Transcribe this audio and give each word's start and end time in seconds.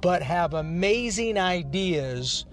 but 0.00 0.22
have 0.22 0.54
amazing 0.54 1.38
ideas. 1.38 2.46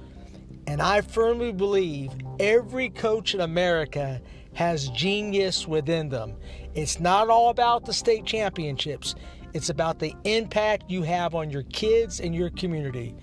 And 0.67 0.81
I 0.81 1.01
firmly 1.01 1.51
believe 1.51 2.11
every 2.39 2.89
coach 2.89 3.33
in 3.33 3.41
America 3.41 4.21
has 4.53 4.89
genius 4.89 5.67
within 5.67 6.09
them. 6.09 6.35
It's 6.75 6.99
not 6.99 7.29
all 7.29 7.49
about 7.49 7.85
the 7.85 7.93
state 7.93 8.25
championships, 8.25 9.15
it's 9.53 9.69
about 9.69 9.99
the 9.99 10.15
impact 10.23 10.89
you 10.89 11.03
have 11.03 11.35
on 11.35 11.49
your 11.49 11.63
kids 11.63 12.19
and 12.19 12.33
your 12.33 12.49
community. 12.51 13.15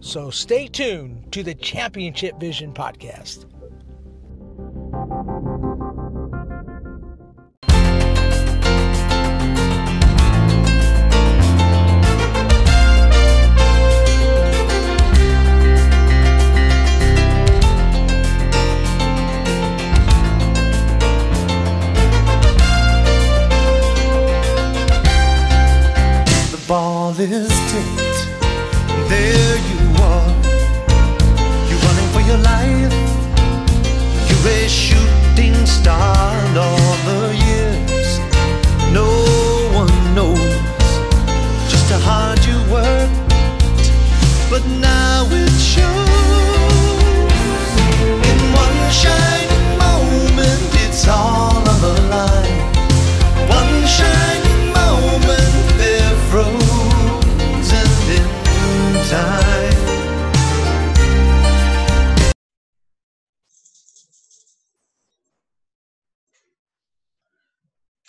So 0.00 0.30
stay 0.30 0.66
tuned 0.68 1.32
to 1.32 1.42
the 1.42 1.54
Championship 1.54 2.38
Vision 2.38 2.74
podcast. 2.74 3.46
Ball 27.26 27.42
is 27.42 27.48
tipped. 27.72 28.28
There 29.08 29.56
you 29.56 30.02
are. 30.02 30.28
You're 31.68 31.78
running 31.78 32.10
for 32.12 32.20
your 32.20 32.38
life. 32.38 32.92
You're 34.28 34.52
a 34.52 34.68
shooting 34.68 35.66
star. 35.66 36.13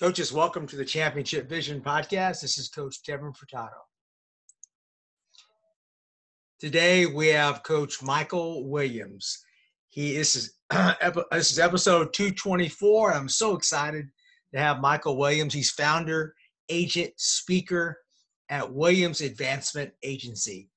Coaches, 0.06 0.32
welcome 0.32 0.68
to 0.68 0.76
the 0.76 0.86
Championship 0.86 1.50
Vision 1.50 1.82
podcast. 1.82 2.42
This 2.42 2.60
is 2.60 2.70
Coach 2.70 3.02
Devin 3.02 3.34
Furtado. 3.34 3.72
Today 6.60 7.08
we 7.08 7.30
have 7.30 7.64
Coach 7.64 8.04
Michael 8.04 8.70
Williams. 8.70 9.44
He 9.90 10.16
this 10.16 10.36
is 10.36 10.60
this 11.32 11.52
is 11.52 11.58
episode 11.58 12.14
224. 12.14 13.16
I'm 13.16 13.28
so 13.28 13.56
excited 13.56 14.06
to 14.54 14.60
have 14.60 14.80
Michael 14.80 15.18
Williams. 15.18 15.56
He's 15.56 15.72
founder, 15.72 16.36
agent, 16.70 17.14
speaker 17.18 17.98
at 18.50 18.72
Williams 18.72 19.22
Advancement 19.22 19.92
Agency. 20.04 20.70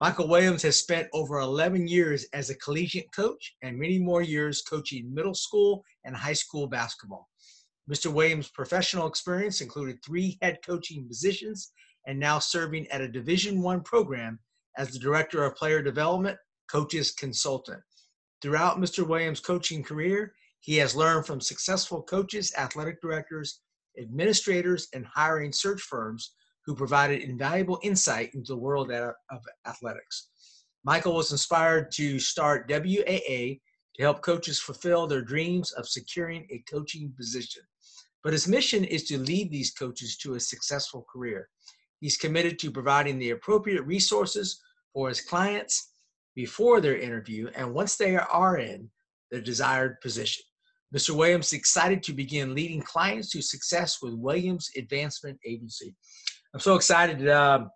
Michael 0.00 0.26
Williams 0.26 0.62
has 0.62 0.80
spent 0.80 1.06
over 1.12 1.38
11 1.38 1.86
years 1.86 2.26
as 2.32 2.50
a 2.50 2.56
collegiate 2.56 3.14
coach 3.14 3.54
and 3.62 3.78
many 3.78 4.00
more 4.00 4.22
years 4.22 4.60
coaching 4.62 5.14
middle 5.14 5.34
school 5.34 5.84
and 6.04 6.16
high 6.16 6.32
school 6.32 6.66
basketball. 6.66 7.28
Mr. 7.90 8.12
Williams' 8.12 8.48
professional 8.48 9.06
experience 9.06 9.60
included 9.60 9.98
three 10.04 10.38
head 10.40 10.58
coaching 10.64 11.06
positions 11.06 11.72
and 12.06 12.18
now 12.18 12.38
serving 12.38 12.86
at 12.88 13.00
a 13.00 13.08
Division 13.08 13.60
One 13.60 13.80
program 13.82 14.38
as 14.76 14.90
the 14.90 14.98
Director 14.98 15.44
of 15.44 15.56
Player 15.56 15.82
Development, 15.82 16.38
Coaches 16.70 17.12
Consultant. 17.12 17.82
Throughout 18.40 18.78
Mr. 18.78 19.06
Williams' 19.06 19.40
coaching 19.40 19.82
career, 19.82 20.32
he 20.60 20.76
has 20.76 20.94
learned 20.94 21.26
from 21.26 21.40
successful 21.40 22.02
coaches, 22.02 22.52
athletic 22.56 23.00
directors, 23.00 23.60
administrators, 24.00 24.88
and 24.94 25.06
hiring 25.06 25.52
search 25.52 25.80
firms 25.82 26.34
who 26.64 26.74
provided 26.74 27.22
invaluable 27.22 27.80
insight 27.82 28.32
into 28.34 28.52
the 28.52 28.58
world 28.58 28.90
of 28.90 29.14
of 29.30 29.40
athletics. 29.66 30.28
Michael 30.84 31.14
was 31.14 31.32
inspired 31.32 31.90
to 31.92 32.18
start 32.18 32.68
WAA 32.68 33.58
to 33.94 34.02
help 34.02 34.22
coaches 34.22 34.58
fulfill 34.58 35.06
their 35.06 35.22
dreams 35.22 35.72
of 35.72 35.88
securing 35.88 36.46
a 36.50 36.64
coaching 36.70 37.12
position. 37.16 37.62
But 38.22 38.32
his 38.32 38.48
mission 38.48 38.84
is 38.84 39.04
to 39.04 39.18
lead 39.18 39.50
these 39.50 39.72
coaches 39.72 40.16
to 40.18 40.34
a 40.34 40.40
successful 40.40 41.04
career. 41.12 41.48
He's 42.00 42.16
committed 42.16 42.58
to 42.60 42.70
providing 42.70 43.18
the 43.18 43.30
appropriate 43.30 43.82
resources 43.82 44.60
for 44.92 45.08
his 45.08 45.20
clients 45.20 45.92
before 46.34 46.80
their 46.80 46.96
interview 46.96 47.48
and 47.54 47.74
once 47.74 47.96
they 47.96 48.16
are 48.16 48.58
in 48.58 48.90
the 49.30 49.40
desired 49.40 50.00
position. 50.00 50.44
Mr. 50.94 51.10
Williams 51.16 51.46
is 51.46 51.52
excited 51.54 52.02
to 52.02 52.12
begin 52.12 52.54
leading 52.54 52.82
clients 52.82 53.30
to 53.30 53.40
success 53.40 54.02
with 54.02 54.14
Williams 54.14 54.70
Advancement 54.76 55.38
Agency. 55.46 55.94
I'm 56.52 56.60
so 56.60 56.74
excited 56.74 57.28
um, 57.30 57.70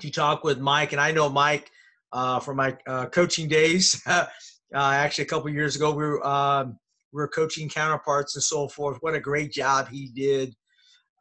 to 0.00 0.10
talk 0.10 0.42
with 0.42 0.58
Mike, 0.58 0.92
and 0.92 1.00
I 1.00 1.12
know 1.12 1.28
Mike 1.28 1.70
uh, 2.12 2.40
from 2.40 2.56
my 2.56 2.76
uh, 2.86 3.06
coaching 3.06 3.46
days. 3.48 4.02
uh, 4.06 4.26
actually, 4.74 5.24
a 5.24 5.28
couple 5.28 5.48
years 5.50 5.76
ago, 5.76 5.92
we 5.92 6.04
were 6.04 6.26
um, 6.26 6.78
were 7.12 7.28
coaching 7.28 7.68
counterparts 7.68 8.36
and 8.36 8.42
so 8.42 8.68
forth. 8.68 8.98
What 9.00 9.14
a 9.14 9.20
great 9.20 9.52
job 9.52 9.88
he 9.88 10.10
did 10.14 10.54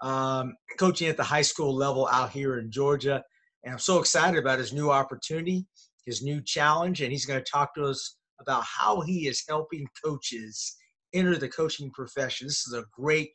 um, 0.01 0.55
coaching 0.77 1.07
at 1.07 1.17
the 1.17 1.23
high 1.23 1.41
school 1.41 1.73
level 1.73 2.07
out 2.11 2.29
here 2.29 2.59
in 2.59 2.71
Georgia. 2.71 3.23
And 3.63 3.73
I'm 3.73 3.79
so 3.79 3.99
excited 3.99 4.39
about 4.39 4.59
his 4.59 4.73
new 4.73 4.91
opportunity, 4.91 5.65
his 6.05 6.23
new 6.23 6.41
challenge, 6.41 7.01
and 7.01 7.11
he's 7.11 7.25
going 7.25 7.43
to 7.43 7.51
talk 7.51 7.73
to 7.75 7.85
us 7.85 8.17
about 8.39 8.63
how 8.63 9.01
he 9.01 9.27
is 9.27 9.43
helping 9.47 9.87
coaches 10.03 10.75
enter 11.13 11.35
the 11.35 11.49
coaching 11.49 11.91
profession. 11.91 12.47
This 12.47 12.67
is 12.67 12.73
a 12.73 12.85
great, 12.93 13.31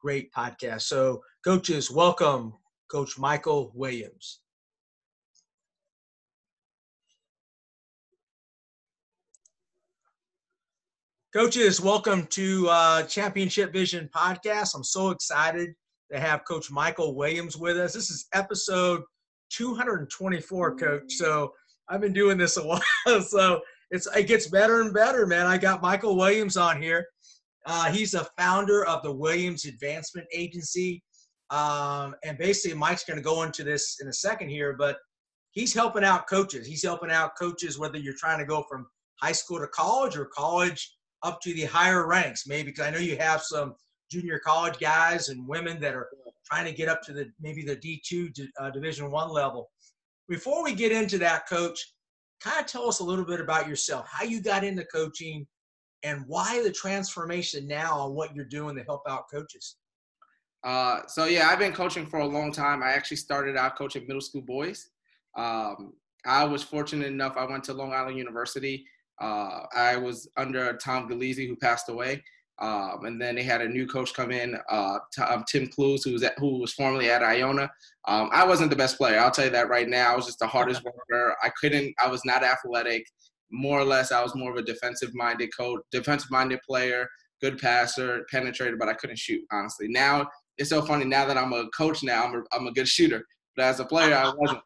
great 0.00 0.32
podcast. 0.32 0.82
So, 0.82 1.20
coaches, 1.44 1.90
welcome, 1.90 2.54
Coach 2.90 3.18
Michael 3.18 3.72
Williams. 3.74 4.40
Coaches, 11.36 11.82
welcome 11.82 12.26
to 12.28 12.66
uh, 12.70 13.02
Championship 13.02 13.70
Vision 13.70 14.08
podcast. 14.16 14.74
I'm 14.74 14.82
so 14.82 15.10
excited 15.10 15.74
to 16.10 16.18
have 16.18 16.46
Coach 16.46 16.70
Michael 16.70 17.14
Williams 17.14 17.58
with 17.58 17.76
us. 17.76 17.92
This 17.92 18.08
is 18.08 18.26
episode 18.32 19.02
224, 19.50 20.76
Coach. 20.76 21.12
So 21.12 21.52
I've 21.90 22.00
been 22.00 22.14
doing 22.14 22.38
this 22.38 22.56
a 22.56 22.62
while, 22.66 23.20
so 23.20 23.60
it's 23.90 24.08
it 24.16 24.28
gets 24.28 24.46
better 24.46 24.80
and 24.80 24.94
better, 24.94 25.26
man. 25.26 25.44
I 25.44 25.58
got 25.58 25.82
Michael 25.82 26.16
Williams 26.16 26.56
on 26.56 26.80
here. 26.80 27.04
Uh, 27.66 27.92
he's 27.92 28.14
a 28.14 28.26
founder 28.38 28.86
of 28.86 29.02
the 29.02 29.12
Williams 29.12 29.66
Advancement 29.66 30.26
Agency, 30.32 31.02
um, 31.50 32.14
and 32.24 32.38
basically 32.38 32.78
Mike's 32.78 33.04
going 33.04 33.18
to 33.18 33.22
go 33.22 33.42
into 33.42 33.62
this 33.62 33.98
in 34.00 34.08
a 34.08 34.12
second 34.14 34.48
here, 34.48 34.74
but 34.78 34.96
he's 35.50 35.74
helping 35.74 36.02
out 36.02 36.30
coaches. 36.30 36.66
He's 36.66 36.82
helping 36.82 37.10
out 37.10 37.32
coaches 37.38 37.78
whether 37.78 37.98
you're 37.98 38.16
trying 38.16 38.38
to 38.38 38.46
go 38.46 38.64
from 38.66 38.86
high 39.20 39.32
school 39.32 39.58
to 39.58 39.66
college 39.66 40.16
or 40.16 40.30
college 40.34 40.96
up 41.26 41.40
to 41.42 41.52
the 41.52 41.64
higher 41.64 42.06
ranks, 42.06 42.46
maybe 42.46 42.70
because 42.70 42.86
I 42.86 42.90
know 42.90 42.98
you 42.98 43.16
have 43.18 43.42
some 43.42 43.74
junior 44.10 44.38
college 44.38 44.78
guys 44.78 45.28
and 45.28 45.46
women 45.46 45.80
that 45.80 45.94
are 45.94 46.08
trying 46.46 46.66
to 46.66 46.72
get 46.72 46.88
up 46.88 47.02
to 47.02 47.12
the 47.12 47.30
maybe 47.40 47.62
the 47.62 47.76
D2 47.76 48.48
uh, 48.60 48.70
Division 48.70 49.10
One 49.10 49.30
level. 49.30 49.68
Before 50.28 50.62
we 50.62 50.74
get 50.74 50.92
into 50.92 51.18
that, 51.18 51.48
Coach, 51.48 51.94
kind 52.40 52.60
of 52.60 52.66
tell 52.66 52.88
us 52.88 53.00
a 53.00 53.04
little 53.04 53.24
bit 53.24 53.40
about 53.40 53.68
yourself, 53.68 54.06
how 54.10 54.24
you 54.24 54.40
got 54.40 54.64
into 54.64 54.84
coaching, 54.84 55.46
and 56.04 56.24
why 56.28 56.62
the 56.62 56.70
transformation 56.70 57.66
now 57.66 57.98
on 57.98 58.14
what 58.14 58.34
you're 58.34 58.44
doing 58.44 58.76
to 58.76 58.84
help 58.84 59.02
out 59.08 59.24
coaches. 59.30 59.76
Uh, 60.64 61.00
so 61.06 61.26
yeah, 61.26 61.48
I've 61.48 61.58
been 61.58 61.72
coaching 61.72 62.06
for 62.06 62.20
a 62.20 62.26
long 62.26 62.52
time. 62.52 62.82
I 62.82 62.90
actually 62.92 63.18
started 63.18 63.56
out 63.56 63.76
coaching 63.76 64.06
middle 64.06 64.20
school 64.20 64.42
boys. 64.42 64.90
Um, 65.36 65.94
I 66.24 66.44
was 66.44 66.62
fortunate 66.62 67.06
enough. 67.06 67.36
I 67.36 67.44
went 67.44 67.64
to 67.64 67.72
Long 67.72 67.92
Island 67.92 68.18
University. 68.18 68.84
Uh, 69.20 69.62
I 69.74 69.96
was 69.96 70.28
under 70.36 70.76
Tom 70.76 71.08
Galeazzi, 71.08 71.48
who 71.48 71.56
passed 71.56 71.88
away. 71.88 72.22
Um, 72.58 73.04
and 73.04 73.20
then 73.20 73.34
they 73.34 73.42
had 73.42 73.60
a 73.60 73.68
new 73.68 73.86
coach 73.86 74.14
come 74.14 74.30
in, 74.30 74.56
uh, 74.70 74.98
um, 75.28 75.44
Tim 75.46 75.66
Cluess, 75.66 76.04
who 76.04 76.12
was 76.12 76.22
at, 76.22 76.38
who 76.38 76.58
was 76.58 76.72
formerly 76.72 77.10
at 77.10 77.22
Iona. 77.22 77.70
Um, 78.08 78.30
I 78.32 78.46
wasn't 78.46 78.70
the 78.70 78.76
best 78.76 78.96
player. 78.96 79.18
I'll 79.18 79.30
tell 79.30 79.44
you 79.44 79.50
that 79.50 79.68
right 79.68 79.86
now. 79.86 80.12
I 80.12 80.16
was 80.16 80.24
just 80.24 80.38
the 80.38 80.46
hardest 80.46 80.82
worker. 80.82 81.36
I 81.42 81.50
couldn't. 81.60 81.94
I 82.02 82.08
was 82.08 82.24
not 82.24 82.42
athletic. 82.42 83.06
More 83.50 83.78
or 83.78 83.84
less, 83.84 84.10
I 84.10 84.22
was 84.22 84.34
more 84.34 84.50
of 84.50 84.56
a 84.56 84.62
defensive-minded 84.62 85.50
coach, 85.54 85.80
defensive-minded 85.92 86.60
player, 86.66 87.06
good 87.42 87.58
passer, 87.58 88.24
penetrator, 88.32 88.78
but 88.78 88.88
I 88.88 88.94
couldn't 88.94 89.18
shoot. 89.18 89.42
Honestly, 89.52 89.88
now 89.88 90.26
it's 90.56 90.70
so 90.70 90.80
funny. 90.80 91.04
Now 91.04 91.26
that 91.26 91.36
I'm 91.36 91.52
a 91.52 91.68
coach, 91.76 92.02
now 92.02 92.24
I'm 92.24 92.34
a, 92.36 92.42
I'm 92.52 92.66
a 92.68 92.72
good 92.72 92.88
shooter. 92.88 93.22
But 93.54 93.66
as 93.66 93.80
a 93.80 93.84
player, 93.84 94.14
I 94.14 94.32
wasn't. 94.34 94.60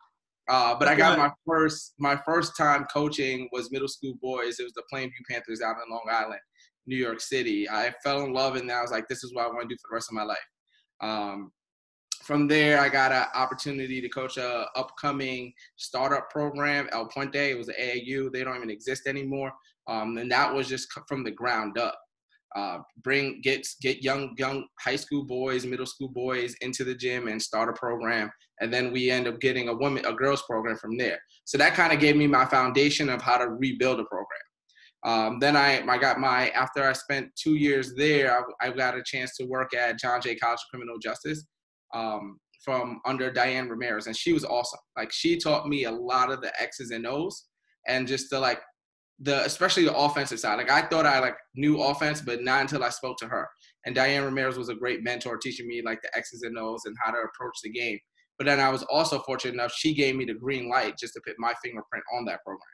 Uh, 0.51 0.75
but 0.77 0.89
I 0.89 0.97
got 0.97 1.17
my 1.17 1.31
first 1.47 1.95
my 1.99 2.19
first 2.27 2.57
time 2.57 2.85
coaching 2.93 3.49
was 3.53 3.71
middle 3.71 3.87
school 3.87 4.15
boys. 4.21 4.59
It 4.59 4.65
was 4.65 4.73
the 4.73 4.83
Plainview 4.93 5.13
Panthers 5.31 5.63
out 5.63 5.77
in 5.77 5.89
Long 5.89 6.03
Island, 6.11 6.41
New 6.89 6.97
York 6.97 7.21
City. 7.21 7.71
I 7.71 7.95
fell 8.03 8.25
in 8.25 8.33
love, 8.33 8.57
and 8.57 8.71
I 8.71 8.83
was 8.83 8.91
like, 8.91 9.07
"This 9.07 9.23
is 9.23 9.33
what 9.33 9.45
I 9.45 9.49
want 9.49 9.63
to 9.63 9.69
do 9.69 9.79
for 9.81 9.91
the 9.91 9.95
rest 9.95 10.09
of 10.11 10.17
my 10.17 10.25
life." 10.25 10.39
Um, 11.01 11.53
from 12.25 12.49
there, 12.49 12.81
I 12.81 12.89
got 12.89 13.13
an 13.13 13.27
opportunity 13.33 14.01
to 14.01 14.09
coach 14.09 14.39
a 14.39 14.67
upcoming 14.75 15.53
startup 15.77 16.29
program, 16.31 16.89
El 16.91 17.09
Puente. 17.09 17.51
It 17.51 17.57
was 17.57 17.69
an 17.69 17.77
AAU. 17.79 18.33
They 18.33 18.43
don't 18.43 18.57
even 18.57 18.71
exist 18.71 19.07
anymore, 19.07 19.53
um, 19.87 20.19
and 20.19 20.29
that 20.33 20.53
was 20.53 20.69
just 20.69 20.89
from 21.07 21.23
the 21.23 21.31
ground 21.31 21.79
up 21.79 21.97
uh, 22.57 22.79
bring 23.03 23.41
get 23.43 23.67
get 23.81 24.03
young 24.03 24.35
young 24.39 24.65
high 24.81 24.97
school 24.97 25.25
boys, 25.25 25.65
middle 25.65 25.87
school 25.87 26.09
boys 26.09 26.55
into 26.61 26.85
the 26.85 26.95
gym 26.95 27.29
and 27.29 27.41
start 27.41 27.69
a 27.69 27.73
program, 27.73 28.31
and 28.61 28.73
then 28.73 28.93
we 28.93 29.11
end 29.11 29.29
up 29.29 29.41
getting 29.41 29.69
a 29.69 29.75
woman 29.75 30.05
a 30.05 30.13
girls 30.13 30.43
program 30.43 30.77
from 30.77 30.97
there. 30.97 31.19
So 31.45 31.59
that 31.59 31.75
kind 31.75 31.93
of 31.93 32.01
gave 32.01 32.17
me 32.17 32.27
my 32.27 32.45
foundation 32.45 33.09
of 33.09 33.23
how 33.23 33.39
to 33.39 33.49
rebuild 33.49 34.01
a 34.01 34.05
program. 34.05 34.41
Um, 35.03 35.39
then 35.39 35.57
I, 35.57 35.83
I 35.89 35.99
got 35.99 36.19
my 36.19 36.51
after 36.51 36.83
I 36.83 36.93
spent 36.93 37.31
two 37.37 37.55
years 37.55 37.95
there, 37.97 38.37
I, 38.61 38.69
I, 38.69 38.71
got 38.71 38.99
a 38.99 39.03
chance 39.03 39.35
to 39.39 39.47
work 39.47 39.73
at 39.75 39.99
John 39.99 40.21
Jay 40.21 40.35
College 40.35 40.59
of 40.59 40.71
Criminal 40.71 40.99
Justice 40.99 41.47
um, 41.95 42.39
from 42.63 43.01
under 43.07 43.33
Diane 43.33 43.69
Ramirez, 43.69 44.09
and 44.09 44.17
she 44.17 44.35
was 44.35 44.45
awesome. 44.45 44.81
Like 44.99 45.11
she 45.11 45.39
taught 45.39 45.69
me 45.69 45.85
a 45.85 45.91
lot 45.91 46.31
of 46.31 46.43
the 46.43 46.53
X's 46.61 46.91
and 46.91 47.07
O's, 47.07 47.47
and 47.89 48.07
just 48.07 48.29
to 48.31 48.39
like 48.39 48.61
the 49.21 49.45
especially 49.45 49.85
the 49.85 49.97
offensive 49.97 50.41
side. 50.41 50.57
Like 50.57 50.71
I 50.71 50.83
thought 50.83 51.07
I 51.07 51.21
like 51.21 51.37
knew 51.55 51.81
offense, 51.81 52.21
but 52.21 52.43
not 52.43 52.63
until 52.63 52.83
I 52.83 52.89
spoke 52.89 53.19
to 53.19 53.29
her. 53.29 53.49
And 53.85 53.95
Diane 53.95 54.25
Ramirez 54.25 54.57
was 54.57 54.69
a 54.69 54.75
great 54.75 55.03
mentor, 55.03 55.37
teaching 55.37 55.67
me 55.67 55.83
like 55.83 56.01
the 56.03 56.17
X's 56.17 56.43
and 56.43 56.59
O's 56.59 56.83
and 56.87 56.97
how 57.03 57.11
to 57.13 57.19
approach 57.19 57.59
the 57.63 57.71
game. 57.71 57.99
But 58.39 58.47
then 58.47 58.61
I 58.61 58.71
was 58.71 58.83
also 58.85 59.19
fortunate 59.21 59.55
enough 59.55 59.73
she 59.73 59.95
gave 59.95 60.17
me 60.17 60.25
the 60.25 60.35
green 60.35 60.71
light 60.71 60.97
just 60.99 61.13
to 61.15 61.21
put 61.27 61.37
my 61.39 61.53
fingerprint 61.63 62.05
on 62.17 62.25
that 62.25 62.43
program. 62.45 62.65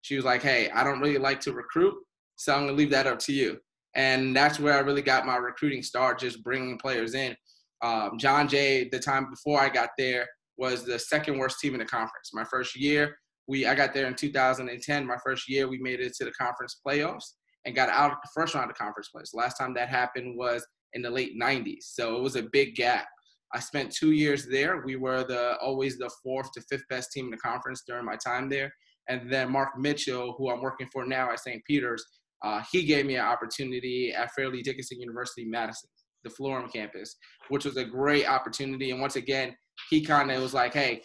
She 0.00 0.16
was 0.16 0.24
like, 0.24 0.42
"Hey, 0.42 0.70
I 0.70 0.82
don't 0.82 1.00
really 1.00 1.18
like 1.18 1.40
to 1.40 1.52
recruit, 1.52 1.94
so 2.36 2.54
I'm 2.54 2.62
gonna 2.62 2.72
leave 2.72 2.90
that 2.90 3.06
up 3.06 3.18
to 3.20 3.32
you." 3.32 3.58
And 3.94 4.34
that's 4.34 4.58
where 4.58 4.74
I 4.74 4.80
really 4.80 5.02
got 5.02 5.26
my 5.26 5.36
recruiting 5.36 5.82
start, 5.82 6.18
just 6.18 6.42
bringing 6.42 6.78
players 6.78 7.14
in. 7.14 7.36
Um, 7.82 8.18
John 8.18 8.48
Jay, 8.48 8.88
the 8.88 8.98
time 8.98 9.28
before 9.30 9.60
I 9.60 9.68
got 9.68 9.90
there, 9.98 10.26
was 10.56 10.84
the 10.84 10.98
second 10.98 11.38
worst 11.38 11.58
team 11.60 11.74
in 11.74 11.80
the 11.80 11.86
conference. 11.86 12.30
My 12.32 12.44
first 12.44 12.78
year, 12.78 13.16
we 13.50 13.66
I 13.66 13.74
got 13.74 13.92
there 13.92 14.06
in 14.06 14.14
2010. 14.14 15.06
My 15.06 15.16
first 15.24 15.48
year, 15.48 15.68
we 15.68 15.78
made 15.78 16.00
it 16.00 16.14
to 16.14 16.24
the 16.24 16.30
conference 16.30 16.80
playoffs 16.86 17.32
and 17.66 17.74
got 17.74 17.88
out 17.88 18.12
of 18.12 18.18
the 18.22 18.30
first 18.32 18.54
round 18.54 18.70
of 18.70 18.78
conference 18.78 19.08
plays. 19.08 19.32
Last 19.34 19.58
time 19.58 19.74
that 19.74 19.88
happened 19.88 20.38
was 20.38 20.66
in 20.94 21.02
the 21.02 21.10
late 21.10 21.38
90s, 21.38 21.82
so 21.82 22.16
it 22.16 22.22
was 22.22 22.36
a 22.36 22.48
big 22.52 22.76
gap. 22.76 23.06
I 23.52 23.58
spent 23.58 23.92
two 23.92 24.12
years 24.12 24.46
there. 24.46 24.82
We 24.84 24.94
were 24.94 25.24
the 25.24 25.56
always 25.58 25.98
the 25.98 26.10
fourth 26.22 26.52
to 26.52 26.62
fifth 26.70 26.84
best 26.88 27.10
team 27.10 27.24
in 27.24 27.30
the 27.32 27.36
conference 27.38 27.82
during 27.86 28.06
my 28.06 28.16
time 28.16 28.48
there. 28.48 28.72
And 29.08 29.30
then 29.30 29.50
Mark 29.50 29.70
Mitchell, 29.76 30.36
who 30.38 30.50
I'm 30.50 30.62
working 30.62 30.88
for 30.92 31.04
now 31.04 31.32
at 31.32 31.40
St. 31.40 31.60
Peter's, 31.66 32.04
uh, 32.44 32.62
he 32.70 32.84
gave 32.84 33.06
me 33.06 33.16
an 33.16 33.24
opportunity 33.24 34.14
at 34.16 34.30
Fairleigh 34.32 34.62
Dickinson 34.62 35.00
University, 35.00 35.44
Madison, 35.44 35.90
the 36.22 36.30
Florham 36.30 36.72
campus, 36.72 37.16
which 37.48 37.64
was 37.64 37.76
a 37.76 37.84
great 37.84 38.26
opportunity. 38.28 38.92
And 38.92 39.00
once 39.00 39.16
again, 39.16 39.56
he 39.90 40.04
kind 40.04 40.30
of 40.30 40.40
was 40.40 40.54
like, 40.54 40.72
"Hey, 40.72 41.02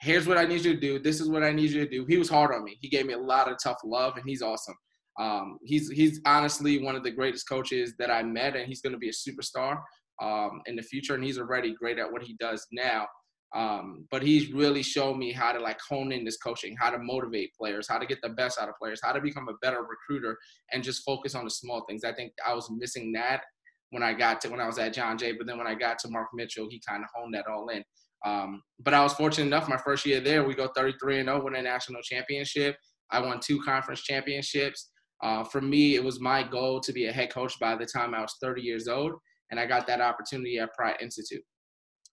here's 0.00 0.26
what 0.26 0.38
I 0.38 0.44
need 0.44 0.64
you 0.64 0.74
to 0.74 0.80
do. 0.80 0.98
This 0.98 1.20
is 1.20 1.28
what 1.28 1.42
I 1.42 1.52
need 1.52 1.70
you 1.70 1.84
to 1.84 1.90
do. 1.90 2.04
He 2.06 2.16
was 2.16 2.28
hard 2.28 2.54
on 2.54 2.64
me. 2.64 2.76
He 2.80 2.88
gave 2.88 3.06
me 3.06 3.14
a 3.14 3.18
lot 3.18 3.50
of 3.50 3.58
tough 3.62 3.78
love, 3.84 4.16
and 4.16 4.24
he's 4.26 4.42
awesome. 4.42 4.74
Um, 5.18 5.58
he's 5.64 5.90
he's 5.90 6.20
honestly 6.24 6.82
one 6.82 6.96
of 6.96 7.04
the 7.04 7.10
greatest 7.10 7.48
coaches 7.48 7.94
that 7.98 8.10
I 8.10 8.22
met, 8.22 8.56
and 8.56 8.66
he's 8.66 8.80
going 8.80 8.94
to 8.94 8.98
be 8.98 9.10
a 9.10 9.12
superstar 9.12 9.80
um, 10.22 10.62
in 10.66 10.76
the 10.76 10.82
future. 10.82 11.14
And 11.14 11.24
he's 11.24 11.38
already 11.38 11.74
great 11.74 11.98
at 11.98 12.10
what 12.10 12.22
he 12.22 12.36
does 12.40 12.66
now. 12.72 13.06
Um, 13.52 14.06
but 14.12 14.22
he's 14.22 14.52
really 14.52 14.82
shown 14.82 15.18
me 15.18 15.32
how 15.32 15.50
to 15.50 15.58
like 15.58 15.80
hone 15.86 16.12
in 16.12 16.24
this 16.24 16.36
coaching, 16.36 16.76
how 16.78 16.90
to 16.90 16.98
motivate 16.98 17.52
players, 17.58 17.88
how 17.88 17.98
to 17.98 18.06
get 18.06 18.22
the 18.22 18.28
best 18.28 18.60
out 18.60 18.68
of 18.68 18.76
players, 18.80 19.00
how 19.02 19.12
to 19.12 19.20
become 19.20 19.48
a 19.48 19.54
better 19.60 19.82
recruiter, 19.82 20.38
and 20.72 20.84
just 20.84 21.02
focus 21.04 21.34
on 21.34 21.44
the 21.44 21.50
small 21.50 21.84
things. 21.88 22.04
I 22.04 22.12
think 22.12 22.32
I 22.46 22.54
was 22.54 22.70
missing 22.70 23.10
that 23.12 23.42
when 23.90 24.04
I 24.04 24.14
got 24.14 24.40
to 24.42 24.48
when 24.48 24.60
I 24.60 24.66
was 24.66 24.78
at 24.78 24.94
John 24.94 25.18
Jay, 25.18 25.32
but 25.32 25.48
then 25.48 25.58
when 25.58 25.66
I 25.66 25.74
got 25.74 25.98
to 26.00 26.08
Mark 26.08 26.28
Mitchell, 26.32 26.68
he 26.70 26.80
kind 26.88 27.02
of 27.02 27.10
honed 27.12 27.34
that 27.34 27.48
all 27.48 27.68
in. 27.68 27.82
Um, 28.24 28.62
but 28.78 28.94
I 28.94 29.02
was 29.02 29.14
fortunate 29.14 29.46
enough. 29.46 29.68
My 29.68 29.78
first 29.78 30.04
year 30.04 30.20
there, 30.20 30.44
we 30.44 30.54
go 30.54 30.68
33 30.76 31.20
and 31.20 31.28
0, 31.28 31.44
win 31.44 31.54
a 31.54 31.62
national 31.62 32.02
championship. 32.02 32.76
I 33.10 33.20
won 33.20 33.40
two 33.40 33.60
conference 33.62 34.02
championships. 34.02 34.90
Uh, 35.22 35.44
for 35.44 35.60
me, 35.60 35.96
it 35.96 36.04
was 36.04 36.20
my 36.20 36.42
goal 36.42 36.80
to 36.80 36.92
be 36.92 37.06
a 37.06 37.12
head 37.12 37.32
coach 37.32 37.58
by 37.58 37.76
the 37.76 37.86
time 37.86 38.14
I 38.14 38.20
was 38.20 38.36
30 38.42 38.62
years 38.62 38.88
old, 38.88 39.12
and 39.50 39.58
I 39.60 39.66
got 39.66 39.86
that 39.86 40.00
opportunity 40.00 40.58
at 40.58 40.72
Pratt 40.74 41.02
Institute. 41.02 41.42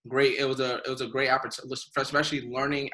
Great, 0.08 0.38
it 0.40 0.48
was 0.48 0.60
a 0.60 0.76
it 0.86 0.90
was 0.90 1.02
a 1.02 1.08
great 1.08 1.30
opportunity, 1.30 1.76
especially 1.98 2.50
learning 2.50 2.90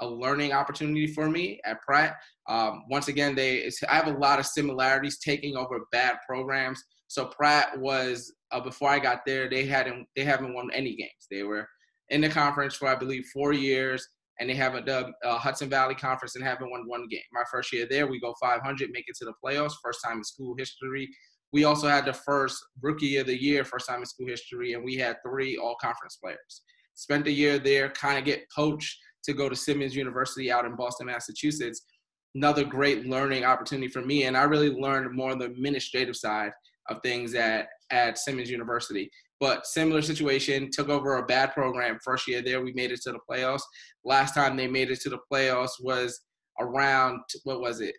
a 0.00 0.06
learning 0.06 0.52
opportunity 0.52 1.06
for 1.06 1.28
me 1.30 1.60
at 1.64 1.80
Pratt. 1.82 2.16
Um, 2.48 2.84
once 2.90 3.08
again, 3.08 3.34
they 3.34 3.70
I 3.88 3.96
have 3.96 4.08
a 4.08 4.18
lot 4.18 4.38
of 4.38 4.46
similarities 4.46 5.18
taking 5.18 5.56
over 5.56 5.86
bad 5.92 6.16
programs. 6.28 6.82
So 7.08 7.26
Pratt 7.26 7.78
was 7.78 8.32
uh, 8.52 8.60
before 8.60 8.90
I 8.90 8.98
got 8.98 9.20
there, 9.26 9.48
they 9.48 9.64
hadn't 9.66 10.06
they 10.16 10.24
haven't 10.24 10.54
won 10.54 10.70
any 10.72 10.96
games. 10.96 11.26
They 11.30 11.42
were 11.42 11.66
in 12.10 12.20
the 12.20 12.28
conference 12.28 12.74
for 12.74 12.88
I 12.88 12.94
believe 12.94 13.26
four 13.32 13.52
years, 13.52 14.06
and 14.38 14.50
they 14.50 14.54
haven't 14.54 14.86
done 14.86 15.12
uh, 15.24 15.38
Hudson 15.38 15.68
Valley 15.68 15.94
Conference 15.94 16.36
and 16.36 16.44
haven't 16.44 16.70
won 16.70 16.86
one 16.86 17.08
game. 17.08 17.20
My 17.32 17.44
first 17.50 17.72
year 17.72 17.86
there, 17.88 18.06
we 18.06 18.20
go 18.20 18.34
500, 18.40 18.90
make 18.92 19.04
it 19.08 19.16
to 19.16 19.24
the 19.24 19.32
playoffs, 19.44 19.74
first 19.82 20.00
time 20.04 20.18
in 20.18 20.24
school 20.24 20.54
history. 20.58 21.08
We 21.52 21.64
also 21.64 21.88
had 21.88 22.04
the 22.04 22.12
first 22.12 22.62
rookie 22.82 23.16
of 23.16 23.26
the 23.26 23.40
year, 23.40 23.64
first 23.64 23.88
time 23.88 24.00
in 24.00 24.06
school 24.06 24.26
history, 24.28 24.74
and 24.74 24.84
we 24.84 24.96
had 24.96 25.16
three 25.26 25.56
all 25.56 25.76
conference 25.80 26.16
players. 26.22 26.62
Spent 26.94 27.26
a 27.26 27.32
year 27.32 27.58
there, 27.58 27.88
kind 27.90 28.18
of 28.18 28.24
get 28.24 28.46
poached 28.54 28.98
to 29.24 29.32
go 29.32 29.48
to 29.48 29.56
Simmons 29.56 29.94
University 29.94 30.50
out 30.50 30.64
in 30.64 30.76
Boston, 30.76 31.06
Massachusetts. 31.06 31.84
Another 32.34 32.64
great 32.64 33.06
learning 33.06 33.44
opportunity 33.44 33.88
for 33.88 34.02
me, 34.02 34.24
and 34.24 34.36
I 34.36 34.42
really 34.42 34.70
learned 34.70 35.14
more 35.14 35.30
on 35.30 35.38
the 35.38 35.46
administrative 35.46 36.16
side 36.16 36.52
of 36.88 37.00
things 37.02 37.34
at 37.34 37.68
at 37.90 38.18
Simmons 38.18 38.50
University. 38.50 39.10
But 39.38 39.66
similar 39.66 40.02
situation, 40.02 40.70
took 40.72 40.88
over 40.88 41.16
a 41.16 41.26
bad 41.26 41.52
program. 41.52 41.98
First 42.02 42.26
year 42.26 42.42
there, 42.42 42.62
we 42.62 42.72
made 42.72 42.90
it 42.90 43.02
to 43.02 43.12
the 43.12 43.18
playoffs. 43.30 43.62
Last 44.04 44.34
time 44.34 44.56
they 44.56 44.66
made 44.66 44.90
it 44.90 45.00
to 45.00 45.10
the 45.10 45.18
playoffs 45.30 45.72
was 45.80 46.20
around 46.60 47.20
what 47.44 47.60
was 47.60 47.80
it, 47.80 47.94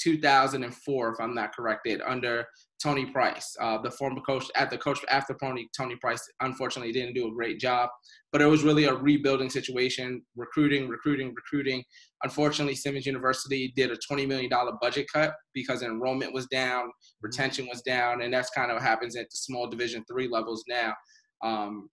2004, 0.00 1.12
if 1.12 1.20
I'm 1.20 1.34
not 1.34 1.54
corrected, 1.54 2.00
under 2.06 2.46
Tony 2.82 3.06
Price, 3.06 3.56
uh, 3.60 3.78
the 3.78 3.90
former 3.90 4.20
coach 4.20 4.44
at 4.54 4.70
the 4.70 4.78
coach 4.78 5.00
after 5.10 5.34
Tony 5.34 5.68
Tony 5.76 5.96
Price. 5.96 6.22
Unfortunately, 6.40 6.92
didn't 6.92 7.14
do 7.14 7.28
a 7.28 7.32
great 7.32 7.58
job, 7.58 7.90
but 8.32 8.40
it 8.40 8.46
was 8.46 8.62
really 8.62 8.84
a 8.84 8.94
rebuilding 8.94 9.50
situation, 9.50 10.22
recruiting, 10.36 10.88
recruiting, 10.88 11.34
recruiting. 11.34 11.82
Unfortunately, 12.22 12.74
Simmons 12.74 13.06
University 13.06 13.72
did 13.74 13.90
a 13.90 13.96
$20 13.96 14.26
million 14.28 14.50
budget 14.80 15.06
cut 15.12 15.34
because 15.54 15.82
enrollment 15.82 16.32
was 16.32 16.46
down, 16.46 16.86
mm-hmm. 16.86 17.22
retention 17.26 17.66
was 17.68 17.82
down, 17.82 18.22
and 18.22 18.32
that's 18.32 18.50
kind 18.50 18.70
of 18.70 18.76
what 18.76 18.82
happens 18.82 19.16
at 19.16 19.30
the 19.30 19.36
small 19.36 19.68
Division 19.68 20.04
three 20.10 20.28
levels 20.28 20.64
now. 20.68 20.94
Um, 21.42 21.88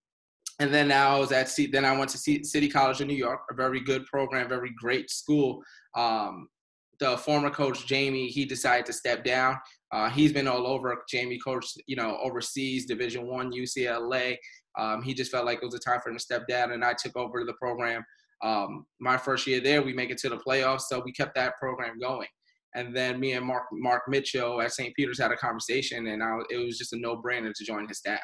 and 0.60 0.74
then 0.74 0.88
now 0.88 1.16
I 1.16 1.20
was 1.20 1.32
at 1.32 1.50
C- 1.50 1.68
then 1.68 1.84
I 1.84 1.98
went 1.98 2.10
to 2.12 2.18
C- 2.18 2.44
City 2.44 2.70
College 2.70 3.02
in 3.02 3.08
New 3.08 3.16
York, 3.16 3.42
a 3.52 3.54
very 3.54 3.82
good 3.82 4.06
program, 4.06 4.48
very 4.48 4.74
great 4.80 5.10
school. 5.10 5.62
Um, 5.98 6.48
the 7.00 7.18
former 7.18 7.50
coach 7.50 7.86
Jamie, 7.86 8.28
he 8.28 8.46
decided 8.46 8.86
to 8.86 8.94
step 8.94 9.24
down. 9.24 9.58
Uh, 9.92 10.10
he's 10.10 10.34
been 10.34 10.48
all 10.48 10.68
over. 10.68 11.04
Jamie 11.10 11.40
coached, 11.40 11.82
you 11.88 11.96
know, 11.96 12.18
overseas, 12.24 12.86
Division 12.86 13.28
One, 13.28 13.52
UCLA. 13.52 14.38
Um, 14.78 15.02
he 15.02 15.14
just 15.14 15.32
felt 15.32 15.46
like 15.46 15.60
it 15.62 15.66
was 15.66 15.76
a 15.76 15.80
time 15.80 16.00
for 16.02 16.10
him 16.10 16.18
to 16.18 16.24
step 16.24 16.48
down, 16.48 16.72
and 16.72 16.84
I 16.84 16.94
took 16.94 17.16
over 17.16 17.44
the 17.44 17.54
program. 17.54 18.04
Um, 18.44 18.86
my 19.00 19.18
first 19.18 19.48
year 19.48 19.62
there, 19.62 19.82
we 19.82 19.94
make 19.94 20.10
it 20.10 20.18
to 20.20 20.30
the 20.30 20.38
playoffs, 20.38 20.82
so 20.82 21.02
we 21.04 21.12
kept 21.12 21.36
that 21.36 21.58
program 21.58 22.00
going. 22.00 22.28
And 22.76 22.96
then 22.96 23.20
me 23.20 23.34
and 23.34 23.46
Mark 23.46 23.64
Mark 23.72 24.04
Mitchell 24.10 24.62
at 24.62 24.74
St. 24.74 24.94
Peter's 24.96 25.20
had 25.20 25.32
a 25.32 25.38
conversation, 25.38 26.08
and 26.08 26.22
I, 26.22 26.40
it 26.50 26.58
was 26.58 26.78
just 26.78 26.94
a 26.94 27.00
no-brainer 27.00 27.54
to 27.54 27.64
join 27.64 27.88
his 27.88 28.00
staff. 28.00 28.20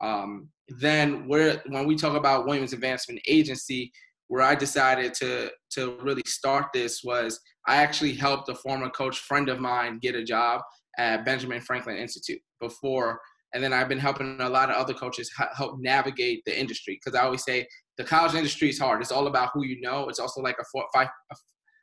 Um, 0.00 0.48
then 0.68 1.28
where 1.28 1.62
when 1.68 1.86
we 1.86 1.96
talk 1.96 2.16
about 2.16 2.46
Williams 2.46 2.72
Advancement 2.72 3.20
Agency, 3.28 3.92
where 4.28 4.42
I 4.42 4.54
decided 4.54 5.12
to 5.14 5.50
to 5.72 5.98
really 6.02 6.22
start 6.26 6.66
this 6.72 7.02
was 7.04 7.38
I 7.66 7.76
actually 7.76 8.14
helped 8.14 8.48
a 8.48 8.54
former 8.54 8.88
coach 8.90 9.18
friend 9.18 9.48
of 9.48 9.60
mine 9.60 9.98
get 10.00 10.14
a 10.14 10.24
job 10.24 10.62
at 10.98 11.24
Benjamin 11.24 11.60
Franklin 11.60 11.96
Institute 11.96 12.40
before. 12.60 13.20
And 13.54 13.62
then 13.62 13.72
I've 13.72 13.88
been 13.88 13.98
helping 13.98 14.40
a 14.40 14.48
lot 14.48 14.68
of 14.70 14.76
other 14.76 14.94
coaches 14.94 15.30
help 15.56 15.78
navigate 15.80 16.42
the 16.44 16.58
industry 16.58 16.98
because 17.02 17.18
I 17.18 17.24
always 17.24 17.44
say 17.44 17.66
the 17.98 18.04
college 18.04 18.34
industry 18.34 18.68
is 18.68 18.78
hard. 18.78 19.00
It's 19.00 19.12
all 19.12 19.28
about 19.28 19.50
who 19.54 19.64
you 19.64 19.80
know. 19.80 20.08
It's 20.08 20.18
also 20.18 20.40
like 20.40 20.56
a, 20.60 20.64
five, 20.92 21.08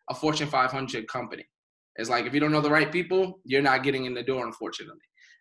a 0.09 0.15
Fortune 0.15 0.47
500 0.49 1.07
company. 1.07 1.45
It's 1.95 2.09
like 2.09 2.25
if 2.25 2.33
you 2.33 2.39
don't 2.39 2.51
know 2.51 2.61
the 2.61 2.69
right 2.69 2.91
people, 2.91 3.39
you're 3.45 3.61
not 3.61 3.83
getting 3.83 4.05
in 4.05 4.13
the 4.13 4.23
door, 4.23 4.45
unfortunately. 4.45 4.99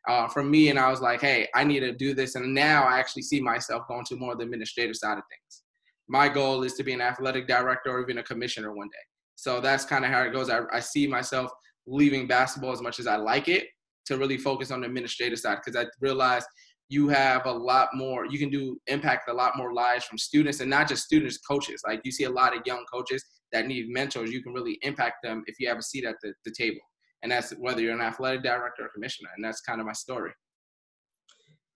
uh, 0.08 0.28
from 0.28 0.50
me, 0.50 0.70
and 0.70 0.78
I 0.78 0.90
was 0.90 1.00
like, 1.00 1.20
hey, 1.20 1.48
I 1.54 1.64
need 1.64 1.80
to 1.80 1.92
do 1.92 2.14
this. 2.14 2.34
And 2.34 2.54
now 2.54 2.84
I 2.84 2.98
actually 2.98 3.22
see 3.22 3.40
myself 3.40 3.86
going 3.88 4.04
to 4.06 4.16
more 4.16 4.32
of 4.32 4.38
the 4.38 4.44
administrative 4.44 4.96
side 4.96 5.18
of 5.18 5.24
things. 5.28 5.62
My 6.08 6.28
goal 6.28 6.62
is 6.64 6.74
to 6.74 6.84
be 6.84 6.92
an 6.92 7.00
athletic 7.00 7.46
director 7.46 7.90
or 7.90 8.00
even 8.02 8.18
a 8.18 8.22
commissioner 8.22 8.72
one 8.72 8.88
day. 8.88 9.04
So 9.36 9.60
that's 9.60 9.84
kind 9.84 10.04
of 10.04 10.10
how 10.10 10.22
it 10.22 10.32
goes. 10.32 10.50
I, 10.50 10.60
I 10.72 10.80
see 10.80 11.06
myself 11.06 11.50
leaving 11.90 12.26
basketball 12.26 12.72
as 12.72 12.80
much 12.80 12.98
as 12.98 13.06
I 13.06 13.16
like 13.16 13.48
it 13.48 13.66
to 14.06 14.16
really 14.16 14.38
focus 14.38 14.70
on 14.70 14.80
the 14.80 14.86
administrative 14.86 15.38
side 15.38 15.58
because 15.64 15.80
I 15.80 15.88
realized 16.00 16.46
you 16.88 17.08
have 17.08 17.46
a 17.46 17.52
lot 17.52 17.88
more 17.94 18.26
you 18.26 18.38
can 18.38 18.50
do 18.50 18.76
impact 18.86 19.28
a 19.28 19.32
lot 19.32 19.56
more 19.56 19.72
lives 19.72 20.04
from 20.04 20.18
students 20.18 20.60
and 20.60 20.70
not 20.70 20.88
just 20.88 21.04
students 21.04 21.38
coaches. 21.38 21.82
Like 21.86 22.00
you 22.04 22.10
see 22.10 22.24
a 22.24 22.30
lot 22.30 22.56
of 22.56 22.62
young 22.66 22.84
coaches 22.92 23.24
that 23.52 23.66
need 23.66 23.88
mentors. 23.88 24.32
You 24.32 24.42
can 24.42 24.52
really 24.52 24.78
impact 24.82 25.16
them 25.22 25.42
if 25.46 25.56
you 25.58 25.68
have 25.68 25.78
a 25.78 25.82
seat 25.82 26.04
at 26.04 26.16
the, 26.22 26.32
the 26.44 26.52
table. 26.52 26.80
And 27.22 27.30
that's 27.30 27.52
whether 27.52 27.80
you're 27.80 27.94
an 27.94 28.00
athletic 28.00 28.42
director 28.42 28.84
or 28.84 28.88
commissioner 28.88 29.30
and 29.36 29.44
that's 29.44 29.60
kind 29.60 29.80
of 29.80 29.86
my 29.86 29.92
story. 29.92 30.32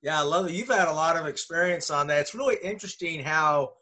Yeah 0.03 0.19
i 0.19 0.23
love 0.23 0.47
it. 0.47 0.53
You've 0.53 0.69
had 0.69 0.89
a 0.89 0.93
lot 0.93 1.17
of 1.17 1.27
experience 1.27 1.91
on 1.91 2.07
that. 2.09 2.21
It's 2.21 2.35
really 2.35 2.57
interesting 2.63 3.23
how 3.23 3.73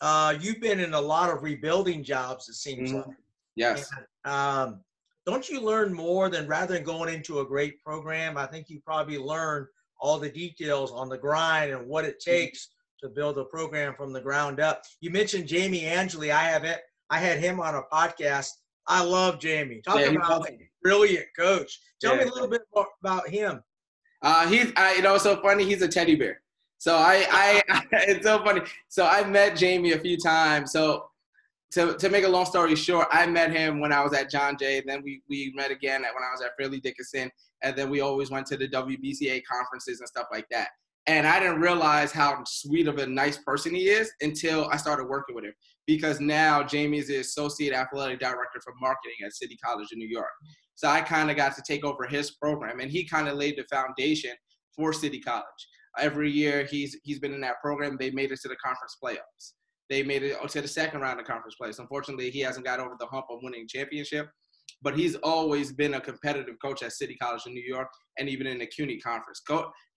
uh, 0.00 0.34
you've 0.40 0.60
been 0.60 0.80
in 0.80 0.94
a 0.94 1.00
lot 1.00 1.30
of 1.30 1.42
rebuilding 1.42 2.04
jobs 2.04 2.48
it 2.48 2.54
seems 2.54 2.90
mm-hmm. 2.90 3.08
like. 3.08 3.16
Yes. 3.56 3.90
And, 4.24 4.32
um, 4.32 4.80
don't 5.28 5.48
you 5.48 5.60
learn 5.60 5.92
more 5.92 6.28
than 6.28 6.46
rather 6.46 6.74
than 6.74 6.84
going 6.84 7.12
into 7.12 7.40
a 7.40 7.44
great 7.44 7.82
program 7.82 8.36
i 8.36 8.46
think 8.46 8.68
you 8.68 8.80
probably 8.84 9.18
learn 9.18 9.66
all 10.00 10.18
the 10.18 10.28
details 10.28 10.92
on 10.92 11.08
the 11.08 11.18
grind 11.18 11.72
and 11.72 11.86
what 11.86 12.04
it 12.04 12.20
mm-hmm. 12.20 12.30
takes 12.30 12.70
to 13.00 13.08
build 13.08 13.38
a 13.38 13.44
program 13.44 13.94
from 13.94 14.12
the 14.12 14.20
ground 14.20 14.60
up. 14.60 14.82
You 15.00 15.10
mentioned 15.10 15.46
Jamie 15.46 15.86
Angeli. 15.86 16.32
I 16.32 16.42
have 16.44 16.64
it. 16.64 16.80
I 17.10 17.18
had 17.18 17.38
him 17.38 17.60
on 17.60 17.74
a 17.74 17.82
podcast. 17.92 18.50
I 18.86 19.04
love 19.04 19.38
Jamie. 19.38 19.80
Talk 19.84 20.00
yeah, 20.00 20.06
about 20.06 20.48
a 20.48 20.58
brilliant 20.82 21.26
coach. 21.38 21.78
Tell 22.00 22.16
yeah. 22.16 22.24
me 22.24 22.30
a 22.30 22.32
little 22.32 22.48
bit 22.48 22.62
more 22.74 22.86
about 23.02 23.28
him. 23.28 23.62
Uh, 24.22 24.48
he's, 24.48 24.72
I, 24.76 24.94
you 24.94 25.02
know, 25.02 25.14
it's 25.14 25.24
so 25.24 25.40
funny. 25.40 25.64
He's 25.64 25.82
a 25.82 25.88
teddy 25.88 26.16
bear. 26.16 26.40
So 26.78 26.96
I, 26.96 27.26
I, 27.30 27.82
it's 27.92 28.26
so 28.26 28.42
funny. 28.42 28.62
So 28.88 29.06
I 29.06 29.24
met 29.28 29.56
Jamie 29.56 29.92
a 29.92 29.98
few 29.98 30.16
times. 30.16 30.72
So 30.72 31.07
to, 31.72 31.94
to 31.94 32.08
make 32.08 32.24
a 32.24 32.28
long 32.28 32.46
story 32.46 32.74
short, 32.74 33.08
I 33.10 33.26
met 33.26 33.52
him 33.52 33.80
when 33.80 33.92
I 33.92 34.02
was 34.02 34.14
at 34.14 34.30
John 34.30 34.56
Jay. 34.58 34.82
Then 34.86 35.02
we, 35.04 35.22
we 35.28 35.52
met 35.54 35.70
again 35.70 36.02
when 36.02 36.24
I 36.24 36.32
was 36.32 36.40
at 36.42 36.52
Fairleigh 36.58 36.80
Dickinson. 36.80 37.30
And 37.62 37.76
then 37.76 37.90
we 37.90 38.00
always 38.00 38.30
went 38.30 38.46
to 38.46 38.56
the 38.56 38.68
WBCA 38.68 39.42
conferences 39.50 40.00
and 40.00 40.08
stuff 40.08 40.26
like 40.32 40.46
that. 40.50 40.68
And 41.06 41.26
I 41.26 41.40
didn't 41.40 41.60
realize 41.60 42.12
how 42.12 42.42
sweet 42.46 42.86
of 42.86 42.98
a 42.98 43.06
nice 43.06 43.38
person 43.38 43.74
he 43.74 43.88
is 43.88 44.10
until 44.20 44.68
I 44.70 44.76
started 44.76 45.06
working 45.06 45.34
with 45.34 45.44
him. 45.44 45.54
Because 45.86 46.20
now 46.20 46.62
Jamie 46.62 46.98
is 46.98 47.08
the 47.08 47.16
associate 47.16 47.72
athletic 47.72 48.20
director 48.20 48.60
for 48.62 48.74
marketing 48.80 49.16
at 49.24 49.32
City 49.32 49.56
College 49.64 49.88
in 49.92 49.98
New 49.98 50.08
York. 50.08 50.28
So 50.74 50.86
I 50.86 51.00
kind 51.00 51.30
of 51.30 51.36
got 51.36 51.56
to 51.56 51.62
take 51.66 51.84
over 51.84 52.06
his 52.06 52.32
program, 52.32 52.78
and 52.78 52.90
he 52.90 53.04
kind 53.04 53.26
of 53.26 53.36
laid 53.36 53.56
the 53.56 53.64
foundation 53.64 54.30
for 54.76 54.92
City 54.92 55.18
College. 55.18 55.44
Every 55.98 56.30
year 56.30 56.64
he's 56.64 56.96
he's 57.02 57.18
been 57.18 57.34
in 57.34 57.40
that 57.40 57.60
program. 57.60 57.96
They 57.98 58.10
made 58.10 58.30
it 58.30 58.38
to 58.42 58.48
the 58.48 58.56
conference 58.56 58.96
playoffs. 59.02 59.54
They 59.90 60.02
made 60.02 60.22
it 60.22 60.36
to 60.48 60.60
the 60.60 60.68
second 60.68 61.00
round 61.00 61.20
of 61.20 61.26
conference 61.26 61.54
plays. 61.54 61.78
Unfortunately, 61.78 62.30
he 62.30 62.40
hasn't 62.40 62.66
got 62.66 62.80
over 62.80 62.94
the 62.98 63.06
hump 63.06 63.26
of 63.30 63.40
winning 63.42 63.66
championship, 63.68 64.28
but 64.82 64.96
he's 64.96 65.16
always 65.16 65.72
been 65.72 65.94
a 65.94 66.00
competitive 66.00 66.56
coach 66.62 66.82
at 66.82 66.92
City 66.92 67.16
College 67.16 67.42
in 67.46 67.54
New 67.54 67.64
York 67.66 67.88
and 68.18 68.28
even 68.28 68.46
in 68.46 68.58
the 68.58 68.66
CUNY 68.66 69.00
conference. 69.00 69.42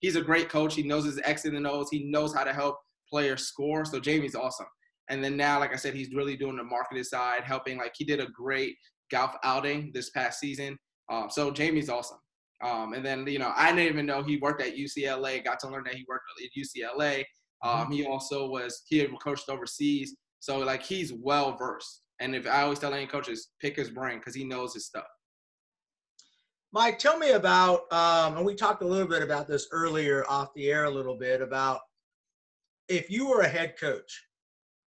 He's 0.00 0.16
a 0.16 0.22
great 0.22 0.48
coach. 0.48 0.74
He 0.74 0.82
knows 0.82 1.04
his 1.04 1.20
X 1.24 1.44
and 1.44 1.66
O's. 1.66 1.88
He 1.90 2.04
knows 2.04 2.34
how 2.34 2.44
to 2.44 2.52
help 2.52 2.78
players 3.08 3.46
score. 3.46 3.84
So 3.84 4.00
Jamie's 4.00 4.34
awesome. 4.34 4.66
And 5.10 5.22
then 5.22 5.36
now, 5.36 5.60
like 5.60 5.72
I 5.72 5.76
said, 5.76 5.94
he's 5.94 6.14
really 6.14 6.36
doing 6.36 6.56
the 6.56 6.64
marketing 6.64 7.04
side, 7.04 7.42
helping. 7.44 7.76
Like 7.76 7.92
he 7.96 8.04
did 8.04 8.20
a 8.20 8.26
great 8.26 8.76
golf 9.10 9.34
outing 9.44 9.90
this 9.92 10.10
past 10.10 10.40
season. 10.40 10.78
Um, 11.10 11.28
so 11.28 11.50
Jamie's 11.50 11.90
awesome. 11.90 12.18
Um, 12.64 12.94
and 12.94 13.04
then 13.04 13.26
you 13.26 13.38
know, 13.38 13.52
I 13.54 13.72
didn't 13.72 13.92
even 13.92 14.06
know 14.06 14.22
he 14.22 14.38
worked 14.38 14.62
at 14.62 14.76
UCLA. 14.76 15.44
Got 15.44 15.58
to 15.60 15.68
learn 15.68 15.84
that 15.84 15.94
he 15.94 16.06
worked 16.08 16.24
at 16.42 16.50
UCLA. 16.56 17.24
Um, 17.62 17.92
he 17.92 18.04
also 18.04 18.48
was 18.48 18.82
he 18.88 18.98
had 18.98 19.10
coached 19.20 19.48
overseas, 19.48 20.16
so 20.40 20.58
like 20.58 20.82
he's 20.82 21.12
well 21.12 21.56
versed. 21.56 22.02
And 22.20 22.34
if 22.34 22.46
I 22.46 22.62
always 22.62 22.78
tell 22.78 22.94
any 22.94 23.06
coaches, 23.06 23.50
pick 23.60 23.76
his 23.76 23.90
brain 23.90 24.18
because 24.18 24.34
he 24.34 24.44
knows 24.44 24.74
his 24.74 24.86
stuff. 24.86 25.06
Mike, 26.72 26.98
tell 26.98 27.18
me 27.18 27.32
about, 27.32 27.92
um, 27.92 28.36
and 28.38 28.46
we 28.46 28.54
talked 28.54 28.82
a 28.82 28.86
little 28.86 29.06
bit 29.06 29.22
about 29.22 29.46
this 29.46 29.68
earlier 29.72 30.24
off 30.26 30.54
the 30.54 30.70
air 30.70 30.84
a 30.84 30.90
little 30.90 31.16
bit 31.16 31.42
about 31.42 31.80
if 32.88 33.10
you 33.10 33.28
were 33.28 33.42
a 33.42 33.48
head 33.48 33.74
coach, 33.78 34.24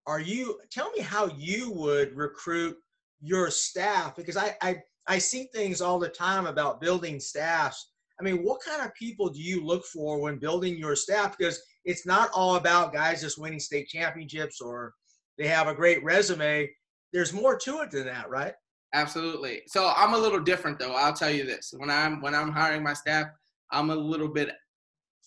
are 0.05 0.19
you, 0.19 0.59
tell 0.71 0.91
me 0.91 1.01
how 1.01 1.27
you 1.37 1.71
would 1.71 2.15
recruit 2.17 2.75
your 3.21 3.49
staff 3.49 4.15
because 4.15 4.35
I, 4.35 4.57
I, 4.61 4.81
I 5.07 5.19
see 5.19 5.47
things 5.53 5.79
all 5.79 5.99
the 5.99 6.09
time 6.09 6.47
about 6.47 6.81
building 6.81 7.19
staffs. 7.19 7.91
I 8.19 8.23
mean, 8.23 8.43
what 8.43 8.61
kind 8.61 8.81
of 8.81 8.93
people 8.95 9.29
do 9.29 9.41
you 9.41 9.65
look 9.65 9.85
for 9.85 10.19
when 10.19 10.37
building 10.37 10.77
your 10.77 10.95
staff? 10.95 11.37
Because 11.37 11.61
it's 11.85 12.05
not 12.05 12.29
all 12.33 12.55
about 12.55 12.93
guys 12.93 13.21
just 13.21 13.39
winning 13.39 13.59
state 13.59 13.87
championships 13.87 14.61
or 14.61 14.93
they 15.37 15.47
have 15.47 15.67
a 15.67 15.73
great 15.73 16.03
resume. 16.03 16.69
There's 17.13 17.33
more 17.33 17.57
to 17.57 17.79
it 17.79 17.91
than 17.91 18.05
that, 18.05 18.29
right? 18.29 18.53
Absolutely. 18.93 19.61
So 19.67 19.93
I'm 19.95 20.13
a 20.13 20.17
little 20.17 20.39
different 20.39 20.79
though. 20.79 20.93
I'll 20.93 21.13
tell 21.13 21.29
you 21.29 21.45
this. 21.45 21.73
When 21.77 21.89
I'm 21.89 22.21
when 22.21 22.35
I'm 22.35 22.51
hiring 22.51 22.83
my 22.83 22.93
staff, 22.93 23.27
I'm 23.71 23.89
a 23.89 23.95
little 23.95 24.27
bit 24.27 24.49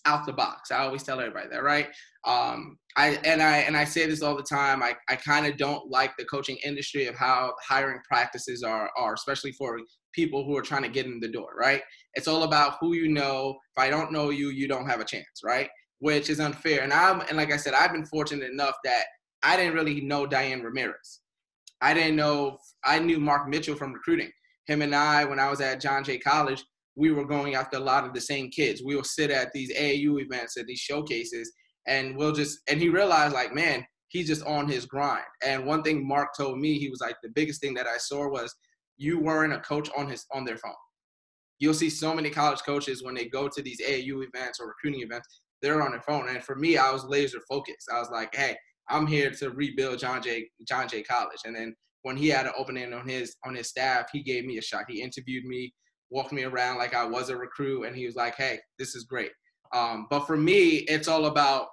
out 0.05 0.25
the 0.25 0.33
box. 0.33 0.69
I 0.71 0.79
always 0.79 1.03
tell 1.03 1.19
everybody 1.19 1.47
that, 1.49 1.63
right? 1.63 1.87
Um, 2.25 2.77
I 2.97 3.19
and 3.23 3.41
I 3.41 3.59
and 3.59 3.75
I 3.75 3.85
say 3.85 4.05
this 4.05 4.21
all 4.21 4.35
the 4.35 4.43
time. 4.43 4.83
I, 4.83 4.95
I 5.09 5.15
kind 5.15 5.45
of 5.45 5.57
don't 5.57 5.89
like 5.89 6.11
the 6.17 6.25
coaching 6.25 6.57
industry 6.63 7.07
of 7.07 7.15
how 7.15 7.53
hiring 7.67 7.99
practices 8.07 8.63
are 8.63 8.89
are, 8.97 9.13
especially 9.13 9.53
for 9.53 9.79
people 10.13 10.45
who 10.45 10.55
are 10.57 10.61
trying 10.61 10.83
to 10.83 10.89
get 10.89 11.05
in 11.05 11.19
the 11.19 11.31
door, 11.31 11.49
right? 11.57 11.81
It's 12.15 12.27
all 12.27 12.43
about 12.43 12.75
who 12.79 12.93
you 12.93 13.07
know. 13.07 13.57
If 13.75 13.83
I 13.83 13.89
don't 13.89 14.11
know 14.11 14.29
you, 14.29 14.49
you 14.49 14.67
don't 14.67 14.87
have 14.87 14.99
a 14.99 15.05
chance, 15.05 15.41
right? 15.43 15.69
Which 16.03 16.29
is 16.29 16.41
unfair. 16.41 16.81
And 16.81 16.91
I'm 16.91 17.21
and 17.21 17.37
like 17.37 17.53
I 17.53 17.55
said, 17.55 17.73
I've 17.73 17.93
been 17.93 18.05
fortunate 18.05 18.51
enough 18.51 18.75
that 18.83 19.05
I 19.41 19.55
didn't 19.55 19.73
really 19.73 20.01
know 20.01 20.27
Diane 20.27 20.61
Ramirez. 20.61 21.21
I 21.79 21.93
didn't 21.93 22.17
know 22.17 22.57
I 22.83 22.99
knew 22.99 23.21
Mark 23.21 23.47
Mitchell 23.47 23.77
from 23.77 23.93
recruiting. 23.93 24.29
Him 24.67 24.81
and 24.81 24.93
I, 24.93 25.23
when 25.23 25.39
I 25.39 25.49
was 25.49 25.61
at 25.61 25.79
John 25.79 26.03
Jay 26.03 26.17
College, 26.17 26.61
we 26.97 27.11
were 27.13 27.23
going 27.23 27.55
after 27.55 27.77
a 27.77 27.79
lot 27.79 28.05
of 28.05 28.13
the 28.13 28.19
same 28.19 28.49
kids. 28.49 28.83
We 28.83 28.97
will 28.97 29.05
sit 29.05 29.31
at 29.31 29.53
these 29.53 29.73
AAU 29.73 30.21
events 30.21 30.57
at 30.57 30.65
these 30.65 30.81
showcases, 30.81 31.53
and 31.87 32.17
we'll 32.17 32.33
just 32.33 32.59
and 32.67 32.81
he 32.81 32.89
realized 32.89 33.33
like, 33.33 33.55
man, 33.55 33.85
he's 34.09 34.27
just 34.27 34.45
on 34.45 34.67
his 34.67 34.85
grind. 34.85 35.23
And 35.41 35.65
one 35.65 35.83
thing 35.83 36.05
Mark 36.05 36.31
told 36.37 36.59
me, 36.59 36.77
he 36.77 36.89
was 36.89 36.99
like, 36.99 37.15
the 37.23 37.29
biggest 37.29 37.61
thing 37.61 37.75
that 37.75 37.87
I 37.87 37.97
saw 37.97 38.27
was 38.27 38.53
you 38.97 39.21
weren't 39.21 39.53
a 39.53 39.61
coach 39.61 39.89
on 39.97 40.09
his 40.09 40.25
on 40.33 40.43
their 40.43 40.57
phone. 40.57 40.73
You'll 41.59 41.73
see 41.73 41.89
so 41.89 42.13
many 42.13 42.29
college 42.29 42.59
coaches 42.65 43.03
when 43.03 43.15
they 43.15 43.29
go 43.29 43.47
to 43.47 43.61
these 43.61 43.79
AAU 43.79 44.27
events 44.27 44.59
or 44.59 44.67
recruiting 44.67 45.01
events, 45.01 45.39
they're 45.63 45.81
on 45.81 45.91
their 45.91 46.01
phone. 46.01 46.27
And 46.29 46.43
for 46.43 46.55
me, 46.55 46.77
I 46.77 46.91
was 46.91 47.05
laser 47.05 47.39
focused. 47.49 47.89
I 47.91 47.97
was 47.97 48.09
like, 48.11 48.35
hey, 48.35 48.55
I'm 48.89 49.07
here 49.07 49.31
to 49.31 49.49
rebuild 49.49 49.97
John 49.97 50.21
Jay 50.21 50.49
John 50.67 50.87
Jay 50.87 51.01
College. 51.01 51.39
And 51.45 51.55
then 51.55 51.73
when 52.03 52.17
he 52.17 52.27
had 52.27 52.45
an 52.45 52.51
opening 52.57 52.93
on 52.93 53.07
his 53.07 53.35
on 53.45 53.55
his 53.55 53.69
staff, 53.69 54.07
he 54.11 54.21
gave 54.21 54.45
me 54.45 54.57
a 54.57 54.61
shot. 54.61 54.83
He 54.89 55.01
interviewed 55.01 55.45
me, 55.45 55.73
walked 56.11 56.33
me 56.33 56.43
around 56.43 56.77
like 56.77 56.93
I 56.93 57.05
was 57.05 57.29
a 57.29 57.37
recruit, 57.37 57.85
and 57.85 57.95
he 57.95 58.05
was 58.05 58.15
like, 58.15 58.35
hey, 58.35 58.59
this 58.77 58.93
is 58.93 59.05
great. 59.05 59.31
Um, 59.73 60.05
but 60.09 60.27
for 60.27 60.37
me, 60.37 60.79
it's 60.89 61.07
all 61.07 61.25
about 61.25 61.67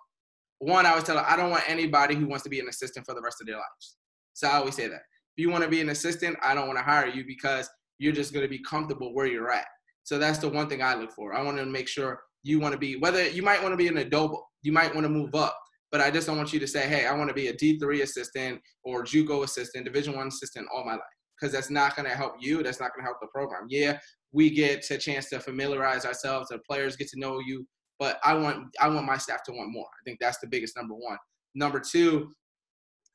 one. 0.61 0.87
I 0.87 0.94
was 0.94 1.04
telling 1.04 1.25
I 1.26 1.37
don't 1.37 1.50
want 1.50 1.68
anybody 1.68 2.14
who 2.14 2.26
wants 2.26 2.44
to 2.44 2.50
be 2.50 2.61
an 2.61 2.68
assistant 2.68 3.04
for 3.04 3.14
the 3.14 3.20
rest 3.20 3.40
of 3.40 3.49
their 3.49 3.56
lives. 3.56 3.97
So 4.32 4.49
I 4.49 4.54
always 4.54 4.76
say 4.76 4.87
that. 4.87 5.02
If 5.37 5.42
you 5.42 5.50
want 5.50 5.64
to 5.64 5.70
be 5.70 5.80
an 5.80 5.88
assistant, 5.88 6.37
I 6.42 6.54
don't 6.54 6.68
want 6.68 6.78
to 6.78 6.85
hire 6.85 7.09
you 7.09 7.25
because 7.26 7.68
you're 7.99 8.12
just 8.12 8.32
going 8.32 8.44
to 8.44 8.49
be 8.49 8.62
comfortable 8.62 9.14
where 9.14 9.26
you're 9.26 9.50
at. 9.50 9.66
So 10.04 10.18
that's 10.18 10.38
the 10.38 10.49
one 10.49 10.68
thing 10.68 10.82
I 10.82 10.94
look 10.94 11.12
for. 11.12 11.35
I 11.35 11.42
want 11.42 11.59
to 11.59 11.66
make 11.66 11.88
sure 11.88 12.20
you 12.42 12.61
want 12.61 12.73
to 12.73 12.78
be 12.78 12.97
whether 12.97 13.28
you 13.28 13.42
might 13.42 13.62
want 13.62 13.73
to 13.73 13.76
be 13.76 13.88
an 13.88 13.97
adobo 13.97 14.38
you 14.62 14.73
might 14.73 14.94
want 14.94 15.04
to 15.04 15.11
move 15.11 15.35
up 15.35 15.56
but 15.92 16.00
i 16.00 16.11
just 16.11 16.26
don't 16.26 16.37
want 16.37 16.52
you 16.52 16.61
to 16.61 16.66
say 16.66 16.88
hey 16.88 17.06
i 17.06 17.16
want 17.16 17.28
to 17.28 17.35
be 17.35 17.49
a 17.49 17.54
d3 17.54 18.02
assistant 18.02 18.61
or 18.85 19.02
juco 19.04 19.44
assistant 19.44 19.85
division 19.85 20.16
one 20.16 20.28
assistant 20.28 20.66
all 20.75 20.85
my 20.85 20.92
life 20.92 21.00
because 21.38 21.52
that's 21.52 21.70
not 21.70 21.97
going 21.97 22.09
to 22.09 22.14
help 22.14 22.35
you 22.40 22.62
that's 22.62 22.80
not 22.80 22.90
going 22.94 23.02
to 23.02 23.06
help 23.06 23.18
the 23.20 23.28
program. 23.28 23.66
Yeah 23.68 23.99
we 24.32 24.50
get 24.50 24.88
a 24.90 24.99
chance 24.99 25.28
to 25.30 25.40
familiarize 25.40 26.04
ourselves 26.04 26.49
the 26.49 26.59
players 26.59 26.97
get 26.97 27.09
to 27.09 27.18
know 27.18 27.40
you 27.40 27.66
but 27.99 28.18
i 28.25 28.35
want 28.35 28.66
i 28.80 28.88
want 28.88 29.06
my 29.06 29.16
staff 29.16 29.42
to 29.44 29.52
want 29.52 29.73
more. 29.73 29.87
I 29.87 30.02
think 30.04 30.18
that's 30.20 30.38
the 30.38 30.47
biggest 30.47 30.76
number 30.76 30.94
one. 30.94 31.18
Number 31.54 31.80
two 31.80 32.32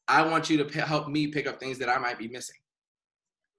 i 0.08 0.22
want 0.22 0.50
you 0.50 0.58
to 0.58 0.66
p- 0.66 0.80
help 0.80 1.08
me 1.08 1.28
pick 1.28 1.48
up 1.48 1.60
things 1.60 1.78
that 1.80 1.90
i 1.90 1.98
might 1.98 2.20
be 2.20 2.28
missing. 2.28 2.56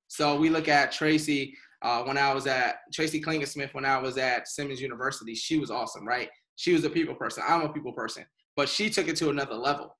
So 0.08 0.38
we 0.38 0.50
look 0.50 0.68
at 0.68 0.92
tracy 0.92 1.56
uh, 1.82 2.02
when 2.04 2.18
I 2.18 2.32
was 2.32 2.46
at 2.46 2.76
Tracy 2.92 3.20
Klingensmith, 3.20 3.74
when 3.74 3.84
I 3.84 3.98
was 3.98 4.18
at 4.18 4.48
Simmons 4.48 4.80
University, 4.80 5.34
she 5.34 5.58
was 5.58 5.70
awesome, 5.70 6.06
right? 6.06 6.28
She 6.56 6.72
was 6.72 6.84
a 6.84 6.90
people 6.90 7.14
person. 7.14 7.42
I'm 7.46 7.62
a 7.62 7.72
people 7.72 7.92
person, 7.92 8.24
but 8.56 8.68
she 8.68 8.88
took 8.88 9.08
it 9.08 9.16
to 9.16 9.30
another 9.30 9.54
level. 9.54 9.96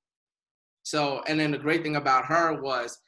So, 0.83 1.23
and 1.26 1.38
then 1.38 1.50
the 1.50 1.59
great 1.59 1.83
thing 1.83 1.97
about 1.97 2.25
her 2.26 2.61
was 2.61 2.99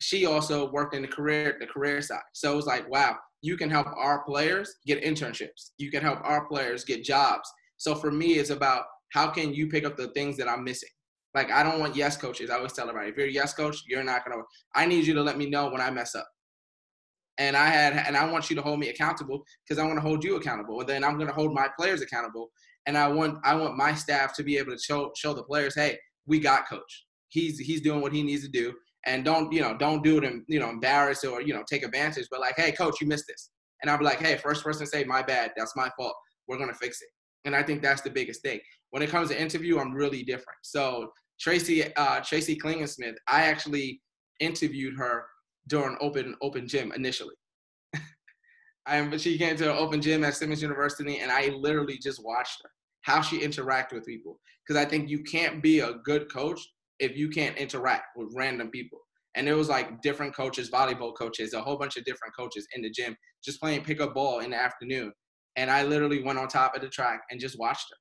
she 0.00 0.26
also 0.26 0.70
worked 0.70 0.94
in 0.94 1.02
the 1.02 1.08
career, 1.08 1.56
the 1.60 1.66
career 1.66 2.00
side. 2.02 2.20
So 2.32 2.52
it 2.52 2.56
was 2.56 2.66
like, 2.66 2.88
wow, 2.90 3.16
you 3.42 3.56
can 3.56 3.70
help 3.70 3.86
our 3.96 4.24
players 4.24 4.76
get 4.86 5.02
internships. 5.02 5.70
You 5.78 5.90
can 5.90 6.02
help 6.02 6.18
our 6.22 6.46
players 6.46 6.84
get 6.84 7.04
jobs. 7.04 7.50
So 7.76 7.94
for 7.94 8.10
me, 8.10 8.34
it's 8.34 8.50
about 8.50 8.84
how 9.12 9.28
can 9.30 9.54
you 9.54 9.68
pick 9.68 9.84
up 9.84 9.96
the 9.96 10.08
things 10.08 10.36
that 10.38 10.48
I'm 10.48 10.64
missing. 10.64 10.88
Like 11.34 11.50
I 11.50 11.62
don't 11.62 11.78
want 11.78 11.94
yes 11.94 12.16
coaches. 12.16 12.50
I 12.50 12.56
always 12.56 12.72
tell 12.72 12.88
everybody, 12.88 13.10
if 13.10 13.16
you're 13.16 13.26
a 13.26 13.30
yes 13.30 13.54
coach, 13.54 13.82
you're 13.86 14.02
not 14.02 14.24
gonna. 14.24 14.42
I 14.74 14.86
need 14.86 15.06
you 15.06 15.14
to 15.14 15.22
let 15.22 15.36
me 15.36 15.48
know 15.48 15.68
when 15.68 15.82
I 15.82 15.90
mess 15.90 16.14
up 16.14 16.26
and 17.38 17.56
I 17.56 17.66
had 17.66 17.94
and 17.94 18.16
I 18.16 18.30
want 18.30 18.50
you 18.50 18.56
to 18.56 18.62
hold 18.62 18.78
me 18.78 18.88
accountable 18.88 19.44
because 19.64 19.78
I 19.78 19.86
want 19.86 19.96
to 19.96 20.02
hold 20.02 20.24
you 20.24 20.36
accountable, 20.36 20.80
and 20.80 20.88
then 20.88 21.04
I'm 21.04 21.16
going 21.16 21.28
to 21.28 21.34
hold 21.34 21.52
my 21.52 21.68
players 21.78 22.00
accountable, 22.02 22.50
and 22.86 22.96
I 22.96 23.08
want 23.08 23.38
I 23.44 23.54
want 23.54 23.76
my 23.76 23.94
staff 23.94 24.34
to 24.36 24.42
be 24.42 24.56
able 24.58 24.72
to 24.72 24.78
show 24.78 25.12
show 25.16 25.34
the 25.34 25.42
players, 25.42 25.74
hey, 25.74 25.98
we 26.26 26.38
got 26.38 26.68
coach. 26.68 27.06
He's 27.28 27.58
he's 27.58 27.80
doing 27.80 28.00
what 28.00 28.12
he 28.12 28.22
needs 28.22 28.44
to 28.44 28.50
do, 28.50 28.74
and 29.06 29.24
don't 29.24 29.52
you 29.52 29.60
know 29.60 29.76
don't 29.76 30.02
do 30.02 30.18
it 30.18 30.24
and 30.24 30.44
you 30.48 30.60
know 30.60 30.70
embarrass 30.70 31.24
or 31.24 31.42
you 31.42 31.54
know 31.54 31.62
take 31.68 31.84
advantage, 31.84 32.26
but 32.30 32.40
like, 32.40 32.54
hey, 32.56 32.72
coach, 32.72 33.00
you 33.00 33.06
missed 33.06 33.26
this, 33.28 33.50
and 33.82 33.90
I'll 33.90 33.98
be 33.98 34.04
like, 34.04 34.20
hey, 34.20 34.36
first 34.36 34.64
person 34.64 34.86
to 34.86 34.90
say 34.90 35.04
my 35.04 35.22
bad, 35.22 35.52
that's 35.56 35.76
my 35.76 35.90
fault. 35.96 36.14
We're 36.48 36.58
gonna 36.58 36.74
fix 36.74 37.02
it, 37.02 37.08
and 37.44 37.54
I 37.54 37.62
think 37.62 37.82
that's 37.82 38.02
the 38.02 38.10
biggest 38.10 38.42
thing. 38.42 38.60
When 38.90 39.02
it 39.02 39.10
comes 39.10 39.28
to 39.28 39.40
interview, 39.40 39.78
I'm 39.78 39.92
really 39.92 40.22
different. 40.22 40.58
So 40.62 41.10
Tracy 41.40 41.94
uh, 41.96 42.20
Tracy 42.20 42.56
Klingensmith, 42.56 43.14
I 43.28 43.42
actually 43.42 44.00
interviewed 44.40 44.96
her 44.98 45.24
during 45.68 45.96
open 46.00 46.34
open 46.42 46.68
gym 46.68 46.92
initially. 46.92 47.34
I 48.86 49.16
she 49.16 49.38
came 49.38 49.56
to 49.56 49.72
an 49.72 49.78
open 49.78 50.00
gym 50.00 50.24
at 50.24 50.34
Simmons 50.34 50.62
University, 50.62 51.18
and 51.18 51.30
I 51.30 51.48
literally 51.48 51.98
just 51.98 52.24
watched 52.24 52.62
her 52.62 52.70
how 53.02 53.20
she 53.20 53.40
interacted 53.40 53.94
with 53.94 54.06
people 54.06 54.38
because 54.66 54.80
I 54.80 54.88
think 54.88 55.08
you 55.08 55.22
can't 55.22 55.62
be 55.62 55.80
a 55.80 55.94
good 56.04 56.30
coach 56.32 56.60
if 56.98 57.16
you 57.16 57.28
can't 57.28 57.56
interact 57.56 58.16
with 58.16 58.32
random 58.34 58.70
people. 58.70 58.98
And 59.34 59.48
it 59.48 59.54
was 59.54 59.68
like 59.68 60.00
different 60.00 60.34
coaches, 60.34 60.70
volleyball 60.70 61.14
coaches, 61.14 61.52
a 61.52 61.60
whole 61.60 61.76
bunch 61.76 61.96
of 61.96 62.04
different 62.04 62.34
coaches 62.34 62.66
in 62.74 62.82
the 62.82 62.90
gym, 62.90 63.14
just 63.44 63.60
playing 63.60 63.84
pickup 63.84 64.14
ball 64.14 64.40
in 64.40 64.50
the 64.50 64.56
afternoon. 64.56 65.12
And 65.56 65.70
I 65.70 65.84
literally 65.84 66.22
went 66.22 66.38
on 66.38 66.48
top 66.48 66.74
of 66.74 66.80
the 66.80 66.88
track 66.88 67.20
and 67.30 67.38
just 67.38 67.58
watched 67.58 67.86
her 67.90 67.96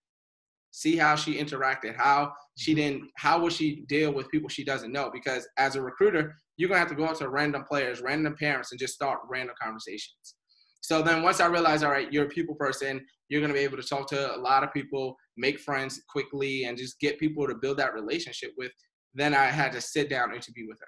see 0.75 0.97
how 0.97 1.15
she 1.15 1.35
interacted 1.35 1.95
how 1.95 2.33
she 2.57 2.71
mm-hmm. 2.71 2.81
didn't 2.81 3.09
how 3.15 3.39
will 3.39 3.49
she 3.49 3.85
deal 3.87 4.13
with 4.13 4.29
people 4.29 4.49
she 4.49 4.63
doesn't 4.63 4.91
know 4.91 5.09
because 5.11 5.47
as 5.57 5.77
a 5.77 5.81
recruiter 5.81 6.35
you're 6.57 6.69
gonna 6.69 6.79
have 6.79 6.89
to 6.89 6.95
go 6.95 7.05
out 7.05 7.17
to 7.17 7.29
random 7.29 7.63
players 7.63 8.01
random 8.01 8.35
parents 8.39 8.71
and 8.71 8.79
just 8.79 8.93
start 8.93 9.19
random 9.29 9.55
conversations 9.61 10.35
so 10.81 11.01
then 11.01 11.23
once 11.23 11.39
i 11.39 11.45
realized 11.45 11.83
all 11.83 11.91
right 11.91 12.11
you're 12.11 12.25
a 12.25 12.29
people 12.29 12.55
person 12.55 13.03
you're 13.29 13.41
gonna 13.41 13.53
be 13.53 13.59
able 13.59 13.77
to 13.77 13.87
talk 13.87 14.07
to 14.07 14.35
a 14.35 14.37
lot 14.37 14.63
of 14.63 14.73
people 14.73 15.15
make 15.37 15.59
friends 15.59 16.01
quickly 16.09 16.65
and 16.65 16.77
just 16.77 16.99
get 16.99 17.19
people 17.19 17.47
to 17.47 17.55
build 17.55 17.77
that 17.77 17.93
relationship 17.93 18.51
with 18.57 18.71
then 19.13 19.33
i 19.33 19.45
had 19.45 19.71
to 19.71 19.81
sit 19.81 20.09
down 20.09 20.29
and 20.29 20.35
interview 20.35 20.67
with 20.67 20.79
her 20.79 20.87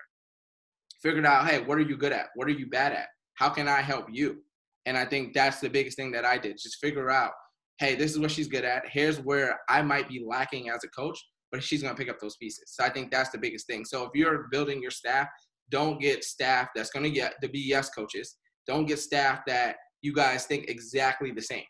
figured 1.02 1.26
out 1.26 1.48
hey 1.48 1.62
what 1.62 1.78
are 1.78 1.82
you 1.82 1.98
good 1.98 2.14
at 2.14 2.28
what 2.36 2.48
are 2.48 2.52
you 2.52 2.68
bad 2.68 2.94
at 2.94 3.08
how 3.36 3.50
can 3.50 3.68
i 3.68 3.82
help 3.82 4.06
you 4.12 4.38
and 4.86 4.98
i 4.98 5.06
think 5.06 5.34
that's 5.34 5.60
the 5.60 5.70
biggest 5.70 5.98
thing 5.98 6.12
that 6.12 6.26
i 6.26 6.38
did 6.38 6.58
just 6.58 6.78
figure 6.82 7.10
out 7.10 7.32
hey, 7.80 7.96
this 7.96 8.12
is 8.12 8.20
what 8.20 8.32
she's 8.32 8.48
good 8.48 8.66
at. 8.66 8.84
Here's 8.90 9.20
where 9.20 9.60
I 9.70 9.82
might 9.82 10.10
be 10.10 10.24
lacking 10.26 10.70
as 10.70 10.84
a 10.84 10.88
coach, 10.90 11.20
but 11.52 11.64
she's 11.64 11.82
to 11.82 11.94
pick 11.94 12.10
up 12.10 12.20
those 12.20 12.36
pieces. 12.38 12.74
So 12.74 12.84
I 12.84 12.90
think 12.90 13.12
that's 13.12 13.30
the 13.30 13.38
biggest 13.38 13.68
thing. 13.68 13.86
So 13.86 14.04
if 14.04 14.12
you're 14.16 14.48
building 14.52 14.82
your 14.82 14.92
staff, 14.92 15.28
don't 15.70 16.00
get 16.00 16.24
staff 16.24 16.70
that's 16.76 16.90
going 16.90 17.04
to 17.04 17.12
get 17.12 17.36
the 17.42 17.50
BS 17.50 17.88
coaches. 17.94 18.38
Don't 18.66 18.86
get 18.86 19.00
staff 19.00 19.42
that 19.48 19.78
you 20.02 20.14
guys 20.14 20.46
think 20.46 20.70
exactly 20.70 21.32
the 21.32 21.42
same. 21.42 21.64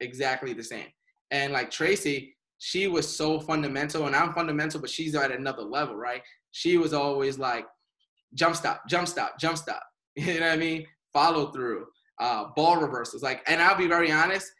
Exactly 0.00 0.52
the 0.52 0.62
same. 0.62 0.88
And 1.30 1.52
like 1.52 1.70
Tracy, 1.70 2.36
she 2.58 2.88
was 2.88 3.16
so 3.16 3.40
fundamental, 3.40 4.06
and 4.06 4.16
I'm 4.16 4.32
fundamental, 4.32 4.80
but 4.80 4.90
she's 4.90 5.14
at 5.14 5.30
another 5.30 5.62
level, 5.62 5.96
right? 5.96 6.22
She 6.50 6.76
was 6.76 6.92
always 6.92 7.38
like, 7.38 7.66
jump 8.34 8.56
stop, 8.56 8.82
jump 8.88 9.08
stop, 9.08 9.38
jump 9.38 9.58
stop. 9.58 9.82
You 10.16 10.40
know 10.40 10.46
what 10.46 10.54
I 10.54 10.56
mean? 10.56 10.84
Follow 11.12 11.52
through, 11.52 11.86
uh, 12.20 12.46
ball 12.56 12.78
reversals. 12.80 13.22
Like, 13.22 13.40
and 13.46 13.62
I'll 13.62 13.78
be 13.78 13.86
very 13.86 14.10
honest, 14.10 14.50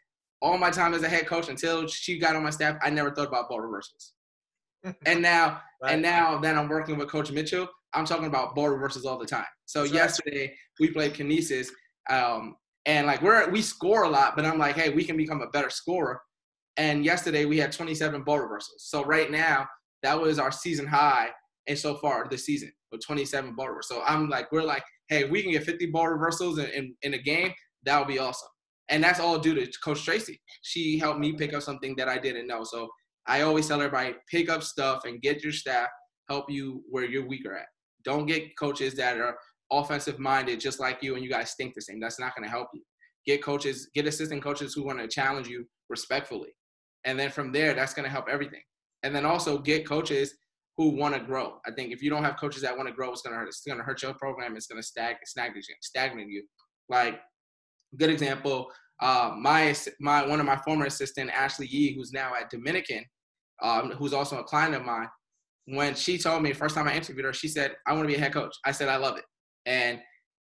all 0.41 0.57
my 0.57 0.71
time 0.71 0.93
as 0.93 1.03
a 1.03 1.09
head 1.09 1.27
coach 1.27 1.49
until 1.49 1.85
she 1.87 2.17
got 2.17 2.37
on 2.37 2.43
my 2.43 2.49
staff, 2.49 2.77
I 2.81 2.89
never 2.89 3.11
thought 3.11 3.27
about 3.27 3.49
ball 3.49 3.59
reversals. 3.59 4.13
and 5.05 5.21
now, 5.21 5.59
right. 5.83 5.93
and 5.93 6.01
now 6.01 6.39
that 6.39 6.55
I'm 6.55 6.69
working 6.69 6.97
with 6.97 7.09
Coach 7.09 7.31
Mitchell, 7.31 7.67
I'm 7.93 8.05
talking 8.05 8.25
about 8.25 8.55
ball 8.55 8.69
reversals 8.69 9.05
all 9.05 9.17
the 9.17 9.25
time. 9.25 9.45
So 9.65 9.81
That's 9.81 9.93
yesterday 9.93 10.47
right. 10.47 10.55
we 10.79 10.91
played 10.91 11.13
Canisius, 11.13 11.71
um, 12.09 12.55
and 12.85 13.07
like 13.07 13.21
we're 13.21 13.49
we 13.49 13.61
score 13.61 14.03
a 14.03 14.09
lot, 14.09 14.35
but 14.35 14.45
I'm 14.45 14.57
like, 14.57 14.75
hey, 14.75 14.89
we 14.89 15.03
can 15.03 15.17
become 15.17 15.41
a 15.41 15.49
better 15.49 15.69
scorer. 15.69 16.21
And 16.77 17.03
yesterday 17.03 17.45
we 17.45 17.57
had 17.57 17.71
27 17.71 18.23
ball 18.23 18.39
reversals. 18.39 18.85
So 18.85 19.03
right 19.03 19.29
now 19.29 19.67
that 20.01 20.19
was 20.19 20.39
our 20.39 20.51
season 20.51 20.87
high, 20.87 21.29
and 21.67 21.77
so 21.77 21.95
far 21.95 22.27
this 22.29 22.45
season 22.45 22.71
with 22.91 23.05
27 23.05 23.55
ball 23.55 23.69
reversals. 23.69 23.99
So 23.99 24.03
I'm 24.05 24.29
like, 24.29 24.51
we're 24.51 24.63
like, 24.63 24.83
hey, 25.09 25.25
we 25.25 25.43
can 25.43 25.51
get 25.51 25.63
50 25.63 25.87
ball 25.87 26.07
reversals 26.07 26.57
in, 26.57 26.67
in, 26.67 26.95
in 27.03 27.13
a 27.13 27.17
game. 27.17 27.53
That 27.83 27.99
would 27.99 28.07
be 28.07 28.19
awesome 28.19 28.49
and 28.89 29.03
that's 29.03 29.19
all 29.19 29.37
due 29.37 29.55
to 29.55 29.71
Coach 29.83 30.03
Tracy. 30.03 30.41
She 30.63 30.97
helped 30.97 31.19
me 31.19 31.33
pick 31.33 31.53
up 31.53 31.61
something 31.61 31.95
that 31.97 32.09
I 32.09 32.17
didn't 32.17 32.47
know. 32.47 32.63
So 32.63 32.89
I 33.27 33.41
always 33.41 33.67
tell 33.67 33.81
everybody 33.81 34.15
pick 34.29 34.49
up 34.49 34.63
stuff 34.63 35.05
and 35.05 35.21
get 35.21 35.43
your 35.43 35.53
staff 35.53 35.87
help 36.27 36.49
you 36.49 36.83
where 36.89 37.05
you're 37.05 37.27
weaker 37.27 37.55
at. 37.55 37.65
Don't 38.03 38.25
get 38.25 38.57
coaches 38.57 38.95
that 38.95 39.17
are 39.17 39.37
offensive 39.71 40.19
minded 40.19 40.59
just 40.59 40.79
like 40.79 41.03
you 41.03 41.15
and 41.15 41.23
you 41.23 41.29
guys 41.29 41.53
think 41.55 41.75
the 41.75 41.81
same. 41.81 41.99
That's 41.99 42.19
not 42.19 42.35
going 42.35 42.43
to 42.43 42.49
help 42.49 42.69
you. 42.73 42.81
Get 43.25 43.43
coaches, 43.43 43.89
get 43.93 44.07
assistant 44.07 44.41
coaches 44.41 44.73
who 44.73 44.83
want 44.83 44.99
to 44.99 45.07
challenge 45.07 45.47
you 45.47 45.65
respectfully. 45.89 46.49
And 47.05 47.19
then 47.19 47.29
from 47.29 47.51
there, 47.51 47.73
that's 47.73 47.93
going 47.93 48.05
to 48.05 48.11
help 48.11 48.27
everything. 48.29 48.61
And 49.03 49.15
then 49.15 49.25
also 49.25 49.57
get 49.57 49.87
coaches 49.87 50.33
who 50.77 50.89
want 50.89 51.13
to 51.13 51.19
grow. 51.19 51.59
I 51.65 51.71
think 51.71 51.91
if 51.91 52.01
you 52.01 52.09
don't 52.09 52.23
have 52.23 52.37
coaches 52.37 52.61
that 52.61 52.75
want 52.75 52.87
to 52.87 52.95
grow, 52.95 53.11
it's 53.11 53.21
going 53.21 53.33
to 53.33 53.39
hurt. 53.39 53.47
It's 53.47 53.61
going 53.65 53.77
to 53.77 53.83
hurt 53.83 54.01
your 54.01 54.13
program. 54.13 54.55
It's 54.55 54.67
going 54.67 54.81
to 54.81 54.87
stag, 54.87 55.17
stagnate, 55.25 55.65
stagnate 55.81 56.29
you. 56.29 56.43
Like 56.89 57.19
good 57.97 58.09
example. 58.09 58.71
Uh, 59.01 59.33
my 59.39 59.75
my 59.99 60.25
one 60.25 60.39
of 60.39 60.45
my 60.45 60.57
former 60.57 60.85
assistant 60.85 61.29
Ashley 61.31 61.67
Yee, 61.67 61.95
who's 61.95 62.11
now 62.11 62.33
at 62.35 62.49
Dominican, 62.49 63.03
um, 63.61 63.91
who's 63.91 64.13
also 64.13 64.39
a 64.39 64.43
client 64.43 64.75
of 64.75 64.83
mine. 64.83 65.07
When 65.71 65.93
she 65.95 66.17
told 66.17 66.41
me 66.41 66.53
first 66.53 66.75
time 66.75 66.87
I 66.87 66.95
interviewed 66.95 67.25
her, 67.25 67.33
she 67.33 67.47
said, 67.47 67.75
"I 67.87 67.93
want 67.93 68.03
to 68.03 68.07
be 68.07 68.15
a 68.15 68.19
head 68.19 68.33
coach." 68.33 68.55
I 68.65 68.71
said, 68.71 68.89
"I 68.89 68.97
love 68.97 69.17
it," 69.17 69.25
and 69.65 69.99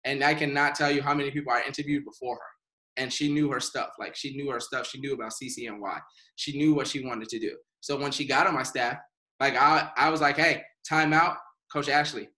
and 0.04 0.22
I 0.24 0.34
cannot 0.34 0.74
tell 0.74 0.90
you 0.90 1.02
how 1.02 1.14
many 1.14 1.30
people 1.30 1.52
I 1.52 1.62
interviewed 1.66 2.04
before 2.04 2.36
her. 2.36 2.50
And 2.96 3.12
she 3.12 3.32
knew 3.32 3.50
her 3.50 3.60
stuff. 3.60 3.90
Like 3.98 4.16
she 4.16 4.36
knew 4.36 4.50
her 4.50 4.60
stuff. 4.60 4.86
She 4.86 5.00
knew 5.00 5.14
about 5.14 5.32
CCNY. 5.32 6.00
She 6.36 6.58
knew 6.58 6.74
what 6.74 6.86
she 6.86 7.04
wanted 7.04 7.28
to 7.30 7.38
do. 7.38 7.56
So 7.80 7.96
when 7.96 8.12
she 8.12 8.26
got 8.26 8.46
on 8.46 8.54
my 8.54 8.64
staff, 8.64 8.98
like 9.40 9.56
I, 9.56 9.90
I 9.96 10.10
was 10.10 10.20
like, 10.20 10.36
hey, 10.36 10.62
time 10.88 11.12
out, 11.12 11.36
Coach 11.72 11.88
Ashley, 11.88 12.28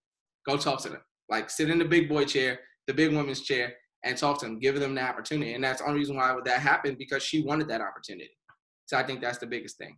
go 0.47 0.57
talk 0.57 0.81
to 0.83 0.89
them. 0.89 1.01
Like 1.29 1.49
sit 1.49 1.69
in 1.69 1.79
the 1.79 1.85
big 1.85 2.07
boy 2.07 2.25
chair, 2.25 2.59
the 2.87 2.93
big 2.93 3.13
woman's 3.13 3.41
chair, 3.41 3.73
and 4.03 4.17
talk 4.17 4.39
to 4.39 4.45
them, 4.45 4.59
give 4.59 4.79
them 4.79 4.95
the 4.95 5.01
opportunity. 5.01 5.53
And 5.53 5.63
that's 5.63 5.81
the 5.81 5.87
only 5.87 5.99
reason 5.99 6.15
why 6.15 6.35
that 6.45 6.59
happened 6.59 6.97
because 6.97 7.23
she 7.23 7.41
wanted 7.41 7.67
that 7.69 7.81
opportunity. 7.81 8.37
So 8.85 8.97
I 8.97 9.03
think 9.03 9.21
that's 9.21 9.39
the 9.39 9.47
biggest 9.47 9.77
thing. 9.77 9.97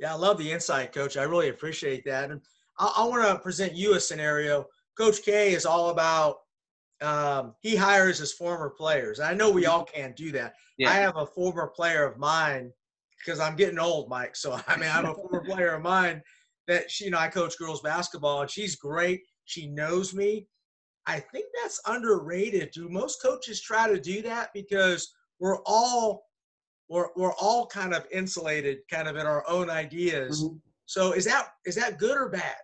Yeah, 0.00 0.14
I 0.14 0.16
love 0.16 0.38
the 0.38 0.50
insight, 0.50 0.92
Coach. 0.92 1.16
I 1.16 1.24
really 1.24 1.50
appreciate 1.50 2.04
that. 2.06 2.30
And 2.30 2.40
I, 2.78 2.92
I 2.96 3.04
want 3.04 3.22
to 3.24 3.38
present 3.38 3.74
you 3.74 3.94
a 3.94 4.00
scenario. 4.00 4.66
Coach 4.96 5.22
K 5.22 5.52
is 5.52 5.66
all 5.66 5.90
about 5.90 6.38
um, 7.02 7.54
he 7.60 7.76
hires 7.76 8.18
his 8.18 8.32
former 8.32 8.70
players. 8.70 9.20
I 9.20 9.34
know 9.34 9.50
we 9.50 9.66
all 9.66 9.84
can't 9.84 10.16
do 10.16 10.32
that. 10.32 10.54
Yeah. 10.76 10.90
I 10.90 10.94
have 10.94 11.16
a 11.16 11.26
former 11.26 11.68
player 11.68 12.04
of 12.04 12.18
mine 12.18 12.72
because 13.18 13.40
I'm 13.40 13.56
getting 13.56 13.78
old, 13.78 14.08
Mike. 14.08 14.36
So 14.36 14.58
I 14.66 14.76
mean, 14.76 14.88
I 14.88 14.92
have 14.92 15.08
a 15.08 15.14
former 15.28 15.44
player 15.44 15.74
of 15.74 15.82
mine 15.82 16.22
that 16.66 16.90
she, 16.90 17.04
you 17.04 17.10
know, 17.10 17.18
I 17.18 17.28
coach 17.28 17.58
girls 17.58 17.80
basketball, 17.82 18.42
and 18.42 18.50
she's 18.50 18.76
great. 18.76 19.22
She 19.44 19.66
knows 19.68 20.14
me, 20.14 20.46
I 21.06 21.18
think 21.18 21.46
that's 21.60 21.80
underrated. 21.86 22.70
Do 22.72 22.88
most 22.88 23.22
coaches 23.22 23.60
try 23.60 23.88
to 23.88 24.00
do 24.00 24.22
that 24.22 24.50
because 24.54 25.12
we're 25.38 25.62
all 25.64 26.24
we're, 26.90 27.08
we're 27.16 27.32
all 27.34 27.66
kind 27.66 27.94
of 27.94 28.04
insulated, 28.12 28.78
kind 28.90 29.08
of 29.08 29.16
in 29.16 29.24
our 29.24 29.48
own 29.48 29.70
ideas. 29.70 30.42
Mm-hmm. 30.42 30.56
So 30.86 31.12
is 31.12 31.24
that 31.24 31.54
is 31.64 31.76
that 31.76 31.98
good 31.98 32.18
or 32.18 32.28
bad? 32.28 32.56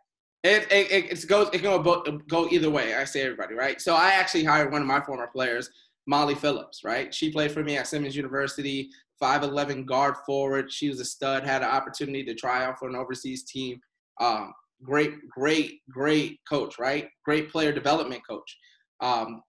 It 0.43 0.67
it, 0.71 1.13
it 1.13 1.29
goes 1.29 1.49
it 1.53 1.63
can 1.63 1.83
go 1.83 2.03
go 2.29 2.49
either 2.49 2.69
way. 2.69 2.95
I 2.95 3.05
say 3.05 3.23
everybody 3.23 3.55
right. 3.55 3.81
So 3.81 3.95
I 3.95 4.11
actually 4.11 4.43
hired 4.43 4.73
one 4.73 4.83
of 4.83 4.89
my 4.89 5.01
former 5.01 5.29
players, 5.29 5.71
Molly 6.09 6.35
Phillips. 6.35 6.83
Right, 6.85 7.15
she 7.15 7.31
played 7.31 7.53
for 7.53 7.63
me 7.63 7.77
at 7.77 7.87
Simmons 7.87 8.17
University, 8.17 8.91
five 9.21 9.45
eleven 9.45 9.85
guard 9.85 10.17
forward. 10.27 10.73
She 10.73 10.89
was 10.89 10.99
a 10.99 11.05
stud. 11.05 11.45
Had 11.45 11.63
an 11.63 11.69
opportunity 11.69 12.25
to 12.25 12.35
try 12.35 12.65
out 12.65 12.81
for 12.81 12.89
an 12.89 12.97
overseas 12.97 13.45
team. 13.45 13.81
Um, 14.21 14.53
great, 14.83 15.13
great, 15.29 15.81
great 15.89 16.41
coach, 16.49 16.81
right? 16.81 17.09
Great 17.25 17.51
player 17.53 17.73
development 17.73 18.23
coach. 18.29 18.57
Um, 19.01 19.41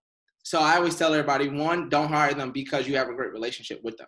so 0.43 0.59
I 0.59 0.75
always 0.75 0.95
tell 0.95 1.13
everybody, 1.13 1.49
one, 1.49 1.89
don't 1.89 2.09
hire 2.09 2.33
them 2.33 2.51
because 2.51 2.87
you 2.87 2.95
have 2.95 3.09
a 3.09 3.13
great 3.13 3.33
relationship 3.33 3.81
with 3.83 3.97
them. 3.97 4.07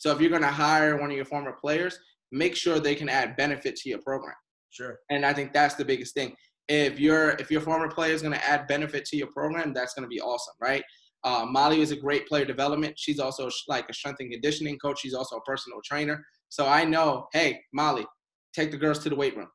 So 0.00 0.10
if 0.10 0.20
you're 0.20 0.30
going 0.30 0.42
to 0.42 0.48
hire 0.48 0.96
one 0.96 1.10
of 1.10 1.16
your 1.16 1.24
former 1.24 1.52
players, 1.52 1.96
make 2.32 2.56
sure 2.56 2.80
they 2.80 2.96
can 2.96 3.08
add 3.08 3.36
benefit 3.36 3.76
to 3.76 3.88
your 3.88 4.00
program. 4.00 4.34
Sure. 4.70 4.98
And 5.10 5.24
I 5.24 5.32
think 5.32 5.52
that's 5.52 5.76
the 5.76 5.84
biggest 5.84 6.14
thing. 6.14 6.34
If 6.68 6.98
your 6.98 7.30
if 7.30 7.50
your 7.50 7.60
former 7.60 7.88
player 7.88 8.12
is 8.12 8.22
going 8.22 8.34
to 8.34 8.44
add 8.44 8.66
benefit 8.66 9.04
to 9.06 9.16
your 9.16 9.28
program, 9.28 9.72
that's 9.72 9.94
going 9.94 10.04
to 10.04 10.08
be 10.08 10.20
awesome, 10.20 10.54
right? 10.60 10.82
Uh, 11.22 11.44
Molly 11.48 11.80
is 11.80 11.90
a 11.90 11.96
great 11.96 12.26
player 12.26 12.44
development. 12.44 12.94
She's 12.96 13.20
also 13.20 13.48
like 13.68 13.86
a 13.88 13.94
strength 13.94 14.20
and 14.20 14.30
conditioning 14.30 14.78
coach. 14.78 15.00
She's 15.00 15.14
also 15.14 15.36
a 15.36 15.42
personal 15.42 15.80
trainer. 15.84 16.24
So 16.48 16.66
I 16.66 16.84
know, 16.84 17.26
hey, 17.32 17.60
Molly, 17.72 18.06
take 18.54 18.70
the 18.70 18.76
girls 18.76 19.00
to 19.00 19.10
the 19.10 19.16
weight 19.16 19.36
room 19.36 19.48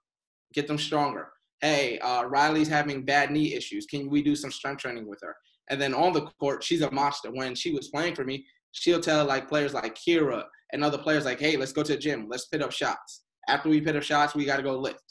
get 0.55 0.67
them 0.67 0.77
stronger. 0.77 1.27
Hey, 1.61 1.99
uh, 1.99 2.23
Riley's 2.23 2.67
having 2.67 3.05
bad 3.05 3.29
knee 3.29 3.53
issues. 3.53 3.85
Can 3.85 4.09
we 4.09 4.23
do 4.23 4.35
some 4.35 4.51
strength 4.51 4.81
training 4.81 5.07
with 5.07 5.19
her? 5.21 5.35
And 5.69 5.79
then 5.81 5.93
on 5.93 6.13
the 6.13 6.21
court, 6.39 6.63
she's 6.63 6.81
a 6.81 6.91
monster. 6.91 7.31
When 7.31 7.55
she 7.55 7.71
was 7.71 7.89
playing 7.89 8.15
for 8.15 8.23
me, 8.23 8.45
she'll 8.75 8.99
tell 8.99 9.25
like 9.25 9.47
players 9.47 9.73
like 9.73 9.95
Kira 9.95 10.43
and 10.73 10.83
other 10.83 10.97
players 10.97 11.25
like, 11.25 11.39
hey, 11.39 11.55
let's 11.57 11.71
go 11.71 11.81
to 11.81 11.93
the 11.93 11.97
gym. 11.97 12.27
Let's 12.29 12.47
pit 12.47 12.61
up 12.61 12.71
shots. 12.71 13.23
After 13.47 13.69
we 13.69 13.79
pit 13.79 13.95
up 13.95 14.03
shots, 14.03 14.35
we 14.35 14.45
got 14.45 14.57
to 14.57 14.63
go 14.63 14.77
lift. 14.77 15.01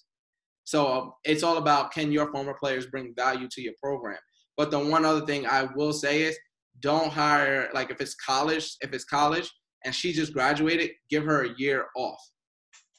So 0.65 0.87
um, 0.87 1.13
it's 1.25 1.43
all 1.43 1.57
about 1.57 1.93
can 1.93 2.13
your 2.13 2.31
former 2.31 2.55
players 2.55 2.87
bring 2.87 3.15
value 3.17 3.49
to 3.51 3.63
your 3.63 3.75
program? 3.83 4.19
But 4.57 4.71
the 4.71 4.79
one 4.79 5.05
other 5.05 5.25
thing 5.25 5.47
I 5.47 5.69
will 5.75 5.93
say 5.93 6.23
is 6.23 6.39
don't 6.81 7.13
hire 7.13 7.71
like 7.75 7.91
if 7.91 8.01
it's 8.01 8.15
college, 8.15 8.77
if 8.81 8.93
it's 8.93 9.05
college 9.05 9.51
and 9.85 9.95
she 9.95 10.13
just 10.13 10.33
graduated, 10.33 10.91
give 11.11 11.25
her 11.25 11.45
a 11.45 11.55
year 11.57 11.87
off. 11.97 12.21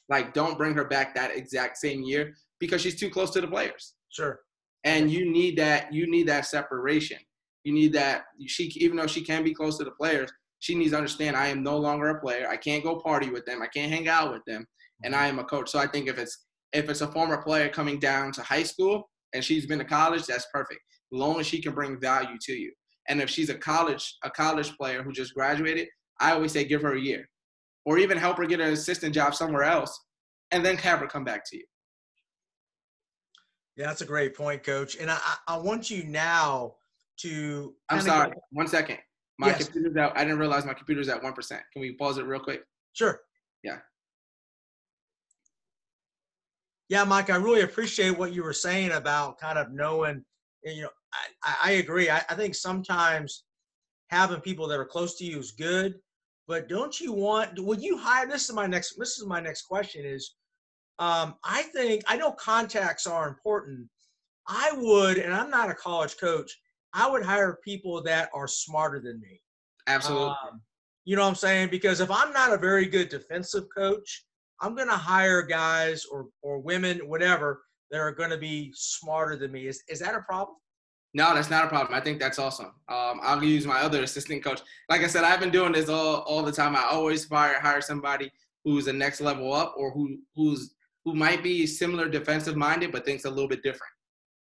Like 0.08 0.34
don't 0.34 0.58
bring 0.58 0.74
her 0.74 0.84
back 0.84 1.14
that 1.14 1.36
exact 1.36 1.78
same 1.78 2.02
year 2.02 2.34
because 2.58 2.80
she's 2.80 2.98
too 2.98 3.10
close 3.10 3.30
to 3.30 3.40
the 3.40 3.48
players. 3.48 3.94
Sure. 4.08 4.40
And 4.84 5.10
you 5.10 5.30
need 5.30 5.56
that 5.58 5.92
you 5.92 6.10
need 6.10 6.28
that 6.28 6.46
separation. 6.46 7.18
You 7.64 7.72
need 7.72 7.92
that 7.94 8.24
she 8.46 8.64
even 8.76 8.96
though 8.96 9.08
she 9.08 9.22
can 9.22 9.42
be 9.42 9.54
close 9.54 9.78
to 9.78 9.84
the 9.84 9.90
players, 9.92 10.30
she 10.60 10.74
needs 10.74 10.92
to 10.92 10.96
understand 10.96 11.36
I 11.36 11.48
am 11.48 11.62
no 11.62 11.76
longer 11.76 12.08
a 12.08 12.20
player. 12.20 12.48
I 12.48 12.56
can't 12.56 12.82
go 12.82 13.00
party 13.00 13.30
with 13.30 13.44
them. 13.44 13.62
I 13.62 13.66
can't 13.66 13.92
hang 13.92 14.08
out 14.08 14.32
with 14.32 14.42
them. 14.46 14.66
And 15.04 15.14
mm-hmm. 15.14 15.22
I 15.22 15.28
am 15.28 15.38
a 15.38 15.44
coach. 15.44 15.70
So 15.70 15.78
I 15.78 15.86
think 15.86 16.08
if 16.08 16.18
it's 16.18 16.46
if 16.72 16.88
it's 16.88 17.00
a 17.00 17.12
former 17.12 17.42
player 17.42 17.68
coming 17.68 17.98
down 17.98 18.32
to 18.32 18.42
high 18.42 18.62
school 18.62 19.08
and 19.32 19.44
she's 19.44 19.66
been 19.66 19.78
to 19.78 19.84
college, 19.84 20.26
that's 20.26 20.46
perfect. 20.52 20.80
As 21.12 21.18
long 21.18 21.38
as 21.40 21.46
she 21.46 21.62
can 21.62 21.74
bring 21.74 22.00
value 22.00 22.36
to 22.42 22.52
you. 22.52 22.72
And 23.08 23.20
if 23.20 23.30
she's 23.30 23.50
a 23.50 23.54
college 23.54 24.16
a 24.24 24.30
college 24.30 24.76
player 24.76 25.02
who 25.02 25.12
just 25.12 25.34
graduated, 25.34 25.88
I 26.20 26.32
always 26.32 26.52
say 26.52 26.64
give 26.64 26.82
her 26.82 26.94
a 26.94 27.00
year, 27.00 27.28
or 27.84 27.98
even 27.98 28.18
help 28.18 28.38
her 28.38 28.46
get 28.46 28.60
an 28.60 28.72
assistant 28.72 29.14
job 29.14 29.34
somewhere 29.34 29.62
else, 29.62 29.98
and 30.50 30.64
then 30.64 30.76
have 30.78 31.00
her 31.00 31.06
come 31.06 31.24
back 31.24 31.44
to 31.50 31.56
you. 31.58 31.64
Yeah, 33.76 33.86
that's 33.88 34.00
a 34.00 34.06
great 34.06 34.34
point, 34.34 34.64
Coach. 34.64 34.96
And 34.96 35.10
I, 35.10 35.18
I 35.46 35.58
want 35.58 35.90
you 35.90 36.04
now 36.04 36.76
to. 37.18 37.74
I'm 37.90 38.00
sorry. 38.00 38.30
Go- 38.30 38.40
One 38.52 38.66
second. 38.66 38.98
My 39.38 39.48
yes. 39.48 39.64
computer's 39.64 39.96
out. 39.96 40.16
I 40.16 40.24
didn't 40.24 40.38
realize 40.38 40.64
my 40.64 40.74
computer's 40.74 41.08
at 41.08 41.22
one 41.22 41.32
percent. 41.34 41.62
Can 41.72 41.82
we 41.82 41.92
pause 41.92 42.18
it 42.18 42.24
real 42.24 42.40
quick? 42.40 42.64
Sure. 42.92 43.20
Yeah. 43.62 43.78
Yeah, 46.88 47.04
Mike, 47.04 47.30
I 47.30 47.36
really 47.36 47.62
appreciate 47.62 48.16
what 48.16 48.32
you 48.32 48.44
were 48.44 48.52
saying 48.52 48.92
about 48.92 49.38
kind 49.38 49.58
of 49.58 49.72
knowing, 49.72 50.24
you 50.62 50.82
know, 50.82 50.90
I, 51.42 51.56
I 51.64 51.70
agree. 51.72 52.08
I, 52.08 52.22
I 52.30 52.34
think 52.34 52.54
sometimes 52.54 53.42
having 54.10 54.40
people 54.40 54.68
that 54.68 54.78
are 54.78 54.84
close 54.84 55.18
to 55.18 55.24
you 55.24 55.40
is 55.40 55.50
good, 55.50 55.96
but 56.46 56.68
don't 56.68 57.00
you 57.00 57.12
want, 57.12 57.58
would 57.58 57.82
you 57.82 57.98
hire, 57.98 58.28
this 58.28 58.48
is 58.48 58.54
my 58.54 58.68
next, 58.68 58.94
this 58.98 59.18
is 59.18 59.26
my 59.26 59.40
next 59.40 59.62
question 59.62 60.04
is, 60.04 60.36
um, 61.00 61.34
I 61.42 61.62
think, 61.74 62.04
I 62.06 62.16
know 62.16 62.30
contacts 62.30 63.06
are 63.06 63.28
important. 63.28 63.88
I 64.46 64.70
would, 64.76 65.18
and 65.18 65.34
I'm 65.34 65.50
not 65.50 65.70
a 65.70 65.74
college 65.74 66.16
coach, 66.18 66.56
I 66.96 67.08
would 67.08 67.22
hire 67.22 67.58
people 67.62 68.02
that 68.04 68.30
are 68.34 68.48
smarter 68.48 68.98
than 68.98 69.20
me. 69.20 69.40
Absolutely. 69.86 70.28
Um, 70.28 70.62
you 71.04 71.14
know 71.14 71.22
what 71.22 71.28
I'm 71.28 71.34
saying? 71.34 71.68
Because 71.70 72.00
if 72.00 72.10
I'm 72.10 72.32
not 72.32 72.52
a 72.52 72.56
very 72.56 72.86
good 72.86 73.10
defensive 73.10 73.64
coach, 73.76 74.24
I'm 74.60 74.74
going 74.74 74.88
to 74.88 74.94
hire 74.94 75.42
guys 75.42 76.06
or 76.10 76.26
or 76.42 76.58
women, 76.58 76.98
whatever, 77.06 77.62
that 77.90 77.98
are 77.98 78.12
going 78.12 78.30
to 78.30 78.38
be 78.38 78.72
smarter 78.74 79.36
than 79.36 79.52
me. 79.52 79.66
Is 79.66 79.82
is 79.88 80.00
that 80.00 80.14
a 80.14 80.22
problem? 80.22 80.56
No, 81.14 81.34
that's 81.34 81.50
not 81.50 81.64
a 81.64 81.68
problem. 81.68 81.94
I 81.94 82.00
think 82.00 82.18
that's 82.18 82.38
awesome. 82.38 82.72
Um, 82.88 83.20
I'll 83.22 83.42
use 83.42 83.66
my 83.66 83.80
other 83.80 84.02
assistant 84.02 84.42
coach. 84.42 84.60
Like 84.88 85.02
I 85.02 85.06
said, 85.06 85.24
I've 85.24 85.40
been 85.40 85.50
doing 85.50 85.72
this 85.72 85.88
all, 85.88 86.16
all 86.22 86.42
the 86.42 86.52
time. 86.52 86.76
I 86.76 86.82
always 86.90 87.26
fire 87.26 87.60
hire 87.60 87.80
somebody 87.80 88.30
who's 88.64 88.86
the 88.86 88.92
next 88.92 89.20
level 89.20 89.52
up 89.52 89.74
or 89.76 89.92
who 89.92 90.18
who's 90.34 90.74
who 91.04 91.14
might 91.14 91.42
be 91.42 91.66
similar 91.66 92.08
defensive 92.08 92.56
minded 92.56 92.90
but 92.90 93.04
thinks 93.04 93.26
a 93.26 93.30
little 93.30 93.48
bit 93.48 93.62
different. 93.62 93.92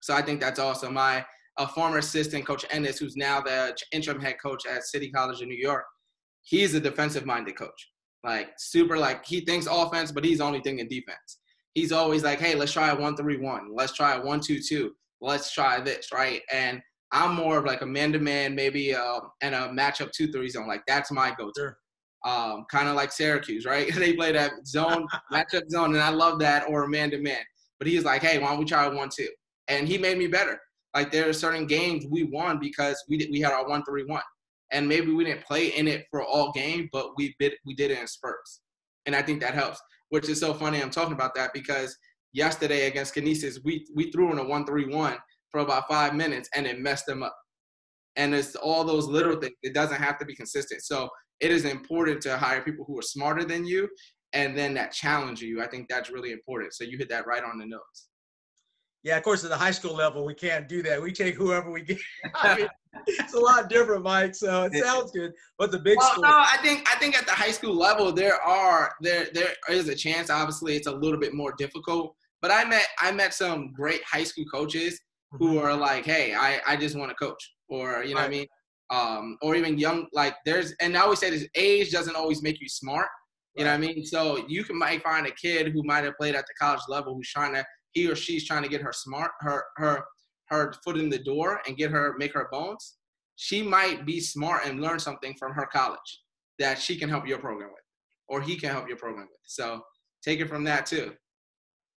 So 0.00 0.14
I 0.14 0.22
think 0.22 0.40
that's 0.40 0.60
awesome. 0.60 0.94
My 0.94 1.24
a 1.58 1.66
former 1.66 1.98
assistant 1.98 2.46
coach 2.46 2.64
Ennis, 2.70 2.98
who's 2.98 3.16
now 3.16 3.40
the 3.40 3.76
interim 3.92 4.20
head 4.20 4.36
coach 4.42 4.66
at 4.66 4.84
City 4.84 5.10
College 5.10 5.42
in 5.42 5.48
New 5.48 5.56
York, 5.56 5.84
he's 6.42 6.74
a 6.74 6.80
defensive 6.80 7.26
minded 7.26 7.56
coach. 7.56 7.90
Like 8.24 8.50
super 8.58 8.98
like 8.98 9.24
he 9.24 9.40
thinks 9.40 9.66
offense, 9.70 10.10
but 10.10 10.24
he's 10.24 10.40
only 10.40 10.60
thinking 10.60 10.88
defense. 10.88 11.38
He's 11.74 11.92
always 11.92 12.24
like, 12.24 12.40
hey, 12.40 12.54
let's 12.54 12.72
try 12.72 12.90
a 12.90 12.96
one 12.96 13.16
three 13.16 13.36
one. 13.36 13.68
Let's 13.72 13.92
try 13.92 14.16
a 14.16 14.22
one 14.22 14.40
two 14.40 14.60
two. 14.60 14.92
Let's 15.20 15.52
try 15.52 15.80
this, 15.80 16.08
right? 16.12 16.42
And 16.52 16.80
I'm 17.12 17.34
more 17.34 17.58
of 17.58 17.64
like 17.64 17.82
a 17.82 17.86
man 17.86 18.12
to 18.12 18.18
man, 18.18 18.54
maybe 18.54 18.94
uh, 18.94 19.20
and 19.42 19.54
a 19.54 19.68
matchup 19.68 20.10
two 20.12 20.32
three 20.32 20.48
zone. 20.48 20.66
Like 20.66 20.82
that's 20.86 21.12
my 21.12 21.34
go 21.38 21.50
to. 21.54 21.60
Sure. 21.60 21.78
Um, 22.24 22.64
kind 22.68 22.88
of 22.88 22.96
like 22.96 23.12
Syracuse, 23.12 23.64
right? 23.64 23.94
they 23.94 24.14
play 24.14 24.32
that 24.32 24.52
zone 24.66 25.06
matchup 25.32 25.70
zone, 25.70 25.94
and 25.94 26.02
I 26.02 26.08
love 26.08 26.40
that 26.40 26.68
or 26.68 26.88
man 26.88 27.10
to 27.12 27.18
man. 27.18 27.42
But 27.78 27.86
he's 27.86 28.04
like, 28.04 28.22
hey, 28.22 28.38
why 28.38 28.48
don't 28.48 28.58
we 28.58 28.64
try 28.64 28.86
a 28.86 28.90
one 28.90 29.10
two? 29.14 29.28
And 29.68 29.86
he 29.86 29.98
made 29.98 30.18
me 30.18 30.26
better. 30.26 30.58
Like 30.96 31.12
there 31.12 31.28
are 31.28 31.34
certain 31.34 31.66
games 31.66 32.06
we 32.10 32.22
won 32.24 32.58
because 32.58 32.96
we 33.06 33.18
did, 33.18 33.28
we 33.30 33.40
had 33.40 33.52
our 33.52 33.68
one 33.68 33.84
three 33.84 34.04
one 34.04 34.22
and 34.70 34.88
maybe 34.88 35.12
we 35.12 35.24
didn't 35.24 35.44
play 35.44 35.68
in 35.76 35.86
it 35.86 36.06
for 36.10 36.24
all 36.24 36.52
game, 36.52 36.88
but 36.90 37.10
we 37.18 37.34
did 37.38 37.52
we 37.66 37.74
did 37.74 37.90
it 37.90 37.98
in 37.98 38.06
spurts, 38.06 38.62
and 39.04 39.14
I 39.14 39.20
think 39.20 39.42
that 39.42 39.52
helps. 39.52 39.78
Which 40.08 40.28
is 40.30 40.40
so 40.40 40.54
funny. 40.54 40.80
I'm 40.80 40.90
talking 40.90 41.12
about 41.12 41.34
that 41.34 41.50
because 41.52 41.94
yesterday 42.32 42.86
against 42.86 43.12
Canisius, 43.12 43.60
we 43.62 43.86
we 43.94 44.10
threw 44.10 44.32
in 44.32 44.38
a 44.38 44.44
one-three-one 44.44 45.18
for 45.50 45.60
about 45.60 45.86
five 45.86 46.14
minutes, 46.14 46.48
and 46.56 46.66
it 46.66 46.80
messed 46.80 47.04
them 47.04 47.22
up. 47.22 47.36
And 48.16 48.34
it's 48.34 48.56
all 48.56 48.82
those 48.82 49.06
little 49.06 49.36
things. 49.36 49.54
It 49.62 49.74
doesn't 49.74 50.00
have 50.00 50.18
to 50.20 50.24
be 50.24 50.34
consistent. 50.34 50.82
So 50.82 51.10
it 51.40 51.50
is 51.50 51.66
important 51.66 52.22
to 52.22 52.38
hire 52.38 52.62
people 52.62 52.86
who 52.88 52.98
are 52.98 53.02
smarter 53.02 53.44
than 53.44 53.66
you, 53.66 53.86
and 54.32 54.56
then 54.56 54.72
that 54.74 54.92
challenge 54.92 55.42
you. 55.42 55.62
I 55.62 55.66
think 55.66 55.88
that's 55.90 56.08
really 56.08 56.32
important. 56.32 56.72
So 56.72 56.84
you 56.84 56.96
hit 56.96 57.10
that 57.10 57.26
right 57.26 57.44
on 57.44 57.58
the 57.58 57.66
nose. 57.66 58.08
Yeah, 59.06 59.16
of 59.18 59.22
course, 59.22 59.44
at 59.44 59.50
the 59.50 59.56
high 59.56 59.70
school 59.70 59.94
level, 59.94 60.24
we 60.24 60.34
can't 60.34 60.68
do 60.68 60.82
that. 60.82 61.00
We 61.00 61.12
take 61.12 61.36
whoever 61.36 61.70
we 61.70 61.82
get. 61.82 61.96
I 62.34 62.56
mean, 62.56 62.68
it's 63.06 63.34
a 63.34 63.38
lot 63.38 63.70
different, 63.70 64.02
Mike. 64.02 64.34
So 64.34 64.64
it 64.64 64.82
sounds 64.82 65.12
good. 65.12 65.30
But 65.60 65.70
the 65.70 65.78
big 65.78 65.96
well, 65.96 66.10
school. 66.10 66.24
no, 66.24 66.30
I 66.32 66.58
think 66.60 66.88
I 66.92 66.98
think 66.98 67.16
at 67.16 67.24
the 67.24 67.30
high 67.30 67.52
school 67.52 67.76
level, 67.76 68.10
there 68.10 68.42
are 68.42 68.92
there 69.00 69.28
there 69.32 69.54
is 69.70 69.88
a 69.88 69.94
chance. 69.94 70.28
Obviously, 70.28 70.74
it's 70.74 70.88
a 70.88 70.92
little 70.92 71.20
bit 71.20 71.34
more 71.34 71.54
difficult. 71.56 72.16
But 72.42 72.50
I 72.50 72.64
met 72.64 72.84
I 72.98 73.12
met 73.12 73.32
some 73.32 73.72
great 73.72 74.02
high 74.02 74.24
school 74.24 74.44
coaches 74.52 75.00
who 75.30 75.50
mm-hmm. 75.50 75.64
are 75.64 75.76
like, 75.76 76.04
hey, 76.04 76.34
I 76.34 76.60
I 76.66 76.76
just 76.76 76.96
want 76.96 77.10
to 77.10 77.14
coach, 77.14 77.54
or 77.68 78.02
you 78.02 78.16
know 78.16 78.22
right. 78.22 78.22
what 78.22 78.26
I 78.26 78.28
mean, 78.28 78.46
um, 78.90 79.38
or 79.40 79.54
even 79.54 79.78
young 79.78 80.08
like 80.14 80.34
there's 80.44 80.74
and 80.80 80.96
I 80.96 81.02
always 81.02 81.20
say 81.20 81.30
this: 81.30 81.46
age 81.54 81.92
doesn't 81.92 82.16
always 82.16 82.42
make 82.42 82.60
you 82.60 82.68
smart. 82.68 83.06
You 83.54 83.66
know 83.66 83.70
what 83.70 83.76
I 83.76 83.78
mean? 83.78 84.04
So 84.04 84.44
you 84.48 84.64
can 84.64 84.76
might 84.76 85.04
find 85.04 85.28
a 85.28 85.30
kid 85.30 85.68
who 85.68 85.84
might 85.84 86.02
have 86.02 86.16
played 86.16 86.34
at 86.34 86.44
the 86.44 86.54
college 86.60 86.82
level 86.88 87.14
who's 87.14 87.30
trying 87.30 87.54
to 87.54 87.64
he 87.96 88.10
or 88.10 88.14
she's 88.14 88.46
trying 88.46 88.62
to 88.62 88.68
get 88.68 88.82
her 88.82 88.92
smart 88.92 89.32
her 89.40 89.64
her 89.76 90.04
her 90.48 90.72
foot 90.84 90.96
in 90.96 91.08
the 91.08 91.18
door 91.18 91.60
and 91.66 91.76
get 91.76 91.90
her 91.90 92.14
make 92.18 92.34
her 92.34 92.48
bones 92.52 92.96
she 93.36 93.62
might 93.62 94.04
be 94.04 94.18
smart 94.18 94.66
and 94.66 94.80
learn 94.80 94.98
something 94.98 95.34
from 95.34 95.52
her 95.52 95.66
college 95.66 96.22
that 96.58 96.78
she 96.78 96.96
can 96.96 97.08
help 97.08 97.26
your 97.26 97.38
program 97.38 97.68
with 97.68 97.84
or 98.28 98.40
he 98.40 98.56
can 98.56 98.70
help 98.70 98.88
your 98.88 98.96
program 98.96 99.28
with. 99.30 99.40
So 99.44 99.82
take 100.24 100.40
it 100.40 100.48
from 100.48 100.64
that 100.64 100.86
too. 100.86 101.12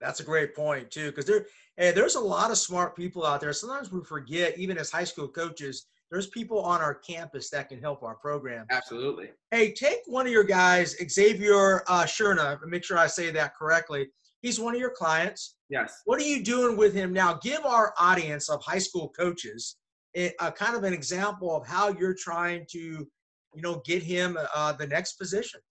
That's 0.01 0.19
a 0.19 0.23
great 0.23 0.55
point 0.55 0.91
too 0.91 1.07
because 1.07 1.25
there 1.25 1.45
hey, 1.77 1.91
there's 1.91 2.15
a 2.15 2.19
lot 2.19 2.51
of 2.51 2.57
smart 2.57 2.95
people 2.95 3.25
out 3.25 3.41
there. 3.41 3.53
Sometimes 3.53 3.91
we 3.91 4.03
forget 4.03 4.57
even 4.57 4.77
as 4.77 4.91
high 4.91 5.03
school 5.05 5.27
coaches 5.27 5.87
there's 6.11 6.27
people 6.27 6.59
on 6.61 6.81
our 6.81 6.95
campus 6.95 7.51
that 7.51 7.69
can 7.69 7.79
help 7.79 8.01
our 8.01 8.15
program. 8.15 8.65
Absolutely. 8.69 9.29
Hey 9.51 9.71
take 9.73 9.99
one 10.05 10.25
of 10.25 10.31
your 10.31 10.43
guys 10.43 10.95
xavier 11.09 11.83
uh, 11.87 12.03
Shurna, 12.03 12.59
make 12.65 12.83
sure 12.83 12.97
i 12.97 13.07
say 13.07 13.31
that 13.31 13.55
correctly 13.55 14.09
he's 14.41 14.59
one 14.59 14.73
of 14.73 14.79
your 14.79 14.91
clients 14.91 15.55
Yes. 15.69 16.01
What 16.05 16.19
are 16.19 16.25
you 16.25 16.43
doing 16.43 16.75
with 16.75 16.93
him 16.93 17.13
now? 17.13 17.39
Give 17.41 17.63
our 17.63 17.93
audience 17.99 18.49
of 18.49 18.61
high 18.63 18.79
school 18.79 19.09
coaches 19.09 19.77
a, 20.17 20.31
a 20.39 20.51
kind 20.51 20.75
of 20.75 20.83
an 20.83 20.93
example 20.93 21.55
of 21.55 21.67
how 21.67 21.89
you're 21.89 22.15
trying 22.15 22.65
to, 22.71 22.79
you 22.79 23.61
know, 23.61 23.81
get 23.85 24.01
him 24.01 24.37
uh, 24.55 24.73
the 24.73 24.87
next 24.87 25.13
position. 25.13 25.61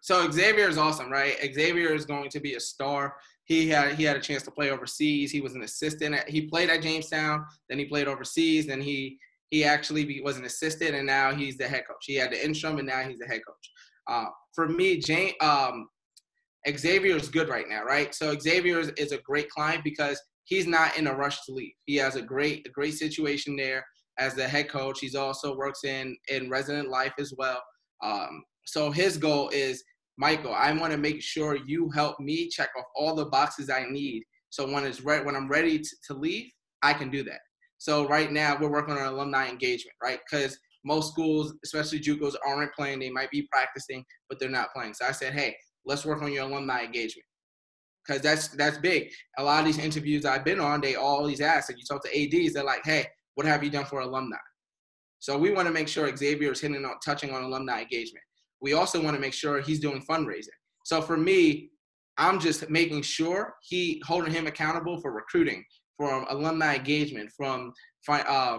So 0.00 0.30
Xavier 0.30 0.68
is 0.68 0.78
awesome, 0.78 1.10
right? 1.10 1.36
Xavier 1.54 1.94
is 1.94 2.06
going 2.06 2.30
to 2.30 2.40
be 2.40 2.54
a 2.54 2.60
star. 2.60 3.14
He 3.44 3.68
had 3.68 3.94
he 3.94 4.04
had 4.04 4.16
a 4.16 4.20
chance 4.20 4.42
to 4.44 4.50
play 4.50 4.70
overseas. 4.70 5.30
He 5.30 5.40
was 5.40 5.54
an 5.54 5.62
assistant. 5.62 6.14
At, 6.14 6.28
he 6.28 6.42
played 6.42 6.70
at 6.70 6.82
Jamestown. 6.82 7.44
Then 7.68 7.78
he 7.78 7.84
played 7.84 8.08
overseas. 8.08 8.66
Then 8.66 8.80
he 8.80 9.18
he 9.50 9.64
actually 9.64 10.20
was 10.22 10.38
an 10.38 10.46
assistant, 10.46 10.94
and 10.94 11.06
now 11.06 11.34
he's 11.34 11.58
the 11.58 11.68
head 11.68 11.84
coach. 11.86 12.04
He 12.04 12.14
had 12.16 12.32
the 12.32 12.42
interim, 12.42 12.78
and 12.78 12.88
now 12.88 13.02
he's 13.02 13.18
the 13.18 13.26
head 13.26 13.42
coach. 13.46 13.70
Uh, 14.08 14.30
for 14.54 14.68
me, 14.68 14.98
Jane, 14.98 15.34
um, 15.40 15.88
Xavier 16.70 17.16
is 17.16 17.28
good 17.28 17.48
right 17.48 17.68
now, 17.68 17.82
right? 17.84 18.14
So 18.14 18.38
Xavier 18.38 18.78
is, 18.78 18.88
is, 18.90 19.12
a 19.12 19.18
great 19.18 19.50
client 19.50 19.82
because 19.82 20.20
he's 20.44 20.66
not 20.66 20.96
in 20.96 21.08
a 21.08 21.14
rush 21.14 21.44
to 21.46 21.52
leave. 21.52 21.72
He 21.86 21.96
has 21.96 22.16
a 22.16 22.22
great, 22.22 22.66
a 22.66 22.70
great 22.70 22.94
situation 22.94 23.56
there 23.56 23.84
as 24.18 24.34
the 24.34 24.46
head 24.46 24.68
coach. 24.68 25.00
He's 25.00 25.14
also 25.14 25.56
works 25.56 25.84
in 25.84 26.16
in 26.28 26.50
resident 26.50 26.88
life 26.88 27.14
as 27.18 27.32
well. 27.36 27.62
Um, 28.02 28.42
so 28.66 28.90
his 28.90 29.16
goal 29.16 29.48
is, 29.50 29.82
Michael, 30.18 30.54
I 30.54 30.72
want 30.72 30.92
to 30.92 30.98
make 30.98 31.22
sure 31.22 31.58
you 31.66 31.90
help 31.90 32.20
me 32.20 32.48
check 32.48 32.70
off 32.78 32.84
all 32.94 33.14
the 33.14 33.26
boxes 33.26 33.70
I 33.70 33.86
need. 33.90 34.22
So 34.50 34.70
when 34.70 34.84
it's 34.84 35.00
right, 35.00 35.24
when 35.24 35.34
I'm 35.34 35.48
ready 35.48 35.78
to, 35.78 35.96
to 36.08 36.14
leave, 36.14 36.50
I 36.82 36.92
can 36.92 37.10
do 37.10 37.24
that. 37.24 37.40
So 37.78 38.06
right 38.06 38.30
now 38.30 38.56
we're 38.60 38.70
working 38.70 38.96
on 38.96 39.02
alumni 39.02 39.48
engagement, 39.48 39.96
right? 40.02 40.20
Because 40.30 40.56
most 40.84 41.12
schools, 41.12 41.54
especially 41.64 42.00
JUCOs, 42.00 42.34
aren't 42.46 42.74
playing. 42.74 43.00
They 43.00 43.10
might 43.10 43.30
be 43.30 43.48
practicing, 43.50 44.04
but 44.28 44.38
they're 44.38 44.48
not 44.48 44.72
playing. 44.74 44.94
So 44.94 45.06
I 45.06 45.12
said, 45.12 45.32
hey, 45.32 45.56
let's 45.84 46.04
work 46.04 46.22
on 46.22 46.32
your 46.32 46.44
alumni 46.44 46.82
engagement 46.82 47.26
because 48.06 48.22
that's 48.22 48.48
that's 48.48 48.78
big. 48.78 49.10
A 49.38 49.44
lot 49.44 49.60
of 49.60 49.66
these 49.66 49.78
interviews 49.78 50.24
I've 50.24 50.44
been 50.44 50.60
on, 50.60 50.80
they 50.80 50.96
always 50.96 51.40
ask, 51.40 51.70
and 51.70 51.78
you 51.78 51.84
talk 51.84 52.02
to 52.04 52.10
ads, 52.10 52.54
they're 52.54 52.64
like, 52.64 52.84
"Hey, 52.84 53.06
what 53.34 53.46
have 53.46 53.62
you 53.62 53.70
done 53.70 53.84
for 53.84 54.00
alumni?" 54.00 54.36
So 55.18 55.38
we 55.38 55.52
want 55.52 55.68
to 55.68 55.74
make 55.74 55.88
sure 55.88 56.14
Xavier 56.16 56.52
is 56.52 56.60
hitting 56.60 56.84
on 56.84 56.94
touching 57.04 57.32
on 57.32 57.44
alumni 57.44 57.82
engagement. 57.82 58.24
We 58.60 58.72
also 58.72 59.02
want 59.02 59.14
to 59.14 59.20
make 59.20 59.32
sure 59.32 59.60
he's 59.60 59.80
doing 59.80 60.02
fundraising. 60.08 60.48
So 60.84 61.00
for 61.00 61.16
me, 61.16 61.70
I'm 62.18 62.40
just 62.40 62.68
making 62.68 63.02
sure 63.02 63.54
he 63.62 64.02
holding 64.04 64.32
him 64.32 64.46
accountable 64.46 65.00
for 65.00 65.12
recruiting, 65.12 65.64
from 65.96 66.26
alumni 66.28 66.76
engagement, 66.76 67.30
from 67.36 67.72
uh, 68.08 68.58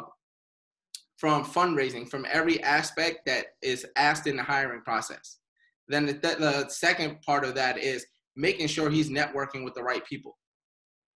from 1.18 1.46
fundraising, 1.46 2.10
from 2.10 2.26
every 2.32 2.62
aspect 2.64 3.20
that 3.26 3.46
is 3.62 3.86
asked 3.96 4.28
in 4.28 4.36
the 4.36 4.44
hiring 4.44 4.82
process. 4.82 5.40
Then 5.88 6.06
the, 6.06 6.14
the 6.14 6.70
second 6.70 7.22
part 7.22 7.44
of 7.46 7.56
that 7.56 7.78
is 7.78 8.06
making 8.36 8.68
sure 8.68 8.90
he's 8.90 9.10
networking 9.10 9.64
with 9.64 9.74
the 9.74 9.84
right 9.84 10.06
people, 10.06 10.38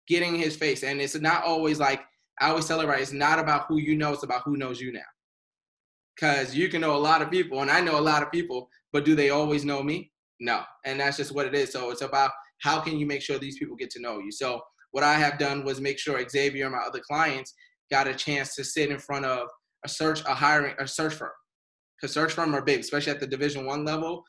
getting 0.08 0.36
his 0.36 0.56
face. 0.56 0.84
And 0.84 1.02
it's 1.02 1.20
not 1.20 1.44
always 1.44 1.80
like, 1.80 2.02
I 2.40 2.50
always 2.50 2.66
tell 2.66 2.80
everybody, 2.80 3.02
it's 3.02 3.14
not 3.14 3.40
about 3.40 3.66
who 3.68 3.78
you 3.78 3.96
know, 3.96 4.14
it's 4.14 4.24
about 4.24 4.44
who 4.46 4.58
knows 4.58 4.80
you 4.80 4.92
now. 4.92 5.00
Because 6.16 6.56
you 6.56 6.70
can 6.70 6.82
know 6.82 6.96
a 6.96 6.98
lot 6.98 7.22
of 7.22 7.32
people, 7.32 7.62
and 7.62 7.70
I 7.70 7.80
know 7.80 8.00
a 8.00 8.02
lot 8.02 8.24
of 8.24 8.32
people, 8.32 8.70
but 8.92 9.06
do 9.06 9.16
they 9.16 9.30
always 9.30 9.64
know 9.64 9.84
me? 9.84 10.12
No. 10.40 10.64
And 10.86 11.00
that's 11.00 11.18
just 11.18 11.34
what 11.34 11.46
it 11.46 11.56
is. 11.56 11.72
So 11.72 11.92
it's 11.92 12.02
about 12.02 12.32
how 12.62 12.80
can 12.80 12.98
you 12.98 13.06
make 13.06 13.22
sure 13.22 13.38
these 13.38 13.58
people 13.58 13.76
get 13.76 13.92
to 13.92 14.02
know 14.02 14.20
you. 14.20 14.32
So 14.32 14.62
what 14.92 15.04
I 15.04 15.14
have 15.16 15.38
done 15.38 15.64
was 15.64 15.80
make 15.80 16.00
sure 16.00 16.24
Xavier 16.28 16.66
and 16.66 16.76
my 16.76 16.82
other 16.82 17.02
clients 17.08 17.54
got 17.92 18.08
a 18.08 18.16
chance 18.16 18.56
to 18.56 18.64
sit 18.64 18.90
in 18.90 19.00
front 19.00 19.26
of 19.26 19.48
a 19.86 19.90
search, 19.90 20.22
a 20.26 20.34
hiring, 20.34 20.76
a 20.80 20.88
search 20.88 21.14
firm. 21.14 21.32
Because 22.00 22.14
search 22.14 22.34
firm 22.34 22.56
are 22.56 22.62
big, 22.62 22.80
especially 22.80 23.12
at 23.12 23.20
the 23.20 23.28
Division 23.28 23.66
One 23.66 23.86
level. 23.86 24.24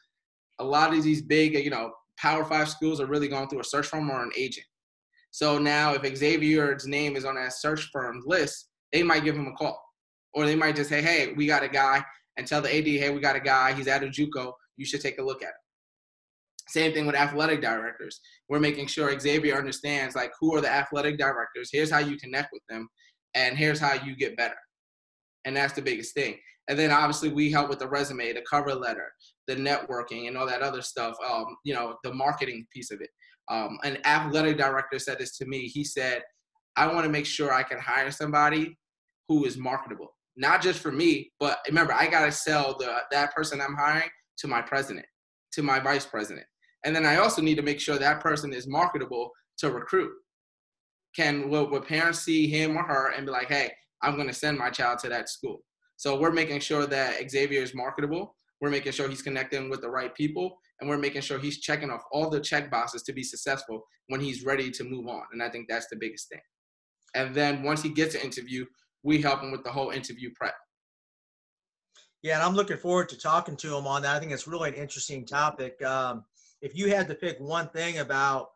A 0.60 0.64
lot 0.64 0.94
of 0.94 1.02
these 1.02 1.22
big, 1.22 1.54
you 1.54 1.70
know, 1.70 1.92
Power 2.18 2.44
Five 2.44 2.68
schools 2.68 3.00
are 3.00 3.06
really 3.06 3.28
going 3.28 3.48
through 3.48 3.60
a 3.60 3.64
search 3.64 3.86
firm 3.86 4.10
or 4.10 4.22
an 4.22 4.32
agent. 4.36 4.66
So 5.30 5.58
now, 5.58 5.94
if 5.94 6.16
Xavier's 6.16 6.86
name 6.86 7.16
is 7.16 7.24
on 7.24 7.36
that 7.36 7.52
search 7.52 7.88
firm 7.92 8.22
list, 8.26 8.70
they 8.92 9.02
might 9.02 9.24
give 9.24 9.36
him 9.36 9.46
a 9.46 9.52
call, 9.52 9.80
or 10.32 10.46
they 10.46 10.56
might 10.56 10.76
just 10.76 10.88
say, 10.88 11.02
"Hey, 11.02 11.32
we 11.34 11.46
got 11.46 11.62
a 11.62 11.68
guy," 11.68 12.04
and 12.36 12.46
tell 12.46 12.62
the 12.62 12.74
AD, 12.74 12.98
"Hey, 12.98 13.10
we 13.10 13.20
got 13.20 13.36
a 13.36 13.40
guy. 13.40 13.72
He's 13.72 13.88
at 13.88 14.02
a 14.02 14.06
JUCO. 14.06 14.52
You 14.76 14.86
should 14.86 15.00
take 15.00 15.18
a 15.18 15.22
look 15.22 15.42
at 15.42 15.48
him." 15.48 15.54
Same 16.68 16.92
thing 16.92 17.06
with 17.06 17.14
athletic 17.14 17.62
directors. 17.62 18.20
We're 18.48 18.60
making 18.60 18.88
sure 18.88 19.18
Xavier 19.18 19.56
understands 19.56 20.14
like 20.14 20.32
who 20.38 20.54
are 20.54 20.60
the 20.60 20.70
athletic 20.70 21.18
directors. 21.18 21.70
Here's 21.72 21.90
how 21.90 21.98
you 21.98 22.18
connect 22.18 22.52
with 22.52 22.62
them, 22.68 22.88
and 23.34 23.56
here's 23.56 23.80
how 23.80 23.94
you 23.94 24.16
get 24.16 24.36
better. 24.36 24.58
And 25.44 25.56
that's 25.56 25.72
the 25.72 25.82
biggest 25.82 26.14
thing. 26.14 26.38
And 26.68 26.78
then 26.78 26.90
obviously 26.90 27.30
we 27.30 27.50
help 27.50 27.70
with 27.70 27.78
the 27.78 27.88
resume, 27.88 28.32
the 28.34 28.42
cover 28.42 28.74
letter, 28.74 29.12
the 29.48 29.56
networking, 29.56 30.28
and 30.28 30.36
all 30.36 30.46
that 30.46 30.62
other 30.62 30.82
stuff. 30.82 31.16
Um, 31.28 31.56
you 31.64 31.74
know, 31.74 31.96
the 32.04 32.14
marketing 32.14 32.66
piece 32.72 32.92
of 32.92 33.00
it. 33.00 33.10
Um, 33.50 33.78
an 33.82 33.98
athletic 34.04 34.58
director 34.58 34.98
said 34.98 35.18
this 35.18 35.36
to 35.38 35.46
me. 35.46 35.62
He 35.66 35.82
said, 35.82 36.22
"I 36.76 36.86
want 36.86 37.04
to 37.04 37.10
make 37.10 37.26
sure 37.26 37.52
I 37.52 37.64
can 37.64 37.78
hire 37.78 38.12
somebody 38.12 38.78
who 39.26 39.44
is 39.44 39.58
marketable, 39.58 40.14
not 40.36 40.62
just 40.62 40.80
for 40.80 40.92
me, 40.92 41.32
but 41.40 41.58
remember, 41.66 41.92
I 41.92 42.06
got 42.06 42.26
to 42.26 42.32
sell 42.32 42.76
the 42.78 42.98
that 43.10 43.34
person 43.34 43.60
I'm 43.60 43.74
hiring 43.74 44.10
to 44.38 44.46
my 44.46 44.62
president, 44.62 45.06
to 45.52 45.62
my 45.62 45.80
vice 45.80 46.06
president, 46.06 46.46
and 46.84 46.94
then 46.94 47.04
I 47.04 47.16
also 47.16 47.42
need 47.42 47.56
to 47.56 47.62
make 47.62 47.80
sure 47.80 47.98
that 47.98 48.20
person 48.20 48.52
is 48.52 48.68
marketable 48.68 49.32
to 49.58 49.70
recruit. 49.70 50.12
Can 51.16 51.48
will, 51.50 51.68
will 51.68 51.80
parents 51.80 52.20
see 52.20 52.46
him 52.46 52.76
or 52.76 52.84
her 52.84 53.12
and 53.12 53.26
be 53.26 53.32
like, 53.32 53.48
hey, 53.48 53.72
I'm 54.02 54.14
going 54.14 54.28
to 54.28 54.34
send 54.34 54.58
my 54.58 54.70
child 54.70 54.98
to 55.00 55.08
that 55.08 55.28
school? 55.28 55.62
So 55.96 56.18
we're 56.20 56.30
making 56.30 56.60
sure 56.60 56.86
that 56.86 57.28
Xavier 57.28 57.62
is 57.62 57.74
marketable. 57.74 58.36
We're 58.60 58.70
making 58.70 58.92
sure 58.92 59.08
he's 59.08 59.22
connecting 59.22 59.70
with 59.70 59.80
the 59.80 59.90
right 59.90 60.14
people, 60.14 60.58
and 60.80 60.88
we're 60.88 60.98
making 60.98 61.22
sure 61.22 61.38
he's 61.38 61.58
checking 61.58 61.90
off 61.90 62.02
all 62.12 62.28
the 62.28 62.40
check 62.40 62.70
boxes 62.70 63.02
to 63.04 63.12
be 63.12 63.22
successful 63.22 63.84
when 64.08 64.20
he's 64.20 64.44
ready 64.44 64.70
to 64.70 64.84
move 64.84 65.06
on. 65.08 65.22
And 65.32 65.42
I 65.42 65.48
think 65.48 65.66
that's 65.68 65.86
the 65.88 65.96
biggest 65.96 66.28
thing. 66.28 66.40
And 67.14 67.34
then 67.34 67.62
once 67.62 67.82
he 67.82 67.88
gets 67.90 68.14
an 68.14 68.22
interview, 68.22 68.64
we 69.02 69.22
help 69.22 69.42
him 69.42 69.52
with 69.52 69.64
the 69.64 69.70
whole 69.70 69.90
interview 69.90 70.30
prep. 70.34 70.54
Yeah, 72.22 72.34
and 72.34 72.42
I'm 72.42 72.54
looking 72.54 72.76
forward 72.76 73.08
to 73.10 73.18
talking 73.18 73.56
to 73.56 73.76
him 73.76 73.86
on 73.86 74.02
that. 74.02 74.16
I 74.16 74.18
think 74.18 74.32
it's 74.32 74.48
really 74.48 74.70
an 74.70 74.74
interesting 74.74 75.24
topic. 75.24 75.80
Um, 75.84 76.24
if 76.60 76.76
you 76.76 76.90
had 76.90 77.06
to 77.08 77.14
pick 77.14 77.38
one 77.38 77.68
thing 77.68 77.98
about 77.98 78.48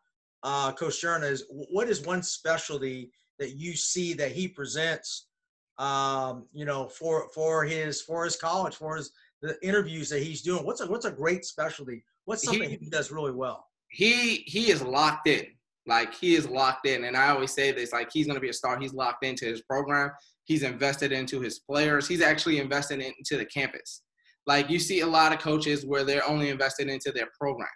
uh, 0.43 0.73
Coach 0.73 1.01
Cherna, 1.01 1.31
is 1.31 1.45
what 1.49 1.87
is 1.87 2.01
one 2.01 2.21
specialty 2.21 3.11
that 3.39 3.55
you 3.55 3.73
see 3.73 4.13
that 4.13 4.33
he 4.33 4.47
presents, 4.47 5.27
um, 5.77 6.45
you 6.51 6.65
know, 6.65 6.87
for 6.89 7.29
for 7.33 7.63
his 7.63 8.01
for 8.01 8.25
his 8.25 8.35
college, 8.35 8.75
for 8.75 8.97
his 8.97 9.11
the 9.43 9.55
interviews 9.61 10.09
that 10.09 10.23
he's 10.23 10.41
doing? 10.41 10.65
What's 10.65 10.81
a 10.81 10.87
what's 10.87 11.05
a 11.05 11.11
great 11.11 11.45
specialty? 11.45 12.03
What's 12.25 12.43
something 12.43 12.69
he, 12.69 12.77
he 12.77 12.89
does 12.89 13.11
really 13.11 13.31
well? 13.31 13.67
He 13.89 14.37
he 14.47 14.71
is 14.71 14.81
locked 14.81 15.27
in. 15.27 15.45
Like 15.85 16.15
he 16.15 16.33
is 16.33 16.49
locked 16.49 16.87
in, 16.87 17.03
and 17.03 17.15
I 17.15 17.29
always 17.29 17.51
say 17.51 17.71
this: 17.71 17.93
like 17.93 18.09
he's 18.11 18.25
going 18.25 18.37
to 18.37 18.41
be 18.41 18.49
a 18.49 18.53
star. 18.53 18.79
He's 18.79 18.93
locked 18.93 19.23
into 19.23 19.45
his 19.45 19.61
program. 19.61 20.09
He's 20.45 20.63
invested 20.63 21.11
into 21.11 21.39
his 21.39 21.59
players. 21.59 22.07
He's 22.07 22.21
actually 22.21 22.57
invested 22.57 22.99
into 22.99 23.37
the 23.37 23.45
campus. 23.45 24.01
Like 24.47 24.69
you 24.69 24.79
see 24.79 25.01
a 25.01 25.07
lot 25.07 25.31
of 25.31 25.39
coaches 25.39 25.85
where 25.85 26.03
they're 26.03 26.27
only 26.27 26.49
invested 26.49 26.89
into 26.89 27.11
their 27.11 27.27
program 27.39 27.69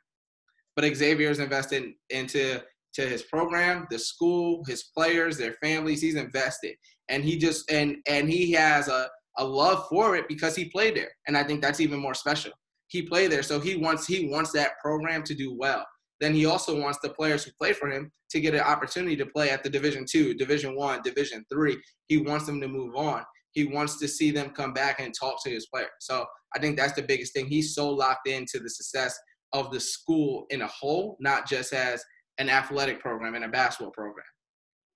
but 0.78 0.96
Xavier 0.96 1.32
is 1.32 1.40
invested 1.40 1.92
into 2.12 2.62
to 2.94 3.02
his 3.02 3.24
program, 3.24 3.88
the 3.90 4.00
school, 4.00 4.64
his 4.66 4.84
players, 4.96 5.38
their 5.38 5.54
families. 5.54 6.02
He's 6.02 6.16
invested, 6.16 6.76
and 7.10 7.24
he 7.24 7.38
just 7.38 7.70
and 7.70 7.98
and 8.08 8.30
he 8.30 8.52
has 8.54 8.88
a 8.88 9.10
a 9.38 9.44
love 9.44 9.88
for 9.90 10.16
it 10.16 10.28
because 10.28 10.56
he 10.56 10.66
played 10.66 10.96
there, 10.96 11.12
and 11.28 11.38
I 11.38 11.44
think 11.44 11.62
that's 11.62 11.80
even 11.80 12.00
more 12.00 12.14
special. 12.14 12.52
He 12.88 13.02
played 13.02 13.32
there, 13.32 13.44
so 13.44 13.60
he 13.60 13.76
wants 13.76 14.08
he 14.08 14.28
wants 14.28 14.52
that 14.54 14.72
program 14.82 15.24
to 15.24 15.36
do 15.36 15.56
well. 15.56 15.86
Then 16.20 16.34
he 16.34 16.46
also 16.46 16.80
wants 16.80 17.00
the 17.02 17.10
players 17.10 17.44
who 17.44 17.52
play 17.60 17.74
for 17.74 17.90
him 17.90 18.12
to 18.32 18.42
get 18.42 18.56
an 18.56 18.62
opportunity 18.62 19.16
to 19.18 19.26
play 19.26 19.50
at 19.50 19.64
the 19.64 19.70
Division 19.70 20.06
Two, 20.10 20.34
Division 20.34 20.76
One, 20.76 21.02
Division 21.04 21.46
Three. 21.52 21.78
He 22.08 22.18
wants 22.18 22.46
them 22.46 22.60
to 22.62 22.68
move 22.68 22.96
on. 22.96 23.24
He 23.52 23.66
wants 23.66 24.00
to 24.00 24.08
see 24.08 24.32
them 24.32 24.52
come 24.52 24.74
back 24.74 25.00
and 25.00 25.14
talk 25.14 25.44
to 25.44 25.50
his 25.50 25.68
players. 25.68 25.90
So 26.00 26.26
I 26.56 26.60
think 26.60 26.78
that's 26.78 26.94
the 26.94 27.02
biggest 27.02 27.34
thing. 27.34 27.48
He's 27.48 27.76
so 27.76 27.90
locked 27.90 28.28
into 28.28 28.60
the 28.60 28.70
success 28.70 29.18
of 29.54 29.72
the 29.72 29.80
school 29.80 30.46
in 30.50 30.62
a 30.62 30.68
whole, 30.68 31.18
not 31.20 31.48
just 31.48 31.74
as 31.74 32.04
an 32.38 32.50
athletic 32.50 33.00
program 33.00 33.36
and 33.36 33.46
a 33.46 33.50
basketball 33.50 33.92
program. 33.92 34.26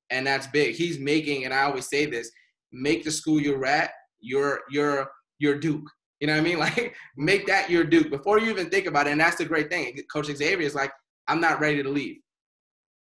And 0.09 0.27
that's 0.27 0.47
big. 0.47 0.75
He's 0.75 0.99
making, 0.99 1.45
and 1.45 1.53
I 1.53 1.63
always 1.63 1.87
say 1.87 2.05
this, 2.05 2.31
make 2.71 3.03
the 3.03 3.11
school 3.11 3.39
you're 3.39 3.65
at 3.65 3.91
your 4.21 4.61
your 4.69 5.09
your 5.39 5.57
Duke. 5.57 5.89
You 6.19 6.27
know 6.27 6.33
what 6.33 6.41
I 6.41 6.43
mean? 6.43 6.59
Like 6.59 6.95
make 7.17 7.47
that 7.47 7.69
your 7.69 7.83
Duke 7.83 8.09
before 8.09 8.39
you 8.39 8.49
even 8.49 8.69
think 8.69 8.85
about 8.85 9.07
it. 9.07 9.11
And 9.11 9.21
that's 9.21 9.37
the 9.37 9.45
great 9.45 9.69
thing. 9.69 9.97
Coach 10.11 10.27
Xavier 10.27 10.65
is 10.65 10.75
like, 10.75 10.91
I'm 11.27 11.41
not 11.41 11.59
ready 11.59 11.81
to 11.81 11.89
leave. 11.89 12.17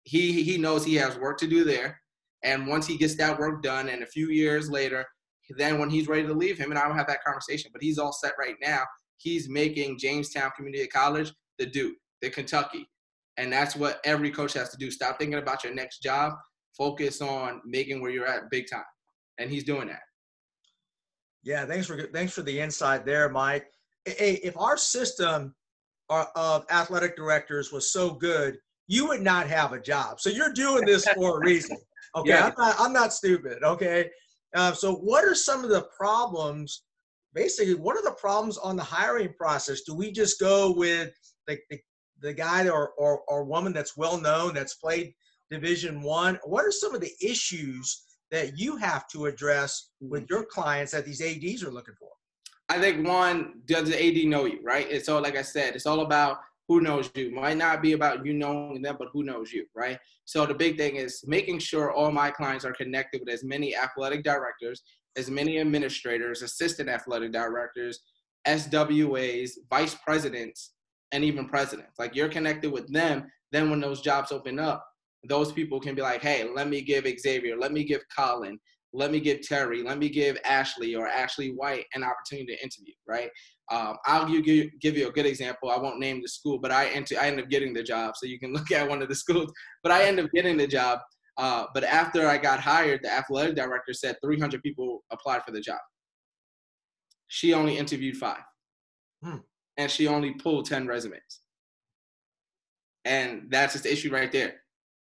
He 0.04 0.42
he 0.42 0.56
knows 0.58 0.84
he 0.84 0.94
has 0.96 1.18
work 1.18 1.38
to 1.38 1.46
do 1.46 1.64
there. 1.64 2.00
And 2.42 2.66
once 2.66 2.86
he 2.86 2.96
gets 2.96 3.16
that 3.16 3.38
work 3.38 3.62
done, 3.62 3.88
and 3.90 4.02
a 4.02 4.06
few 4.06 4.28
years 4.30 4.70
later, 4.70 5.04
then 5.58 5.78
when 5.78 5.90
he's 5.90 6.08
ready 6.08 6.26
to 6.26 6.32
leave, 6.32 6.56
him 6.56 6.70
and 6.70 6.78
I 6.78 6.86
will 6.86 6.94
have 6.94 7.08
that 7.08 7.22
conversation. 7.22 7.70
But 7.72 7.82
he's 7.82 7.98
all 7.98 8.12
set 8.12 8.32
right 8.38 8.54
now. 8.62 8.82
He's 9.18 9.48
making 9.50 9.98
Jamestown 9.98 10.50
Community 10.56 10.86
College 10.86 11.32
the 11.58 11.66
Duke, 11.66 11.96
the 12.22 12.30
Kentucky. 12.30 12.88
And 13.36 13.52
that's 13.52 13.76
what 13.76 14.00
every 14.04 14.30
coach 14.30 14.54
has 14.54 14.70
to 14.70 14.76
do. 14.76 14.90
Stop 14.90 15.18
thinking 15.18 15.38
about 15.38 15.62
your 15.62 15.74
next 15.74 16.02
job. 16.02 16.32
Focus 16.76 17.20
on 17.20 17.60
making 17.64 18.00
where 18.00 18.10
you're 18.10 18.26
at 18.26 18.50
big 18.50 18.64
time. 18.70 18.84
And 19.38 19.50
he's 19.50 19.64
doing 19.64 19.88
that. 19.88 20.00
Yeah, 21.42 21.64
thanks 21.64 21.86
for 21.86 22.00
thanks 22.12 22.32
for 22.32 22.42
the 22.42 22.60
insight 22.60 23.06
there, 23.06 23.28
Mike. 23.28 23.66
Hey, 24.04 24.40
if 24.42 24.56
our 24.56 24.76
system 24.76 25.54
of 26.08 26.64
athletic 26.70 27.16
directors 27.16 27.72
was 27.72 27.92
so 27.92 28.12
good, 28.12 28.58
you 28.88 29.06
would 29.06 29.22
not 29.22 29.46
have 29.46 29.72
a 29.72 29.80
job. 29.80 30.20
So 30.20 30.30
you're 30.30 30.52
doing 30.52 30.84
this 30.84 31.06
for 31.14 31.38
a 31.38 31.46
reason. 31.46 31.76
Okay, 32.16 32.30
yeah. 32.30 32.46
I'm, 32.46 32.54
not, 32.58 32.74
I'm 32.78 32.92
not 32.92 33.12
stupid. 33.12 33.62
Okay, 33.62 34.10
uh, 34.54 34.72
so 34.72 34.94
what 34.96 35.24
are 35.24 35.34
some 35.34 35.62
of 35.62 35.70
the 35.70 35.86
problems? 35.96 36.82
Basically, 37.32 37.74
what 37.74 37.96
are 37.96 38.02
the 38.02 38.16
problems 38.20 38.58
on 38.58 38.76
the 38.76 38.82
hiring 38.82 39.32
process? 39.34 39.82
Do 39.82 39.94
we 39.94 40.10
just 40.10 40.40
go 40.40 40.72
with 40.72 41.12
the, 41.46 41.58
the, 41.70 41.78
the 42.20 42.34
guy 42.34 42.68
or, 42.68 42.90
or, 42.98 43.20
or 43.28 43.44
woman 43.44 43.72
that's 43.72 43.96
well 43.96 44.20
known, 44.20 44.54
that's 44.54 44.74
played 44.74 45.14
Division 45.52 46.02
One? 46.02 46.40
What 46.42 46.64
are 46.64 46.72
some 46.72 46.92
of 46.92 47.00
the 47.00 47.12
issues 47.22 48.02
that 48.30 48.58
you 48.58 48.76
have 48.76 49.08
to 49.08 49.26
address 49.26 49.90
with 50.00 50.22
mm-hmm. 50.22 50.34
your 50.34 50.44
clients 50.44 50.92
that 50.92 51.04
these 51.04 51.22
ADs 51.22 51.62
are 51.62 51.70
looking 51.70 51.94
for? 51.98 52.08
I 52.68 52.78
think 52.78 53.06
one, 53.06 53.62
does 53.66 53.90
the 53.90 53.96
AD 53.96 54.28
know 54.28 54.44
you, 54.44 54.60
right? 54.62 54.86
It's 54.88 55.08
all 55.08 55.20
like 55.20 55.36
I 55.36 55.42
said, 55.42 55.74
it's 55.74 55.86
all 55.86 56.00
about 56.00 56.38
who 56.68 56.80
knows 56.80 57.10
you. 57.16 57.34
Might 57.34 57.56
not 57.56 57.82
be 57.82 57.94
about 57.94 58.24
you 58.24 58.32
knowing 58.32 58.80
them, 58.80 58.94
but 58.96 59.08
who 59.12 59.24
knows 59.24 59.52
you, 59.52 59.66
right? 59.74 59.98
So 60.24 60.46
the 60.46 60.54
big 60.54 60.78
thing 60.78 60.94
is 60.94 61.24
making 61.26 61.58
sure 61.58 61.90
all 61.90 62.12
my 62.12 62.30
clients 62.30 62.64
are 62.64 62.72
connected 62.72 63.20
with 63.20 63.34
as 63.34 63.42
many 63.42 63.74
athletic 63.74 64.22
directors, 64.22 64.82
as 65.16 65.28
many 65.28 65.58
administrators, 65.58 66.42
assistant 66.42 66.88
athletic 66.88 67.32
directors, 67.32 67.98
SWAs, 68.46 69.58
vice 69.68 69.96
presidents, 69.96 70.74
and 71.10 71.24
even 71.24 71.48
presidents. 71.48 71.98
Like 71.98 72.14
you're 72.14 72.28
connected 72.28 72.70
with 72.70 72.92
them. 72.92 73.30
Then 73.50 73.68
when 73.70 73.80
those 73.80 74.00
jobs 74.00 74.30
open 74.30 74.60
up, 74.60 74.86
those 75.24 75.52
people 75.52 75.80
can 75.80 75.94
be 75.94 76.02
like, 76.02 76.22
hey, 76.22 76.48
let 76.54 76.68
me 76.68 76.82
give 76.82 77.06
Xavier, 77.18 77.56
let 77.56 77.72
me 77.72 77.84
give 77.84 78.02
Colin, 78.16 78.58
let 78.92 79.10
me 79.10 79.20
give 79.20 79.42
Terry, 79.42 79.82
let 79.82 79.98
me 79.98 80.08
give 80.08 80.38
Ashley 80.44 80.94
or 80.94 81.06
Ashley 81.06 81.52
White 81.52 81.86
an 81.94 82.02
opportunity 82.02 82.56
to 82.56 82.62
interview, 82.62 82.94
right? 83.06 83.30
Um, 83.70 83.96
I'll 84.06 84.26
give 84.26 84.46
you, 84.46 84.70
give 84.80 84.96
you 84.96 85.08
a 85.08 85.12
good 85.12 85.26
example. 85.26 85.70
I 85.70 85.78
won't 85.78 86.00
name 86.00 86.20
the 86.22 86.28
school, 86.28 86.58
but 86.58 86.72
I, 86.72 86.86
enter, 86.88 87.16
I 87.20 87.28
ended 87.28 87.44
up 87.44 87.50
getting 87.50 87.72
the 87.72 87.82
job. 87.82 88.14
So 88.16 88.26
you 88.26 88.38
can 88.38 88.52
look 88.54 88.72
at 88.72 88.88
one 88.88 89.02
of 89.02 89.08
the 89.08 89.14
schools, 89.14 89.52
but 89.82 89.92
I 89.92 90.04
end 90.04 90.18
up 90.18 90.30
getting 90.34 90.56
the 90.56 90.66
job. 90.66 90.98
Uh, 91.36 91.66
but 91.72 91.84
after 91.84 92.26
I 92.26 92.36
got 92.36 92.60
hired, 92.60 93.00
the 93.02 93.12
athletic 93.12 93.54
director 93.54 93.92
said 93.92 94.16
300 94.22 94.62
people 94.62 95.04
applied 95.10 95.42
for 95.44 95.52
the 95.52 95.60
job. 95.60 95.78
She 97.28 97.54
only 97.54 97.78
interviewed 97.78 98.16
five. 98.16 98.42
Hmm 99.22 99.38
and 99.80 99.90
she 99.90 100.06
only 100.06 100.32
pulled 100.32 100.66
10 100.66 100.86
resumes. 100.86 101.40
And 103.06 103.46
that's 103.48 103.72
just 103.72 103.84
the 103.84 103.92
issue 103.92 104.12
right 104.12 104.30
there. 104.30 104.59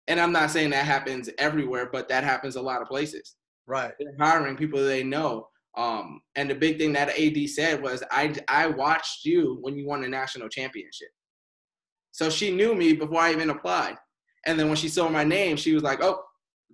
And 0.07 0.19
I'm 0.19 0.31
not 0.31 0.51
saying 0.51 0.71
that 0.71 0.85
happens 0.85 1.29
everywhere, 1.37 1.89
but 1.91 2.09
that 2.09 2.23
happens 2.23 2.55
a 2.55 2.61
lot 2.61 2.81
of 2.81 2.87
places. 2.87 3.35
Right. 3.65 3.93
They're 3.99 4.15
hiring 4.19 4.57
people 4.57 4.83
they 4.83 5.03
know 5.03 5.47
Um, 5.75 6.21
and 6.35 6.49
the 6.49 6.55
big 6.55 6.77
thing 6.77 6.93
that 6.93 7.17
AD 7.17 7.49
said 7.49 7.81
was, 7.81 8.03
I, 8.11 8.35
I 8.47 8.67
watched 8.67 9.25
you 9.25 9.57
when 9.61 9.75
you 9.75 9.87
won 9.87 10.01
the 10.01 10.07
national 10.07 10.49
championship. 10.49 11.09
So 12.11 12.29
she 12.29 12.51
knew 12.55 12.75
me 12.75 12.93
before 12.93 13.21
I 13.21 13.31
even 13.31 13.49
applied. 13.49 13.97
And 14.45 14.59
then 14.59 14.67
when 14.67 14.75
she 14.75 14.89
saw 14.89 15.09
my 15.09 15.23
name, 15.23 15.57
she 15.57 15.73
was 15.73 15.83
like, 15.83 16.03
oh, 16.03 16.21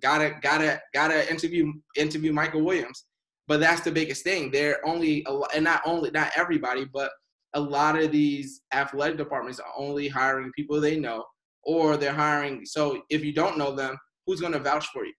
gotta, 0.02 0.34
gotta, 0.42 0.80
gotta 0.92 1.30
interview, 1.30 1.72
interview 1.96 2.32
Michael 2.32 2.62
Williams. 2.62 3.04
But 3.46 3.60
that's 3.60 3.80
the 3.80 3.90
biggest 3.92 4.22
thing. 4.22 4.50
They're 4.50 4.86
only, 4.86 5.26
and 5.54 5.64
not 5.64 5.82
only, 5.86 6.10
not 6.10 6.32
everybody, 6.36 6.84
but 6.92 7.10
a 7.54 7.60
lot 7.60 7.98
of 7.98 8.12
these 8.12 8.60
athletic 8.74 9.16
departments 9.16 9.60
are 9.60 9.72
only 9.76 10.08
hiring 10.08 10.52
people 10.54 10.80
they 10.80 11.00
know, 11.00 11.24
or 11.64 11.96
they're 11.96 12.12
hiring. 12.12 12.64
So 12.64 13.02
if 13.10 13.24
you 13.24 13.32
don't 13.32 13.58
know 13.58 13.74
them, 13.74 13.96
who's 14.26 14.40
going 14.40 14.52
to 14.52 14.58
vouch 14.58 14.86
for 14.86 15.04
you? 15.04 15.12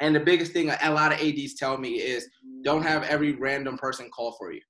And 0.00 0.14
the 0.14 0.20
biggest 0.20 0.52
thing 0.52 0.70
a 0.70 0.90
lot 0.90 1.12
of 1.12 1.20
ads 1.20 1.54
tell 1.54 1.78
me 1.78 1.90
is 1.90 2.28
don't 2.64 2.82
have 2.82 3.04
every 3.04 3.32
random 3.32 3.78
person 3.78 4.10
call 4.10 4.32
for 4.32 4.52
you. 4.52 4.60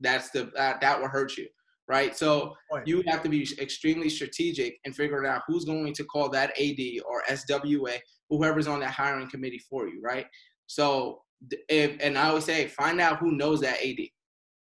That's 0.00 0.30
the 0.30 0.50
that, 0.54 0.80
that 0.80 1.00
will 1.00 1.08
hurt 1.08 1.36
you, 1.36 1.46
right? 1.86 2.16
So 2.16 2.54
you 2.86 3.02
have 3.08 3.22
to 3.24 3.28
be 3.28 3.46
extremely 3.60 4.08
strategic 4.08 4.78
in 4.84 4.92
figuring 4.92 5.28
out 5.28 5.42
who's 5.46 5.64
going 5.66 5.92
to 5.92 6.04
call 6.04 6.30
that 6.30 6.58
AD 6.58 6.78
or 7.06 7.22
SWA, 7.28 7.98
whoever's 8.30 8.68
on 8.68 8.80
that 8.80 8.92
hiring 8.92 9.28
committee 9.28 9.60
for 9.68 9.86
you, 9.86 10.00
right? 10.02 10.26
So 10.66 11.20
if 11.68 11.96
and 12.00 12.16
I 12.16 12.28
always 12.28 12.44
say 12.44 12.68
find 12.68 13.00
out 13.00 13.18
who 13.18 13.32
knows 13.32 13.60
that 13.60 13.84
AD, 13.84 13.98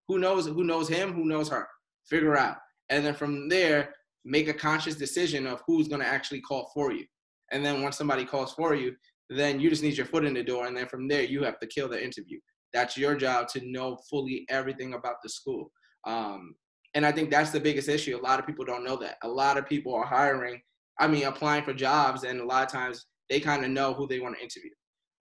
who 0.06 0.18
knows 0.18 0.46
who 0.46 0.64
knows 0.64 0.88
him, 0.88 1.12
who 1.12 1.24
knows 1.24 1.48
her, 1.48 1.66
figure 2.10 2.36
out, 2.36 2.56
and 2.90 3.06
then 3.06 3.14
from 3.14 3.48
there 3.48 3.94
make 4.24 4.48
a 4.48 4.54
conscious 4.54 4.94
decision 4.94 5.46
of 5.46 5.62
who's 5.66 5.88
going 5.88 6.00
to 6.00 6.06
actually 6.06 6.40
call 6.40 6.70
for 6.74 6.92
you. 6.92 7.04
And 7.50 7.64
then 7.64 7.82
once 7.82 7.96
somebody 7.96 8.24
calls 8.24 8.52
for 8.52 8.74
you, 8.74 8.94
then 9.28 9.60
you 9.60 9.70
just 9.70 9.82
need 9.82 9.96
your 9.96 10.06
foot 10.06 10.24
in 10.24 10.34
the 10.34 10.42
door. 10.42 10.66
And 10.66 10.76
then 10.76 10.86
from 10.86 11.08
there, 11.08 11.22
you 11.22 11.42
have 11.42 11.58
to 11.60 11.66
kill 11.66 11.88
the 11.88 12.02
interview. 12.02 12.38
That's 12.72 12.96
your 12.96 13.14
job 13.14 13.48
to 13.48 13.60
know 13.64 13.98
fully 14.08 14.46
everything 14.48 14.94
about 14.94 15.16
the 15.22 15.28
school. 15.28 15.70
Um, 16.06 16.54
and 16.94 17.06
I 17.06 17.12
think 17.12 17.30
that's 17.30 17.50
the 17.50 17.60
biggest 17.60 17.88
issue. 17.88 18.16
A 18.16 18.20
lot 18.20 18.38
of 18.38 18.46
people 18.46 18.64
don't 18.64 18.84
know 18.84 18.96
that. 18.96 19.16
A 19.22 19.28
lot 19.28 19.56
of 19.56 19.66
people 19.66 19.94
are 19.94 20.04
hiring, 20.04 20.60
I 20.98 21.08
mean, 21.08 21.24
applying 21.24 21.64
for 21.64 21.72
jobs, 21.72 22.24
and 22.24 22.40
a 22.40 22.44
lot 22.44 22.64
of 22.64 22.70
times 22.70 23.06
they 23.30 23.40
kind 23.40 23.64
of 23.64 23.70
know 23.70 23.94
who 23.94 24.06
they 24.06 24.20
want 24.20 24.36
to 24.36 24.42
interview. 24.42 24.70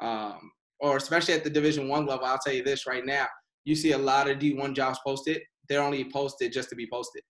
Um, 0.02 0.52
or 0.80 0.98
especially 0.98 1.34
at 1.34 1.44
the 1.44 1.50
Division 1.50 1.88
One 1.88 2.06
level, 2.06 2.26
I'll 2.26 2.40
tell 2.40 2.54
you 2.54 2.64
this 2.64 2.88
right 2.88 3.06
now: 3.06 3.28
you 3.64 3.76
see 3.76 3.94
a 3.94 3.98
lot 3.98 4.30
of 4.30 4.40
D1 4.40 4.74
jobs 4.76 5.00
posted. 5.06 5.42
They're 5.70 5.82
only 5.82 6.10
posted 6.12 6.52
just 6.52 6.70
to 6.70 6.76
be 6.76 6.88
posted. 6.92 7.24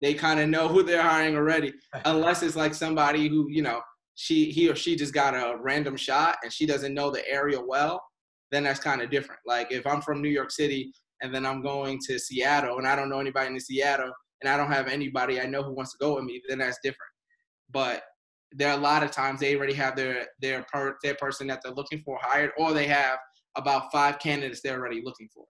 They 0.00 0.14
kind 0.14 0.38
of 0.40 0.48
know 0.48 0.68
who 0.68 0.82
they're 0.82 1.02
hiring 1.02 1.36
already, 1.36 1.72
unless 2.04 2.42
it's 2.42 2.56
like 2.56 2.74
somebody 2.74 3.28
who 3.28 3.48
you 3.50 3.62
know 3.62 3.80
she 4.14 4.50
he 4.50 4.68
or 4.68 4.74
she 4.74 4.96
just 4.96 5.14
got 5.14 5.34
a 5.34 5.56
random 5.60 5.96
shot 5.96 6.36
and 6.42 6.52
she 6.52 6.66
doesn't 6.66 6.94
know 6.94 7.10
the 7.10 7.28
area 7.28 7.60
well, 7.60 8.02
then 8.50 8.64
that's 8.64 8.80
kind 8.80 9.00
of 9.00 9.10
different. 9.10 9.40
Like 9.46 9.70
if 9.70 9.86
I'm 9.86 10.02
from 10.02 10.22
New 10.22 10.28
York 10.28 10.50
City 10.50 10.92
and 11.22 11.34
then 11.34 11.46
I'm 11.46 11.62
going 11.62 11.98
to 12.06 12.18
Seattle 12.18 12.78
and 12.78 12.86
I 12.86 12.96
don't 12.96 13.08
know 13.08 13.20
anybody 13.20 13.48
in 13.48 13.60
Seattle 13.60 14.12
and 14.40 14.50
I 14.50 14.56
don't 14.56 14.72
have 14.72 14.88
anybody 14.88 15.40
I 15.40 15.46
know 15.46 15.62
who 15.62 15.72
wants 15.72 15.92
to 15.92 15.98
go 16.00 16.16
with 16.16 16.24
me, 16.24 16.42
then 16.48 16.58
that's 16.58 16.78
different. 16.82 17.12
But 17.70 18.02
there 18.52 18.70
are 18.70 18.78
a 18.78 18.80
lot 18.80 19.02
of 19.02 19.10
times 19.10 19.40
they 19.40 19.54
already 19.54 19.74
have 19.74 19.94
their 19.94 20.26
their 20.40 20.64
per, 20.72 20.96
their 21.02 21.14
person 21.14 21.46
that 21.48 21.60
they're 21.62 21.72
looking 21.72 22.00
for 22.04 22.18
hired, 22.20 22.52
or 22.58 22.72
they 22.72 22.86
have 22.86 23.18
about 23.56 23.92
five 23.92 24.18
candidates 24.18 24.60
they're 24.62 24.78
already 24.78 25.02
looking 25.04 25.28
for. 25.34 25.44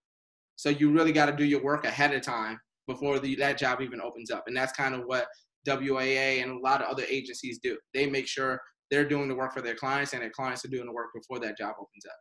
So 0.56 0.70
you 0.70 0.90
really 0.90 1.12
got 1.12 1.26
to 1.26 1.32
do 1.32 1.44
your 1.44 1.62
work 1.62 1.84
ahead 1.84 2.12
of 2.12 2.22
time 2.22 2.58
before 2.88 3.20
the, 3.20 3.36
that 3.36 3.58
job 3.58 3.80
even 3.80 4.00
opens 4.00 4.32
up, 4.32 4.44
and 4.48 4.56
that's 4.56 4.72
kind 4.72 4.94
of 4.94 5.02
what 5.04 5.26
WAA 5.66 6.42
and 6.42 6.50
a 6.50 6.58
lot 6.58 6.82
of 6.82 6.88
other 6.88 7.04
agencies 7.08 7.60
do. 7.62 7.76
They 7.94 8.06
make 8.06 8.26
sure 8.26 8.60
they're 8.90 9.08
doing 9.08 9.28
the 9.28 9.34
work 9.34 9.52
for 9.52 9.60
their 9.60 9.74
clients 9.74 10.12
and 10.12 10.22
their 10.22 10.30
clients 10.30 10.64
are 10.64 10.68
doing 10.68 10.86
the 10.86 10.92
work 10.92 11.10
before 11.14 11.38
that 11.40 11.58
job 11.58 11.74
opens 11.78 12.06
up. 12.06 12.16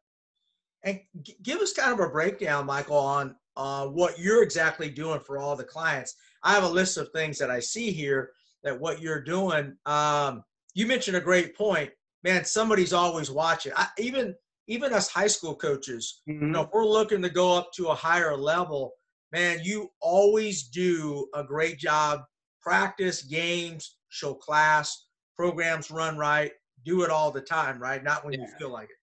And 0.84 1.00
give 1.44 1.60
us 1.60 1.74
kind 1.74 1.92
of 1.92 2.00
a 2.00 2.10
breakdown, 2.10 2.66
Michael, 2.66 2.98
on 2.98 3.36
uh, 3.56 3.88
what 3.88 4.20
you're 4.20 4.44
exactly 4.44 4.90
doing 4.90 5.20
for 5.20 5.40
all 5.40 5.56
the 5.56 5.64
clients. 5.64 6.16
I 6.44 6.54
have 6.54 6.64
a 6.64 6.70
list 6.70 6.98
of 6.98 7.10
things 7.10 7.38
that 7.40 7.50
I 7.50 7.60
see 7.60 7.92
here 7.92 8.32
that 8.64 8.80
what 8.80 9.02
you're 9.02 9.24
doing. 9.24 9.76
Um, 9.86 10.44
you 10.76 10.86
mentioned 10.86 11.18
a 11.18 11.22
great 11.22 11.56
point, 11.56 11.90
man. 12.24 12.46
Somebody's 12.46 12.94
always 12.94 13.32
watching. 13.32 13.72
I, 13.76 13.88
even 13.98 14.36
even 14.68 14.94
us 14.94 15.10
high 15.10 15.28
school 15.28 15.56
coaches, 15.56 16.22
mm-hmm. 16.30 16.46
you 16.46 16.52
know, 16.52 16.64
if 16.64 16.70
we're 16.74 16.86
looking 16.86 17.22
to 17.22 17.30
go 17.30 17.58
up 17.58 17.72
to 17.74 17.88
a 17.88 17.96
higher 17.96 18.36
level, 18.36 18.92
man, 19.32 19.60
you 19.64 19.92
always 20.00 20.64
do 20.64 21.28
a 21.34 21.44
great 21.44 21.78
job 21.78 22.22
practice, 22.62 23.22
games, 23.22 23.96
show 24.10 24.34
class, 24.34 25.06
programs 25.36 25.90
run 25.92 26.18
right, 26.18 26.52
do 26.84 27.04
it 27.04 27.10
all 27.10 27.32
the 27.32 27.42
time, 27.42 27.80
right? 27.80 28.04
Not 28.04 28.26
when 28.26 28.34
yeah. 28.34 28.42
you 28.42 28.48
feel 28.60 28.70
like 28.70 28.90
it. 28.90 28.98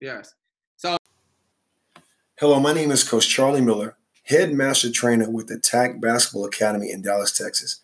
Yes. 0.00 0.34
So, 0.76 0.96
hello, 2.38 2.60
my 2.60 2.72
name 2.72 2.90
is 2.90 3.08
Coach 3.08 3.28
Charlie 3.28 3.60
Miller, 3.60 3.96
head 4.24 4.52
master 4.52 4.90
trainer 4.90 5.30
with 5.30 5.48
the 5.48 5.58
TAC 5.58 6.00
Basketball 6.00 6.46
Academy 6.46 6.90
in 6.90 7.02
Dallas, 7.02 7.32
Texas. 7.32 7.80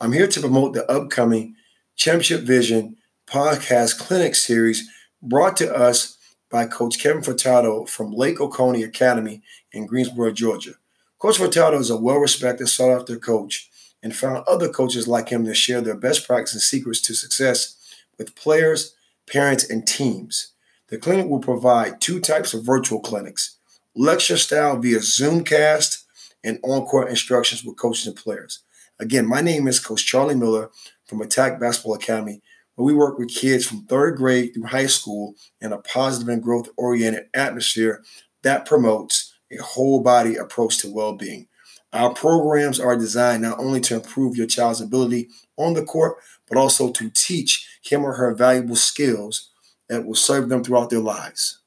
I'm 0.00 0.12
here 0.12 0.28
to 0.28 0.40
promote 0.40 0.74
the 0.74 0.90
upcoming 0.90 1.56
Championship 1.96 2.42
Vision 2.42 2.96
podcast 3.26 3.98
clinic 3.98 4.34
series 4.34 4.88
brought 5.22 5.56
to 5.56 5.74
us 5.74 6.16
by 6.50 6.66
Coach 6.66 6.98
Kevin 6.98 7.22
Furtado 7.22 7.88
from 7.88 8.12
Lake 8.12 8.40
Oconee 8.40 8.82
Academy 8.84 9.42
in 9.72 9.86
Greensboro, 9.86 10.30
Georgia. 10.30 10.74
Coach 11.18 11.38
Furtado 11.38 11.80
is 11.80 11.88
a 11.88 11.96
well 11.96 12.18
respected, 12.18 12.68
sought 12.68 13.00
after 13.00 13.16
coach 13.16 13.70
and 14.02 14.14
found 14.14 14.44
other 14.46 14.68
coaches 14.68 15.08
like 15.08 15.30
him 15.30 15.46
to 15.46 15.54
share 15.54 15.80
their 15.80 15.96
best 15.96 16.26
practices 16.26 16.56
and 16.56 16.62
secrets 16.62 17.00
to 17.00 17.14
success 17.14 17.76
with 18.18 18.36
players, 18.36 18.94
parents, 19.26 19.68
and 19.68 19.86
teams. 19.86 20.52
The 20.88 20.98
clinic 20.98 21.26
will 21.26 21.40
provide 21.40 22.00
two 22.00 22.20
types 22.20 22.52
of 22.52 22.64
virtual 22.64 23.00
clinics 23.00 23.56
lecture 23.94 24.36
style 24.36 24.78
via 24.78 24.98
Zoomcast 24.98 26.04
and 26.44 26.58
on 26.62 26.84
court 26.84 27.08
instructions 27.08 27.64
with 27.64 27.78
coaches 27.78 28.06
and 28.06 28.14
players. 28.14 28.60
Again, 29.00 29.26
my 29.26 29.40
name 29.40 29.66
is 29.66 29.80
Coach 29.80 30.04
Charlie 30.04 30.34
Miller 30.34 30.70
from 31.06 31.22
Attack 31.22 31.58
Basketball 31.58 31.94
Academy, 31.94 32.42
where 32.74 32.84
we 32.84 32.92
work 32.92 33.18
with 33.18 33.34
kids 33.34 33.66
from 33.66 33.86
third 33.86 34.18
grade 34.18 34.52
through 34.52 34.64
high 34.64 34.86
school 34.86 35.34
in 35.62 35.72
a 35.72 35.78
positive 35.78 36.28
and 36.28 36.42
growth 36.42 36.68
oriented 36.76 37.28
atmosphere 37.32 38.04
that 38.42 38.66
promotes 38.66 39.25
a 39.52 39.62
whole 39.62 40.00
body 40.02 40.36
approach 40.36 40.78
to 40.78 40.92
well 40.92 41.14
being. 41.14 41.48
Our 41.92 42.12
programs 42.12 42.80
are 42.80 42.96
designed 42.96 43.42
not 43.42 43.58
only 43.58 43.80
to 43.82 43.96
improve 43.96 44.36
your 44.36 44.46
child's 44.46 44.80
ability 44.80 45.28
on 45.56 45.74
the 45.74 45.84
court, 45.84 46.16
but 46.48 46.58
also 46.58 46.90
to 46.92 47.10
teach 47.10 47.66
him 47.82 48.04
or 48.04 48.14
her 48.14 48.34
valuable 48.34 48.76
skills 48.76 49.50
that 49.88 50.04
will 50.04 50.14
serve 50.14 50.48
them 50.48 50.62
throughout 50.62 50.90
their 50.90 51.00
lives. 51.00 51.62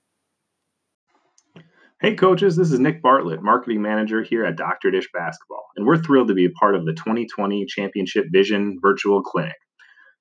Hey, 2.02 2.16
coaches, 2.16 2.56
this 2.56 2.72
is 2.72 2.80
Nick 2.80 3.02
Bartlett, 3.02 3.42
marketing 3.42 3.82
manager 3.82 4.24
here 4.24 4.46
at 4.46 4.56
Dr. 4.56 4.92
Dish 4.92 5.10
Basketball, 5.14 5.66
and 5.76 5.86
we're 5.86 5.98
thrilled 5.98 6.30
to 6.30 6.34
be 6.34 6.46
a 6.46 6.52
part 6.52 6.76
of 6.76 6.86
the 6.86 6.94
2020 6.94 7.66
Championship 7.66 8.28
Vision 8.32 8.78
Virtual 8.82 9.22
Clinic. 9.22 9.58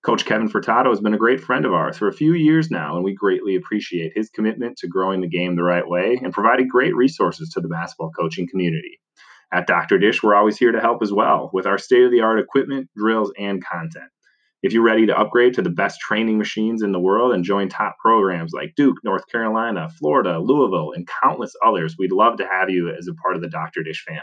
Coach 0.05 0.25
Kevin 0.25 0.49
Furtado 0.49 0.91
has 0.91 1.01
been 1.01 1.15
a 1.15 1.19
great 1.19 1.41
friend 1.41 1.65
of 1.65 1.73
ours 1.73 1.99
for 1.99 2.07
a 2.07 2.13
few 2.13 2.33
years 2.33 2.71
now, 2.71 2.95
and 2.95 3.05
we 3.05 3.15
greatly 3.15 3.57
appreciate 3.57 4.13
his 4.15 4.31
commitment 4.31 4.79
to 4.79 4.87
growing 4.87 5.21
the 5.21 5.29
game 5.29 5.57
the 5.57 5.65
right 5.65 5.87
way 5.87 6.19
and 6.23 6.33
providing 6.33 6.69
great 6.69 6.95
resources 6.95 7.51
to 7.51 7.61
the 7.61 7.69
basketball 7.69 8.13
coaching 8.13 8.49
community. 8.49 9.01
At 9.53 9.67
Dr. 9.67 9.99
Dish, 9.99 10.23
we're 10.23 10.37
always 10.37 10.57
here 10.57 10.73
to 10.73 10.81
help 10.81 11.03
as 11.03 11.13
well 11.13 11.51
with 11.53 11.67
our 11.67 11.79
state 11.79 12.05
of 12.05 12.13
the 12.13 12.21
art 12.21 12.39
equipment, 12.39 12.89
drills, 12.97 13.33
and 13.39 13.65
content. 13.65 14.11
If 14.63 14.73
you're 14.73 14.83
ready 14.83 15.07
to 15.07 15.19
upgrade 15.19 15.55
to 15.55 15.63
the 15.63 15.71
best 15.71 16.01
training 16.01 16.39
machines 16.39 16.83
in 16.83 16.93
the 16.93 17.01
world 17.01 17.33
and 17.33 17.45
join 17.45 17.69
top 17.69 17.97
programs 17.99 18.53
like 18.53 18.75
Duke, 18.77 18.99
North 19.03 19.27
Carolina, 19.29 19.89
Florida, 19.99 20.39
Louisville, 20.39 20.93
and 20.93 21.09
countless 21.23 21.55
others, 21.65 21.97
we'd 21.99 22.13
love 22.13 22.37
to 22.39 22.47
have 22.47 22.71
you 22.71 22.89
as 22.89 23.09
a 23.09 23.15
part 23.15 23.37
of 23.37 23.43
the 23.43 23.49
Dr. 23.49 23.83
Dish 23.83 24.05
family. 24.07 24.23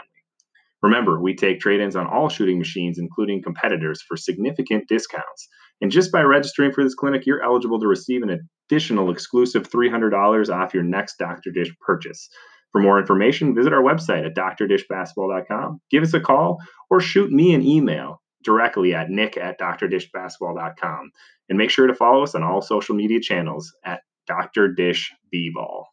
Remember, 0.82 1.20
we 1.20 1.34
take 1.34 1.58
trade 1.58 1.80
ins 1.80 1.96
on 1.96 2.06
all 2.06 2.28
shooting 2.28 2.58
machines, 2.58 2.98
including 2.98 3.42
competitors, 3.42 4.02
for 4.02 4.16
significant 4.16 4.86
discounts. 4.88 5.48
And 5.80 5.90
just 5.90 6.10
by 6.10 6.22
registering 6.22 6.72
for 6.72 6.82
this 6.82 6.94
clinic, 6.94 7.26
you're 7.26 7.42
eligible 7.42 7.78
to 7.80 7.86
receive 7.86 8.22
an 8.22 8.48
additional 8.70 9.10
exclusive 9.10 9.68
$300 9.68 10.48
off 10.54 10.74
your 10.74 10.82
next 10.82 11.16
Dr. 11.18 11.50
Dish 11.50 11.72
purchase. 11.80 12.28
For 12.72 12.80
more 12.80 12.98
information, 12.98 13.54
visit 13.54 13.72
our 13.72 13.82
website 13.82 14.26
at 14.26 14.34
drdishbasketball.com, 14.34 15.80
give 15.90 16.02
us 16.02 16.14
a 16.14 16.20
call, 16.20 16.58
or 16.90 17.00
shoot 17.00 17.30
me 17.30 17.54
an 17.54 17.64
email 17.64 18.20
directly 18.44 18.94
at 18.94 19.10
nick 19.10 19.36
at 19.36 19.58
drdishbasketball.com. 19.60 21.10
And 21.48 21.58
make 21.58 21.70
sure 21.70 21.86
to 21.86 21.94
follow 21.94 22.22
us 22.22 22.34
on 22.34 22.42
all 22.42 22.60
social 22.60 22.94
media 22.94 23.20
channels 23.20 23.72
at 23.84 24.00
Dr. 24.26 24.68
Dish 24.68 25.12
B-Ball. 25.30 25.86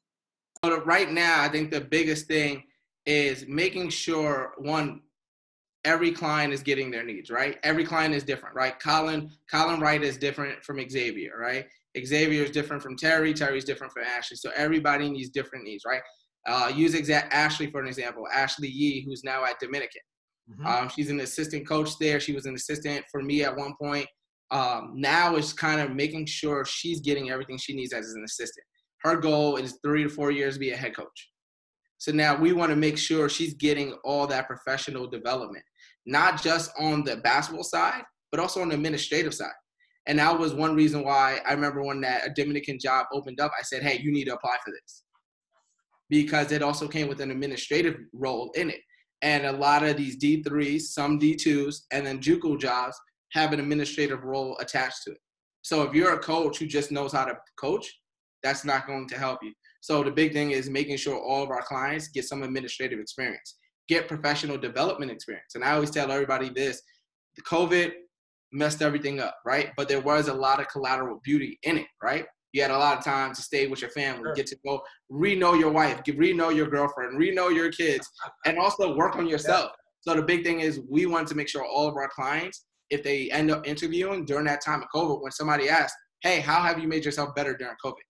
Right 0.86 1.12
now, 1.12 1.42
I 1.42 1.50
think 1.50 1.72
the 1.72 1.82
biggest 1.82 2.28
thing 2.28 2.64
is 3.06 3.46
making 3.48 3.90
sure 3.90 4.54
one, 4.58 5.02
every 5.86 6.12
client 6.12 6.54
is 6.54 6.64
getting 6.64 6.90
their 6.90 7.04
needs, 7.04 7.30
right? 7.30 7.58
Every 7.64 7.86
client 7.86 8.14
is 8.14 8.24
different, 8.24 8.56
right? 8.56 8.80
Colin, 8.80 9.30
Colin 9.52 9.80
Wright 9.80 10.04
is 10.04 10.18
different 10.18 10.64
from 10.64 10.80
Xavier, 10.90 11.34
right? 11.40 11.66
Xavier 12.06 12.44
is 12.44 12.52
different 12.52 12.82
from 12.82 12.98
Terry, 12.98 13.34
Terry 13.34 13.58
is 13.58 13.66
different 13.66 13.94
from 13.94 14.04
Ashley. 14.04 14.38
So 14.38 14.50
everybody 14.56 15.10
needs 15.10 15.30
different 15.30 15.66
needs, 15.66 15.84
right? 15.86 16.02
Uh, 16.48 16.72
use 16.74 16.94
exa- 16.94 17.28
Ashley 17.32 17.70
for 17.70 17.82
an 17.82 17.88
example. 17.88 18.28
Ashley 18.34 18.68
Yee, 18.68 19.04
who's 19.06 19.24
now 19.24 19.46
at 19.46 19.60
Dominican. 19.60 20.02
Mm-hmm. 20.50 20.66
Um, 20.66 20.90
she's 20.90 21.10
an 21.10 21.22
assistant 21.22 21.68
coach 21.68 21.98
there. 22.00 22.20
She 22.20 22.34
was 22.34 22.46
an 22.46 22.56
assistant 22.56 23.06
for 23.12 23.22
me 23.22 23.44
at 23.44 23.56
one 23.56 23.74
point. 23.82 24.08
Um, 24.52 24.94
now 24.96 25.36
is 25.36 25.54
kind 25.54 25.82
of 25.82 25.96
making 25.96 26.26
sure 26.26 26.66
she's 26.66 27.00
getting 27.00 27.32
everything 27.32 27.58
she 27.58 27.76
needs 27.76 27.94
as 27.94 28.14
an 28.14 28.24
assistant. 28.24 28.66
Her 29.04 29.18
goal 29.18 29.58
is 29.58 29.80
three 29.84 30.04
to 30.04 30.10
four 30.10 30.32
years 30.32 30.56
to 30.56 30.60
be 30.60 30.72
a 30.72 30.78
head 30.78 30.96
coach. 30.96 31.30
So 31.98 32.12
now 32.12 32.36
we 32.36 32.52
want 32.52 32.70
to 32.70 32.76
make 32.76 32.98
sure 32.98 33.30
she's 33.30 33.54
getting 33.54 33.94
all 34.04 34.28
that 34.28 34.48
professional 34.48 35.08
development, 35.08 35.64
not 36.06 36.42
just 36.42 36.72
on 36.80 37.04
the 37.04 37.18
basketball 37.18 37.64
side, 37.64 38.04
but 38.32 38.40
also 38.40 38.62
on 38.62 38.70
the 38.70 38.76
administrative 38.76 39.34
side. 39.34 39.52
And 40.06 40.20
that 40.20 40.38
was 40.38 40.54
one 40.54 40.76
reason 40.76 41.04
why 41.04 41.40
I 41.48 41.54
remember 41.54 41.84
when 41.84 42.02
that 42.02 42.28
a 42.28 42.30
Dominican 42.30 42.78
job 42.80 43.06
opened 43.14 43.40
up, 43.40 43.52
I 43.58 43.64
said, 43.64 43.84
hey, 43.84 44.00
you 44.02 44.12
need 44.12 44.26
to 44.26 44.36
apply 44.36 44.58
for 44.64 44.72
this. 44.72 45.04
Because 46.10 46.52
it 46.52 46.62
also 46.62 46.88
came 46.88 47.08
with 47.08 47.22
an 47.22 47.32
administrative 47.32 47.96
role 48.12 48.52
in 48.56 48.70
it. 48.70 48.82
And 49.22 49.46
a 49.46 49.54
lot 49.54 49.84
of 49.84 49.96
these 49.96 50.18
D3s, 50.18 50.82
some 50.82 51.20
D2s, 51.20 51.84
and 51.92 52.06
then 52.06 52.20
JUCO 52.20 52.60
jobs 52.60 53.00
have 53.32 53.54
an 53.54 53.60
administrative 53.62 54.24
role 54.24 54.58
attached 54.60 55.04
to 55.06 55.12
it. 55.12 55.18
So 55.62 55.84
if 55.84 55.94
you're 55.94 56.14
a 56.14 56.20
coach 56.20 56.58
who 56.58 56.66
just 56.66 56.92
knows 56.92 57.14
how 57.14 57.24
to 57.24 57.38
coach, 57.58 57.90
that's 58.44 58.66
not 58.66 58.86
going 58.86 59.08
to 59.08 59.18
help 59.18 59.40
you. 59.42 59.54
So 59.80 60.04
the 60.04 60.12
big 60.12 60.34
thing 60.34 60.52
is 60.52 60.70
making 60.70 60.98
sure 60.98 61.18
all 61.18 61.44
of 61.44 61.50
our 61.50 61.62
clients 61.62 62.10
get 62.10 62.26
some 62.26 62.44
administrative 62.44 63.00
experience, 63.00 63.58
get 63.88 64.08
professional 64.08 64.58
development 64.58 65.12
experience. 65.12 65.56
And 65.56 65.64
I 65.64 65.74
always 65.74 65.92
tell 65.92 66.12
everybody 66.12 66.50
this, 66.50 66.82
the 67.36 67.42
COVID 67.44 67.92
messed 68.52 68.82
everything 68.82 69.20
up, 69.20 69.38
right? 69.46 69.72
But 69.76 69.90
there 69.90 70.00
was 70.00 70.28
a 70.28 70.34
lot 70.34 70.60
of 70.60 70.68
collateral 70.68 71.20
beauty 71.24 71.60
in 71.64 71.78
it, 71.78 71.88
right? 72.02 72.26
You 72.54 72.62
had 72.62 72.72
a 72.72 72.78
lot 72.78 72.98
of 72.98 73.04
time 73.04 73.34
to 73.34 73.42
stay 73.42 73.68
with 73.68 73.82
your 73.82 73.90
family, 73.90 74.26
sure. 74.26 74.36
get 74.36 74.46
to 74.48 74.58
go 74.66 74.82
re-know 75.10 75.56
your 75.56 75.72
wife, 75.72 76.02
re-know 76.16 76.50
your 76.50 76.68
girlfriend, 76.68 77.18
re-know 77.18 77.50
your 77.50 77.72
kids, 77.72 78.08
and 78.46 78.60
also 78.60 78.96
work 78.96 79.16
on 79.16 79.28
yourself. 79.28 79.72
Yeah. 80.06 80.14
So 80.14 80.20
the 80.20 80.26
big 80.26 80.44
thing 80.44 80.60
is 80.60 80.82
we 80.90 81.08
want 81.08 81.28
to 81.30 81.36
make 81.36 81.50
sure 81.50 81.66
all 81.66 81.88
of 81.88 81.96
our 81.96 82.10
clients, 82.10 82.66
if 82.92 83.02
they 83.02 83.32
end 83.32 83.50
up 83.50 83.68
interviewing 83.68 84.26
during 84.26 84.46
that 84.46 84.62
time 84.64 84.84
of 84.84 84.88
COVID, 84.94 85.22
when 85.22 85.32
somebody 85.32 85.68
asks, 85.68 85.98
"Hey, 86.22 86.42
how 86.42 86.62
have 86.62 86.78
you 86.78 86.88
made 86.88 87.06
yourself 87.06 87.34
better 87.34 87.56
during 87.56 87.76
COVID?" 87.84 88.06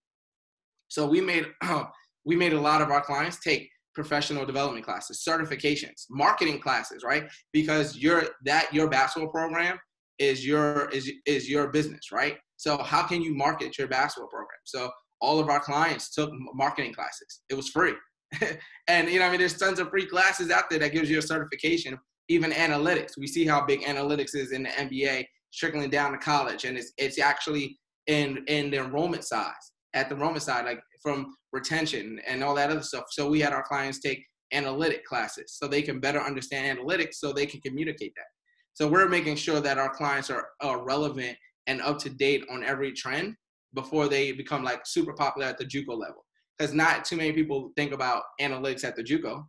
So 0.89 1.07
we 1.07 1.21
made 1.21 1.45
we 2.25 2.35
made 2.35 2.53
a 2.53 2.59
lot 2.59 2.81
of 2.81 2.89
our 2.89 3.01
clients 3.01 3.39
take 3.39 3.69
professional 3.93 4.45
development 4.45 4.85
classes, 4.85 5.23
certifications, 5.27 6.05
marketing 6.09 6.59
classes, 6.59 7.03
right? 7.03 7.25
Because 7.51 7.97
your 7.97 8.23
that 8.45 8.73
your 8.73 8.89
basketball 8.89 9.31
program 9.31 9.79
is 10.19 10.45
your 10.45 10.89
is 10.89 11.11
is 11.25 11.49
your 11.49 11.67
business, 11.69 12.11
right? 12.11 12.37
So 12.57 12.77
how 12.77 13.03
can 13.03 13.21
you 13.21 13.35
market 13.35 13.77
your 13.77 13.87
basketball 13.87 14.29
program? 14.29 14.59
So 14.63 14.89
all 15.21 15.39
of 15.39 15.49
our 15.49 15.59
clients 15.59 16.13
took 16.13 16.29
marketing 16.53 16.93
classes. 16.93 17.41
It 17.49 17.55
was 17.55 17.69
free. 17.69 17.93
and 18.87 19.09
you 19.09 19.19
know, 19.19 19.25
I 19.25 19.29
mean, 19.29 19.39
there's 19.39 19.57
tons 19.57 19.79
of 19.79 19.89
free 19.89 20.05
classes 20.05 20.49
out 20.49 20.69
there 20.69 20.79
that 20.79 20.91
gives 20.91 21.09
you 21.09 21.19
a 21.19 21.21
certification. 21.21 21.97
Even 22.29 22.51
analytics, 22.51 23.17
we 23.17 23.27
see 23.27 23.45
how 23.45 23.65
big 23.65 23.81
analytics 23.81 24.33
is 24.33 24.51
in 24.51 24.63
the 24.63 24.69
NBA, 24.69 25.25
trickling 25.53 25.89
down 25.89 26.13
to 26.13 26.17
college, 26.17 26.65
and 26.65 26.77
it's 26.77 26.93
it's 26.97 27.19
actually 27.19 27.77
in 28.07 28.43
in 28.47 28.71
the 28.71 28.77
enrollment 28.77 29.23
size 29.23 29.71
at 29.93 30.09
the 30.09 30.15
enrollment 30.15 30.43
side, 30.43 30.65
like 30.65 30.79
from 31.03 31.35
retention 31.51 32.19
and 32.27 32.43
all 32.43 32.55
that 32.55 32.71
other 32.71 32.81
stuff. 32.81 33.03
So 33.11 33.29
we 33.29 33.41
had 33.41 33.53
our 33.53 33.63
clients 33.63 33.99
take 33.99 34.25
analytic 34.53 35.05
classes 35.05 35.57
so 35.57 35.67
they 35.67 35.81
can 35.81 35.99
better 35.99 36.21
understand 36.21 36.79
analytics, 36.79 37.15
so 37.15 37.31
they 37.31 37.45
can 37.45 37.61
communicate 37.61 38.13
that. 38.15 38.25
So 38.73 38.87
we're 38.87 39.09
making 39.09 39.35
sure 39.35 39.59
that 39.59 39.77
our 39.77 39.93
clients 39.93 40.29
are, 40.31 40.47
are 40.61 40.83
relevant 40.83 41.37
and 41.67 41.81
up 41.81 41.99
to 41.99 42.09
date 42.09 42.43
on 42.49 42.63
every 42.63 42.91
trend 42.93 43.35
before 43.73 44.07
they 44.07 44.31
become 44.31 44.63
like 44.63 44.81
super 44.85 45.13
popular 45.13 45.47
at 45.47 45.57
the 45.57 45.65
JUCO 45.65 45.97
level. 45.97 46.25
Because 46.57 46.73
not 46.73 47.05
too 47.05 47.17
many 47.17 47.33
people 47.33 47.71
think 47.75 47.91
about 47.93 48.23
analytics 48.39 48.83
at 48.83 48.95
the 48.95 49.03
JUCO. 49.03 49.43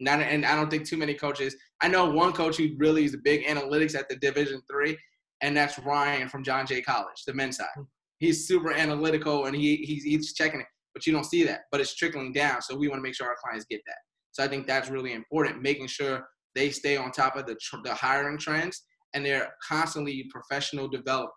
Not, 0.00 0.20
and 0.20 0.46
I 0.46 0.54
don't 0.54 0.70
think 0.70 0.86
too 0.86 0.96
many 0.96 1.14
coaches. 1.14 1.56
I 1.80 1.88
know 1.88 2.08
one 2.08 2.32
coach 2.32 2.56
who 2.56 2.68
really 2.76 3.04
is 3.04 3.16
big 3.24 3.44
analytics 3.46 3.96
at 3.96 4.08
the 4.08 4.16
Division 4.16 4.60
three, 4.70 4.96
and 5.40 5.56
that's 5.56 5.78
Ryan 5.80 6.28
from 6.28 6.44
John 6.44 6.66
Jay 6.66 6.80
College, 6.80 7.24
the 7.26 7.34
men's 7.34 7.56
side. 7.56 7.66
Hmm. 7.76 7.82
He's 8.18 8.46
super 8.46 8.72
analytical 8.72 9.46
and 9.46 9.56
he 9.56 9.76
he's, 9.76 10.04
he's 10.04 10.34
checking 10.34 10.60
it, 10.60 10.66
but 10.98 11.06
you 11.06 11.12
don't 11.12 11.24
see 11.24 11.44
that. 11.44 11.60
But 11.70 11.80
it's 11.80 11.94
trickling 11.94 12.32
down, 12.32 12.60
so 12.60 12.76
we 12.76 12.88
want 12.88 12.98
to 12.98 13.02
make 13.04 13.14
sure 13.14 13.28
our 13.28 13.36
clients 13.40 13.66
get 13.70 13.80
that. 13.86 13.98
So 14.32 14.42
I 14.42 14.48
think 14.48 14.66
that's 14.66 14.90
really 14.90 15.12
important, 15.12 15.62
making 15.62 15.86
sure 15.86 16.26
they 16.56 16.70
stay 16.70 16.96
on 16.96 17.12
top 17.12 17.36
of 17.36 17.46
the, 17.46 17.56
the 17.84 17.94
hiring 17.94 18.36
trends 18.36 18.82
and 19.14 19.24
they're 19.24 19.48
constantly 19.66 20.28
professional 20.30 20.88
developing, 20.88 21.30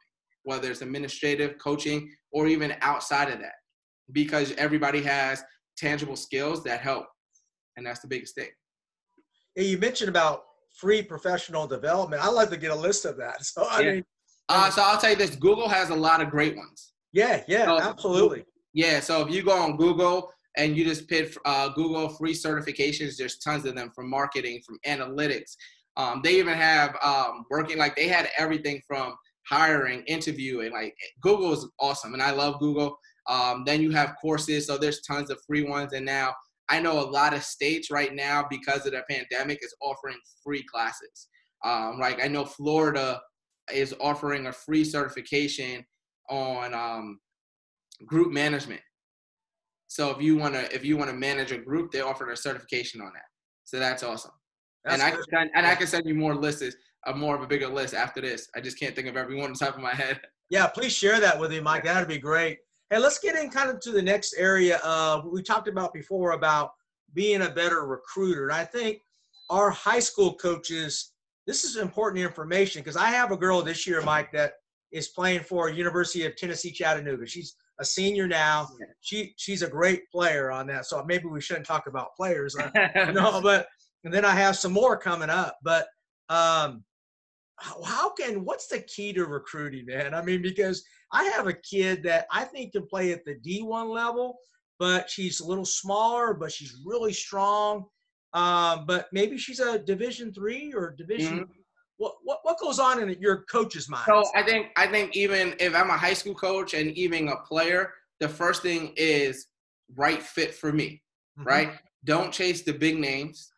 whether 0.43 0.71
it's 0.71 0.81
administrative, 0.81 1.55
coaching, 1.63 2.11
or 2.31 2.47
even 2.47 2.75
outside 2.81 3.29
of 3.29 3.39
that, 3.39 3.53
because 4.13 4.51
everybody 4.53 5.01
has 5.03 5.43
tangible 5.77 6.15
skills 6.15 6.63
that 6.63 6.81
help. 6.81 7.05
And 7.77 7.85
that's 7.85 7.99
the 7.99 8.07
biggest 8.07 8.33
thing. 8.33 8.49
Yeah, 9.55 9.63
you 9.63 9.77
mentioned 9.77 10.09
about 10.09 10.41
free 10.75 11.03
professional 11.03 11.67
development. 11.67 12.23
I'd 12.23 12.29
like 12.29 12.49
to 12.49 12.57
get 12.57 12.71
a 12.71 12.75
list 12.75 13.05
of 13.05 13.15
that. 13.17 13.37
So 13.43 13.67
I 13.69 13.81
yeah. 13.81 13.91
mean, 13.91 14.05
uh, 14.49 14.71
so 14.71 14.81
I'll 14.81 14.97
tell 14.97 15.11
you 15.11 15.15
this: 15.15 15.35
Google 15.35 15.69
has 15.69 15.91
a 15.91 15.95
lot 15.95 16.19
of 16.19 16.29
great 16.29 16.57
ones. 16.57 16.93
Yeah, 17.13 17.43
yeah, 17.47 17.65
so, 17.65 17.79
absolutely. 17.79 18.45
Yeah, 18.73 18.99
so 18.99 19.25
if 19.25 19.33
you 19.33 19.43
go 19.43 19.51
on 19.51 19.77
Google 19.77 20.31
and 20.57 20.75
you 20.75 20.83
just 20.83 21.07
put 21.07 21.35
uh, 21.45 21.69
Google 21.69 22.09
free 22.09 22.33
certifications. 22.33 23.17
There's 23.17 23.37
tons 23.37 23.65
of 23.65 23.75
them 23.75 23.91
from 23.95 24.09
marketing, 24.09 24.61
from 24.65 24.79
analytics. 24.85 25.55
Um, 25.97 26.21
they 26.23 26.39
even 26.39 26.55
have 26.55 26.95
um, 27.03 27.45
working 27.49 27.77
like 27.77 27.95
they 27.95 28.07
had 28.07 28.29
everything 28.37 28.81
from 28.87 29.15
hiring, 29.49 30.03
interviewing. 30.07 30.71
Like 30.71 30.95
Google 31.21 31.53
is 31.53 31.67
awesome, 31.79 32.13
and 32.13 32.23
I 32.23 32.31
love 32.31 32.59
Google. 32.59 32.97
Um, 33.29 33.63
then 33.65 33.81
you 33.81 33.91
have 33.91 34.15
courses, 34.21 34.67
so 34.67 34.77
there's 34.77 35.01
tons 35.01 35.29
of 35.29 35.39
free 35.45 35.63
ones. 35.63 35.93
And 35.93 36.05
now 36.05 36.33
I 36.69 36.79
know 36.79 36.99
a 36.99 37.09
lot 37.09 37.33
of 37.33 37.43
states 37.43 37.91
right 37.91 38.13
now 38.13 38.45
because 38.49 38.85
of 38.85 38.93
the 38.93 39.03
pandemic 39.09 39.59
is 39.61 39.75
offering 39.81 40.17
free 40.43 40.63
classes. 40.63 41.27
Um, 41.63 41.99
like 41.99 42.23
I 42.23 42.27
know 42.27 42.45
Florida 42.45 43.21
is 43.73 43.93
offering 44.01 44.47
a 44.47 44.53
free 44.53 44.83
certification 44.83 45.85
on 46.29 46.73
um, 46.73 47.19
group 48.05 48.31
management 48.31 48.81
so 49.91 50.09
if 50.09 50.21
you 50.21 50.37
want 50.37 50.53
to 50.53 50.73
if 50.73 50.85
you 50.85 50.95
want 50.95 51.09
to 51.09 51.15
manage 51.17 51.51
a 51.51 51.57
group, 51.57 51.91
they 51.91 51.99
offer 51.99 52.31
a 52.31 52.37
certification 52.37 53.01
on 53.01 53.11
that. 53.13 53.25
So 53.65 53.77
that's 53.77 54.03
awesome. 54.03 54.31
That's 54.85 54.93
and 54.93 55.03
I 55.03 55.11
can 55.11 55.23
send, 55.29 55.49
and 55.53 55.67
I 55.67 55.75
can 55.75 55.85
send 55.85 56.05
you 56.05 56.15
more 56.15 56.33
lists, 56.33 56.77
a 57.07 57.13
more 57.13 57.35
of 57.35 57.41
a 57.41 57.45
bigger 57.45 57.67
list 57.67 57.93
after 57.93 58.21
this. 58.21 58.47
I 58.55 58.61
just 58.61 58.79
can't 58.79 58.95
think 58.95 59.09
of 59.09 59.17
every 59.17 59.35
one 59.35 59.49
on 59.49 59.53
top 59.53 59.75
of 59.75 59.81
my 59.81 59.93
head. 59.93 60.21
Yeah, 60.49 60.67
please 60.67 60.91
share 60.91 61.21
that 61.21 61.39
with 61.39 61.51
me, 61.51 61.61
Mike. 61.61 61.85
That'd 61.85 62.09
be 62.09 62.17
great. 62.17 62.57
Hey, 62.89 62.99
let's 62.99 63.19
get 63.19 63.37
in 63.37 63.49
kind 63.49 63.69
of 63.69 63.79
to 63.79 63.91
the 63.91 64.01
next 64.01 64.35
area. 64.37 64.81
Uh, 64.83 65.21
we 65.25 65.41
talked 65.41 65.69
about 65.69 65.93
before 65.93 66.31
about 66.31 66.71
being 67.13 67.43
a 67.43 67.49
better 67.49 67.85
recruiter. 67.85 68.49
And 68.49 68.57
I 68.57 68.65
think 68.65 68.99
our 69.49 69.69
high 69.69 70.01
school 70.01 70.33
coaches, 70.33 71.13
this 71.47 71.63
is 71.63 71.77
important 71.77 72.21
information 72.21 72.81
because 72.81 72.97
I 72.97 73.11
have 73.11 73.31
a 73.31 73.37
girl 73.37 73.61
this 73.61 73.87
year, 73.87 74.01
Mike, 74.01 74.29
that 74.33 74.55
is 74.91 75.07
playing 75.07 75.43
for 75.43 75.69
University 75.69 76.25
of 76.25 76.35
Tennessee 76.35 76.71
Chattanooga. 76.71 77.25
She's 77.25 77.55
a 77.81 77.85
senior 77.85 78.27
now. 78.27 78.69
She 79.01 79.33
she's 79.37 79.63
a 79.63 79.67
great 79.67 80.09
player 80.11 80.51
on 80.51 80.67
that. 80.67 80.85
So 80.85 81.03
maybe 81.03 81.25
we 81.25 81.41
shouldn't 81.41 81.65
talk 81.65 81.87
about 81.87 82.15
players. 82.15 82.55
No, 83.13 83.41
but 83.41 83.67
and 84.03 84.13
then 84.13 84.23
I 84.23 84.31
have 84.31 84.55
some 84.55 84.71
more 84.71 84.97
coming 84.97 85.29
up. 85.29 85.57
But 85.63 85.87
um, 86.29 86.83
how, 87.57 87.83
how 87.83 88.13
can 88.13 88.45
what's 88.45 88.67
the 88.67 88.79
key 88.79 89.11
to 89.13 89.25
recruiting, 89.25 89.85
man? 89.87 90.13
I 90.13 90.21
mean, 90.21 90.41
because 90.41 90.83
I 91.11 91.25
have 91.25 91.47
a 91.47 91.53
kid 91.53 92.03
that 92.03 92.27
I 92.31 92.45
think 92.45 92.71
can 92.73 92.87
play 92.87 93.11
at 93.11 93.25
the 93.25 93.35
D1 93.35 93.89
level, 93.89 94.37
but 94.79 95.09
she's 95.09 95.41
a 95.41 95.47
little 95.47 95.65
smaller, 95.65 96.33
but 96.33 96.51
she's 96.51 96.77
really 96.85 97.13
strong. 97.13 97.85
Um, 98.33 98.85
but 98.85 99.07
maybe 99.11 99.37
she's 99.37 99.59
a 99.59 99.79
Division 99.79 100.33
three 100.33 100.71
or 100.73 100.95
Division 100.97 101.39
mm-hmm 101.39 101.60
what, 102.01 102.15
what, 102.23 102.39
what 102.41 102.59
goes 102.59 102.79
on 102.79 102.99
in 102.99 103.15
your 103.21 103.43
coach's 103.43 103.87
mind? 103.87 104.05
So 104.07 104.23
I 104.35 104.41
think 104.41 104.69
I 104.75 104.87
think 104.87 105.15
even 105.15 105.53
if 105.59 105.75
I'm 105.75 105.91
a 105.91 105.97
high 105.97 106.13
school 106.15 106.33
coach 106.33 106.73
and 106.73 106.89
even 106.97 107.27
a 107.27 107.35
player, 107.37 107.93
the 108.19 108.27
first 108.27 108.63
thing 108.63 108.93
is 108.97 109.45
right 109.95 110.21
fit 110.21 110.55
for 110.55 110.73
me, 110.73 111.03
mm-hmm. 111.37 111.47
right? 111.47 111.69
Don't 112.03 112.33
chase 112.33 112.63
the 112.63 112.73
big 112.73 112.97
names. 112.97 113.51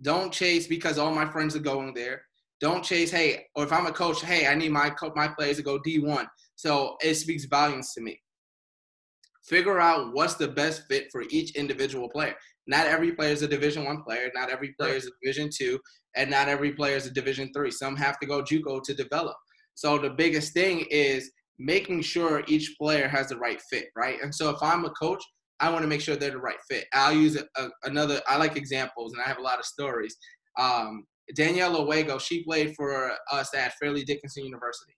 Don't 0.00 0.32
chase 0.32 0.66
because 0.66 0.96
all 0.96 1.14
my 1.14 1.30
friends 1.30 1.54
are 1.54 1.60
going 1.60 1.92
there. 1.92 2.22
Don't 2.58 2.82
chase, 2.82 3.10
hey, 3.10 3.44
or 3.54 3.64
if 3.64 3.72
I'm 3.72 3.84
a 3.84 3.92
coach, 3.92 4.22
hey, 4.22 4.46
I 4.46 4.54
need 4.54 4.72
my 4.72 4.88
co- 4.88 5.12
my 5.14 5.28
players 5.28 5.58
to 5.58 5.62
go 5.62 5.78
D1. 5.78 6.26
So 6.56 6.96
it 7.02 7.16
speaks 7.16 7.44
volumes 7.44 7.92
to 7.92 8.00
me. 8.00 8.18
Figure 9.44 9.78
out 9.78 10.14
what's 10.14 10.36
the 10.36 10.48
best 10.48 10.84
fit 10.88 11.08
for 11.12 11.24
each 11.28 11.54
individual 11.54 12.08
player. 12.08 12.34
Not 12.66 12.86
every 12.86 13.12
player 13.12 13.32
is 13.32 13.42
a 13.42 13.48
Division 13.48 13.84
One 13.84 14.02
player. 14.02 14.30
Not 14.34 14.48
every 14.48 14.72
player 14.80 14.94
is 14.94 15.06
a 15.06 15.10
Division 15.22 15.50
Two 15.54 15.78
and 16.16 16.30
not 16.30 16.48
every 16.48 16.72
player 16.72 16.96
is 16.96 17.06
a 17.06 17.10
Division 17.10 17.50
three. 17.54 17.70
Some 17.70 17.96
have 17.96 18.18
to 18.20 18.26
go 18.26 18.42
JUCO 18.42 18.82
to 18.84 18.94
develop. 18.94 19.36
So 19.74 19.98
the 19.98 20.10
biggest 20.10 20.52
thing 20.52 20.86
is 20.90 21.30
making 21.58 22.02
sure 22.02 22.44
each 22.46 22.76
player 22.78 23.08
has 23.08 23.28
the 23.28 23.38
right 23.38 23.60
fit, 23.70 23.86
right? 23.96 24.18
And 24.22 24.34
so 24.34 24.50
if 24.50 24.62
I'm 24.62 24.84
a 24.84 24.90
coach, 24.90 25.22
I 25.60 25.70
want 25.70 25.82
to 25.82 25.88
make 25.88 26.00
sure 26.00 26.16
they're 26.16 26.30
the 26.30 26.38
right 26.38 26.58
fit. 26.68 26.86
I'll 26.92 27.12
use 27.12 27.36
a, 27.36 27.44
a, 27.60 27.68
another. 27.84 28.20
I 28.26 28.36
like 28.36 28.56
examples, 28.56 29.12
and 29.12 29.22
I 29.22 29.28
have 29.28 29.38
a 29.38 29.42
lot 29.42 29.58
of 29.58 29.64
stories. 29.64 30.16
Um, 30.58 31.04
Danielle 31.34 31.76
Owego, 31.76 32.18
she 32.18 32.44
played 32.44 32.74
for 32.76 33.12
us 33.32 33.54
at 33.54 33.72
Fairleigh 33.74 34.04
Dickinson 34.04 34.44
University. 34.44 34.94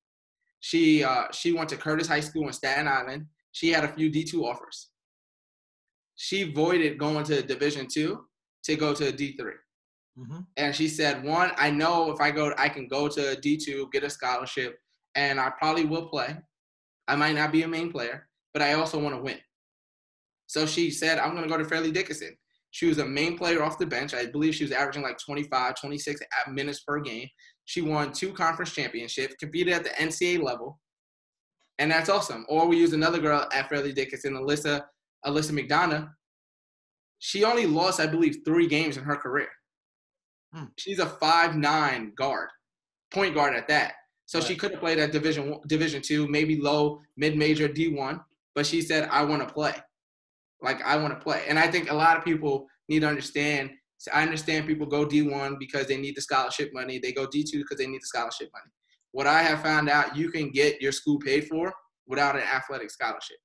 She 0.60 1.04
uh, 1.04 1.24
she 1.32 1.52
went 1.52 1.68
to 1.70 1.76
Curtis 1.76 2.08
High 2.08 2.20
School 2.20 2.46
in 2.46 2.52
Staten 2.52 2.88
Island. 2.88 3.26
She 3.52 3.70
had 3.70 3.84
a 3.84 3.88
few 3.88 4.10
D2 4.10 4.42
offers. 4.42 4.88
She 6.16 6.50
voided 6.52 6.98
going 6.98 7.24
to 7.26 7.42
Division 7.42 7.86
two 7.86 8.24
to 8.64 8.76
go 8.76 8.94
to 8.94 9.12
D3. 9.12 9.52
Mm-hmm. 10.18 10.40
And 10.56 10.74
she 10.74 10.88
said, 10.88 11.22
one, 11.22 11.52
I 11.56 11.70
know 11.70 12.10
if 12.10 12.20
I 12.20 12.30
go, 12.30 12.54
I 12.56 12.68
can 12.68 12.88
go 12.88 13.08
to 13.08 13.20
D2, 13.20 13.92
get 13.92 14.04
a 14.04 14.10
scholarship, 14.10 14.76
and 15.14 15.38
I 15.38 15.50
probably 15.58 15.84
will 15.84 16.08
play. 16.08 16.36
I 17.08 17.16
might 17.16 17.34
not 17.34 17.52
be 17.52 17.62
a 17.62 17.68
main 17.68 17.92
player, 17.92 18.28
but 18.52 18.62
I 18.62 18.74
also 18.74 18.98
want 18.98 19.14
to 19.14 19.22
win. 19.22 19.38
So 20.46 20.64
she 20.64 20.90
said, 20.90 21.18
I'm 21.18 21.32
going 21.32 21.42
to 21.42 21.48
go 21.48 21.58
to 21.58 21.64
Fairleigh 21.64 21.92
Dickinson. 21.92 22.36
She 22.70 22.86
was 22.86 22.98
a 22.98 23.06
main 23.06 23.38
player 23.38 23.62
off 23.62 23.78
the 23.78 23.86
bench. 23.86 24.14
I 24.14 24.26
believe 24.26 24.54
she 24.54 24.64
was 24.64 24.72
averaging 24.72 25.02
like 25.02 25.18
25, 25.24 25.74
26 25.80 26.20
minutes 26.50 26.80
per 26.80 27.00
game. 27.00 27.28
She 27.64 27.80
won 27.80 28.12
two 28.12 28.32
conference 28.32 28.72
championships, 28.72 29.34
competed 29.40 29.74
at 29.74 29.84
the 29.84 29.90
NCAA 29.90 30.42
level, 30.42 30.78
and 31.78 31.90
that's 31.90 32.08
awesome. 32.08 32.46
Or 32.48 32.66
we 32.66 32.76
use 32.76 32.92
another 32.92 33.18
girl 33.18 33.46
at 33.52 33.68
Fairleigh 33.68 33.92
Dickinson, 33.92 34.34
Alyssa 34.34 34.82
Alyssa 35.26 35.52
McDonough. 35.52 36.08
She 37.18 37.44
only 37.44 37.66
lost, 37.66 37.98
I 37.98 38.06
believe, 38.06 38.38
three 38.44 38.66
games 38.66 38.96
in 38.96 39.04
her 39.04 39.16
career. 39.16 39.48
Hmm. 40.56 40.64
She's 40.78 40.98
a 40.98 41.06
five 41.06 41.54
nine 41.54 42.12
guard, 42.16 42.48
point 43.12 43.34
guard 43.34 43.54
at 43.54 43.68
that. 43.68 43.92
So 44.24 44.38
right. 44.38 44.48
she 44.48 44.56
could 44.56 44.72
have 44.72 44.80
played 44.80 44.98
at 44.98 45.12
Division 45.12 45.60
Division 45.66 46.00
two, 46.00 46.26
maybe 46.28 46.60
low 46.60 47.02
mid 47.16 47.36
major 47.36 47.68
D 47.68 47.88
one, 47.88 48.20
but 48.54 48.64
she 48.66 48.80
said, 48.80 49.08
"I 49.10 49.22
want 49.22 49.46
to 49.46 49.52
play." 49.52 49.74
Like 50.62 50.82
I 50.82 50.96
want 50.96 51.12
to 51.12 51.22
play, 51.22 51.44
and 51.46 51.58
I 51.58 51.70
think 51.70 51.90
a 51.90 51.94
lot 51.94 52.16
of 52.16 52.24
people 52.24 52.66
need 52.88 53.00
to 53.00 53.08
understand. 53.08 53.70
I 54.12 54.22
understand 54.22 54.66
people 54.66 54.86
go 54.86 55.04
D 55.04 55.22
one 55.22 55.56
because 55.58 55.86
they 55.86 55.98
need 55.98 56.16
the 56.16 56.22
scholarship 56.22 56.70
money. 56.72 56.98
They 56.98 57.12
go 57.12 57.26
D 57.26 57.44
two 57.44 57.58
because 57.58 57.76
they 57.76 57.86
need 57.86 58.00
the 58.00 58.06
scholarship 58.06 58.48
money. 58.54 58.72
What 59.12 59.26
I 59.26 59.42
have 59.42 59.62
found 59.62 59.90
out, 59.90 60.16
you 60.16 60.30
can 60.30 60.50
get 60.50 60.80
your 60.80 60.92
school 60.92 61.18
paid 61.18 61.48
for 61.48 61.72
without 62.06 62.36
an 62.36 62.42
athletic 62.42 62.90
scholarship. 62.90 63.36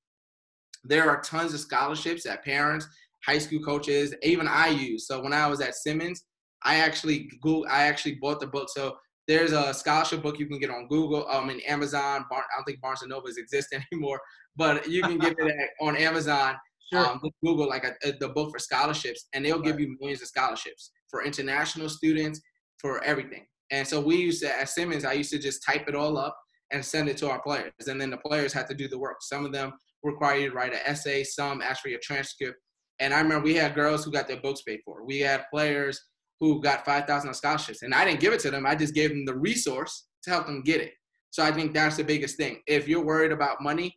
There 0.83 1.09
are 1.09 1.21
tons 1.21 1.53
of 1.53 1.59
scholarships 1.59 2.23
that 2.23 2.43
parents, 2.43 2.87
high 3.25 3.37
school 3.37 3.61
coaches, 3.61 4.13
even 4.23 4.47
I 4.47 4.69
use. 4.69 5.07
So 5.07 5.21
when 5.21 5.33
I 5.33 5.47
was 5.47 5.61
at 5.61 5.75
Simmons, 5.75 6.23
I 6.63 6.75
actually 6.75 7.29
Google, 7.41 7.65
I 7.69 7.83
actually 7.83 8.15
bought 8.15 8.39
the 8.39 8.47
book. 8.47 8.69
So 8.69 8.97
there's 9.27 9.51
a 9.51 9.73
scholarship 9.73 10.21
book 10.21 10.39
you 10.39 10.47
can 10.47 10.59
get 10.59 10.69
on 10.69 10.87
Google, 10.87 11.27
um, 11.29 11.49
and 11.49 11.61
Amazon. 11.67 12.25
Bar- 12.29 12.45
I 12.51 12.57
don't 12.57 12.65
think 12.65 12.81
Barnes 12.81 13.01
and 13.01 13.09
Nobles 13.09 13.37
exist 13.37 13.73
anymore, 13.91 14.19
but 14.55 14.87
you 14.87 15.01
can 15.01 15.17
get 15.17 15.35
it 15.37 15.69
on 15.79 15.95
Amazon. 15.95 16.55
Sure. 16.91 17.07
Um, 17.07 17.21
Google 17.43 17.69
like 17.69 17.85
a, 17.85 17.93
a, 18.05 18.11
the 18.19 18.29
book 18.29 18.51
for 18.51 18.59
scholarships, 18.59 19.27
and 19.33 19.45
they'll 19.45 19.57
right. 19.57 19.65
give 19.65 19.79
you 19.79 19.95
millions 20.01 20.21
of 20.21 20.27
scholarships 20.27 20.91
for 21.09 21.23
international 21.23 21.87
students, 21.87 22.41
for 22.79 23.01
everything. 23.03 23.45
And 23.71 23.87
so 23.87 24.01
we 24.01 24.17
used 24.17 24.41
to 24.43 24.59
at 24.59 24.67
Simmons, 24.67 25.05
I 25.05 25.13
used 25.13 25.31
to 25.31 25.39
just 25.39 25.63
type 25.63 25.87
it 25.87 25.95
all 25.95 26.17
up 26.17 26.37
and 26.73 26.83
send 26.83 27.07
it 27.07 27.15
to 27.17 27.29
our 27.29 27.41
players, 27.41 27.71
and 27.87 27.99
then 27.99 28.09
the 28.09 28.17
players 28.17 28.51
had 28.51 28.67
to 28.67 28.75
do 28.75 28.89
the 28.89 28.99
work. 28.99 29.17
Some 29.21 29.45
of 29.45 29.53
them 29.53 29.71
require 30.03 30.37
you 30.37 30.49
to 30.49 30.55
write 30.55 30.73
an 30.73 30.79
essay, 30.85 31.23
some 31.23 31.61
ask 31.61 31.81
for 31.81 31.89
your 31.89 31.99
transcript. 32.03 32.57
And 32.99 33.13
I 33.13 33.21
remember 33.21 33.45
we 33.45 33.55
had 33.55 33.75
girls 33.75 34.03
who 34.03 34.11
got 34.11 34.27
their 34.27 34.41
books 34.41 34.61
paid 34.61 34.81
for. 34.85 35.05
We 35.05 35.19
had 35.19 35.45
players 35.51 35.99
who 36.41 36.59
got 36.59 36.83
5,000 36.83 37.33
scholarships, 37.35 37.83
and 37.83 37.93
I 37.93 38.03
didn't 38.03 38.19
give 38.19 38.33
it 38.33 38.39
to 38.41 38.51
them. 38.51 38.65
I 38.65 38.75
just 38.75 38.95
gave 38.95 39.11
them 39.11 39.25
the 39.25 39.37
resource 39.37 40.07
to 40.23 40.31
help 40.31 40.47
them 40.47 40.63
get 40.63 40.81
it. 40.81 40.91
So 41.29 41.43
I 41.43 41.51
think 41.51 41.71
that's 41.71 41.97
the 41.97 42.03
biggest 42.03 42.35
thing. 42.35 42.61
If 42.67 42.87
you're 42.87 43.05
worried 43.05 43.31
about 43.31 43.61
money, 43.61 43.95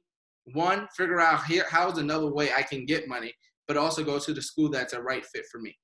one, 0.53 0.86
figure 0.95 1.20
out 1.20 1.47
here 1.47 1.64
how's 1.70 1.97
another 1.97 2.30
way 2.32 2.51
I 2.53 2.62
can 2.62 2.84
get 2.84 3.09
money, 3.09 3.32
but 3.66 3.78
also 3.78 4.05
go 4.05 4.18
to 4.18 4.34
the 4.34 4.42
school 4.42 4.68
that's 4.68 4.92
a 4.92 5.01
right 5.01 5.24
fit 5.24 5.47
for 5.51 5.59
me. 5.59 5.74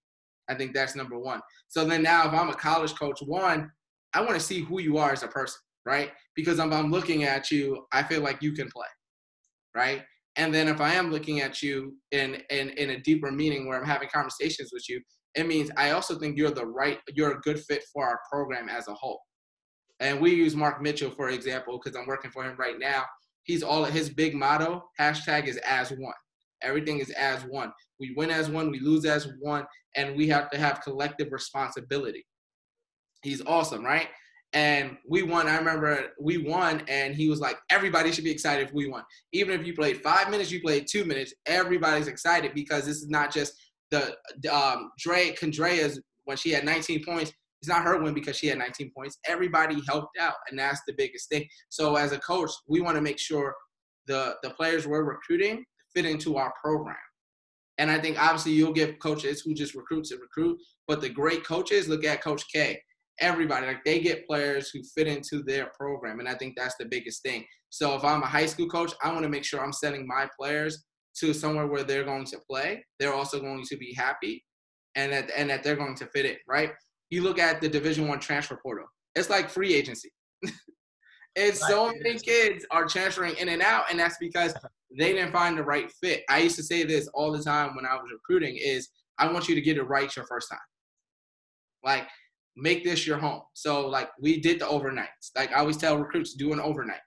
I 0.50 0.54
think 0.54 0.74
that's 0.74 0.94
number 0.94 1.18
one. 1.18 1.40
So 1.68 1.84
then 1.84 2.02
now, 2.02 2.28
if 2.28 2.34
I'm 2.34 2.50
a 2.50 2.54
college 2.54 2.94
coach, 2.94 3.20
one, 3.24 3.70
I 4.12 4.20
want 4.20 4.34
to 4.34 4.40
see 4.40 4.60
who 4.60 4.80
you 4.80 4.98
are 4.98 5.12
as 5.12 5.22
a 5.22 5.28
person, 5.28 5.60
right? 5.86 6.10
Because 6.36 6.58
if 6.58 6.72
I'm 6.72 6.90
looking 6.90 7.24
at 7.24 7.50
you, 7.50 7.86
I 7.90 8.02
feel 8.02 8.20
like 8.20 8.42
you 8.42 8.52
can 8.52 8.68
play, 8.68 8.86
right? 9.74 10.02
And 10.36 10.52
then 10.52 10.68
if 10.68 10.80
I 10.80 10.94
am 10.94 11.10
looking 11.10 11.40
at 11.40 11.62
you 11.62 11.96
in, 12.10 12.42
in, 12.50 12.70
in 12.70 12.90
a 12.90 13.00
deeper 13.00 13.30
meaning 13.30 13.66
where 13.66 13.78
I'm 13.78 13.86
having 13.86 14.08
conversations 14.12 14.70
with 14.72 14.88
you, 14.88 15.00
it 15.34 15.46
means 15.46 15.70
I 15.76 15.90
also 15.90 16.18
think 16.18 16.36
you're 16.36 16.50
the 16.50 16.66
right, 16.66 16.98
you're 17.14 17.32
a 17.32 17.40
good 17.40 17.60
fit 17.60 17.84
for 17.92 18.04
our 18.06 18.20
program 18.30 18.68
as 18.68 18.88
a 18.88 18.94
whole. 18.94 19.20
And 20.00 20.20
we 20.20 20.34
use 20.34 20.56
Mark 20.56 20.82
Mitchell, 20.82 21.10
for 21.10 21.28
example, 21.28 21.78
because 21.78 21.96
I'm 21.96 22.06
working 22.06 22.30
for 22.30 22.42
him 22.42 22.56
right 22.58 22.78
now. 22.78 23.04
He's 23.44 23.62
all 23.62 23.84
his 23.84 24.10
big 24.10 24.34
motto 24.34 24.84
hashtag 24.98 25.46
is 25.46 25.58
as 25.58 25.90
one. 25.90 26.14
Everything 26.62 26.98
is 26.98 27.10
as 27.10 27.42
one. 27.42 27.72
We 27.98 28.14
win 28.16 28.30
as 28.30 28.48
one 28.48 28.70
we 28.70 28.80
lose 28.80 29.04
as 29.04 29.28
one 29.40 29.66
and 29.96 30.16
we 30.16 30.28
have 30.28 30.50
to 30.50 30.58
have 30.58 30.82
collective 30.82 31.32
responsibility. 31.32 32.24
He's 33.22 33.42
awesome 33.46 33.84
right? 33.84 34.08
And 34.52 34.96
we 35.08 35.22
won 35.22 35.46
i 35.46 35.56
remember 35.56 36.08
we 36.20 36.38
won 36.38 36.82
and 36.88 37.14
he 37.14 37.28
was 37.28 37.38
like 37.38 37.56
everybody 37.70 38.10
should 38.10 38.24
be 38.24 38.30
excited 38.30 38.66
if 38.66 38.74
we 38.74 38.88
won. 38.88 39.04
Even 39.32 39.58
if 39.58 39.66
you 39.66 39.74
played 39.74 40.02
five 40.02 40.30
minutes 40.30 40.50
you 40.50 40.60
played 40.60 40.86
two 40.88 41.04
minutes. 41.04 41.34
Everybody's 41.46 42.08
excited 42.08 42.52
because 42.54 42.84
this 42.84 42.96
is 42.96 43.08
not 43.08 43.32
just 43.32 43.54
the 43.90 44.16
um 44.52 44.90
dre 44.98 45.32
Condrea's 45.32 46.00
when 46.24 46.36
she 46.36 46.50
had 46.50 46.64
19 46.64 47.04
points 47.04 47.32
it's 47.60 47.68
not 47.68 47.82
her 47.82 48.00
win 48.00 48.14
because 48.14 48.36
she 48.36 48.46
had 48.46 48.58
19 48.58 48.90
points. 48.96 49.18
Everybody 49.26 49.82
helped 49.86 50.16
out, 50.18 50.34
and 50.48 50.58
that's 50.58 50.80
the 50.86 50.94
biggest 50.94 51.28
thing. 51.28 51.46
So 51.68 51.96
as 51.96 52.12
a 52.12 52.18
coach, 52.18 52.50
we 52.66 52.80
want 52.80 52.96
to 52.96 53.02
make 53.02 53.18
sure 53.18 53.54
the 54.06 54.36
the 54.42 54.50
players 54.50 54.86
we're 54.86 55.04
recruiting 55.04 55.64
fit 55.94 56.06
into 56.06 56.36
our 56.36 56.52
program. 56.62 56.96
And 57.78 57.90
I 57.90 57.98
think 57.98 58.20
obviously 58.22 58.52
you'll 58.52 58.72
get 58.72 59.00
coaches 59.00 59.40
who 59.40 59.54
just 59.54 59.74
recruit 59.74 60.04
to 60.04 60.16
recruit, 60.16 60.58
but 60.86 61.00
the 61.00 61.08
great 61.08 61.44
coaches 61.44 61.88
look 61.88 62.04
at 62.04 62.22
Coach 62.22 62.44
K. 62.52 62.80
Everybody 63.20 63.66
like 63.66 63.84
they 63.84 64.00
get 64.00 64.26
players 64.26 64.70
who 64.70 64.80
fit 64.94 65.06
into 65.06 65.42
their 65.42 65.70
program, 65.78 66.20
and 66.20 66.28
I 66.28 66.34
think 66.34 66.54
that's 66.56 66.76
the 66.78 66.86
biggest 66.86 67.22
thing. 67.22 67.44
So 67.68 67.94
if 67.94 68.04
I'm 68.04 68.22
a 68.22 68.26
high 68.26 68.46
school 68.46 68.68
coach, 68.68 68.92
I 69.02 69.12
want 69.12 69.22
to 69.24 69.28
make 69.28 69.44
sure 69.44 69.62
I'm 69.62 69.72
sending 69.72 70.06
my 70.06 70.26
players 70.38 70.82
to 71.20 71.32
somewhere 71.32 71.66
where 71.66 71.84
they're 71.84 72.04
going 72.04 72.26
to 72.26 72.38
play. 72.48 72.84
They're 72.98 73.14
also 73.14 73.40
going 73.40 73.64
to 73.64 73.76
be 73.76 73.94
happy, 73.94 74.44
and 74.94 75.12
that 75.12 75.30
and 75.36 75.48
that 75.50 75.62
they're 75.62 75.76
going 75.76 75.96
to 75.96 76.06
fit 76.06 76.26
it 76.26 76.38
right 76.48 76.72
you 77.10 77.22
look 77.22 77.38
at 77.38 77.60
the 77.60 77.68
Division 77.68 78.08
One 78.08 78.20
transfer 78.20 78.58
portal. 78.62 78.86
It's 79.14 79.28
like 79.28 79.50
free 79.50 79.74
agency. 79.74 80.10
it's 81.34 81.60
right. 81.60 81.70
so 81.70 81.92
many 82.02 82.18
kids 82.18 82.64
are 82.70 82.86
transferring 82.86 83.36
in 83.36 83.48
and 83.48 83.60
out, 83.60 83.84
and 83.90 83.98
that's 83.98 84.16
because 84.18 84.54
they 84.98 85.12
didn't 85.12 85.32
find 85.32 85.58
the 85.58 85.64
right 85.64 85.90
fit. 86.00 86.22
I 86.28 86.38
used 86.38 86.56
to 86.56 86.62
say 86.62 86.84
this 86.84 87.08
all 87.08 87.32
the 87.32 87.42
time 87.42 87.74
when 87.74 87.84
I 87.84 87.94
was 87.94 88.10
recruiting: 88.12 88.56
is 88.56 88.88
I 89.18 89.30
want 89.30 89.48
you 89.48 89.54
to 89.56 89.60
get 89.60 89.76
it 89.76 89.82
right 89.82 90.14
your 90.14 90.26
first 90.26 90.48
time. 90.48 90.58
Like, 91.84 92.06
make 92.56 92.84
this 92.84 93.06
your 93.06 93.18
home. 93.18 93.42
So, 93.54 93.86
like, 93.88 94.10
we 94.20 94.40
did 94.40 94.60
the 94.60 94.66
overnights. 94.66 95.30
Like 95.36 95.50
I 95.52 95.56
always 95.56 95.76
tell 95.76 95.98
recruits, 95.98 96.34
do 96.34 96.52
an 96.52 96.60
overnight. 96.60 97.00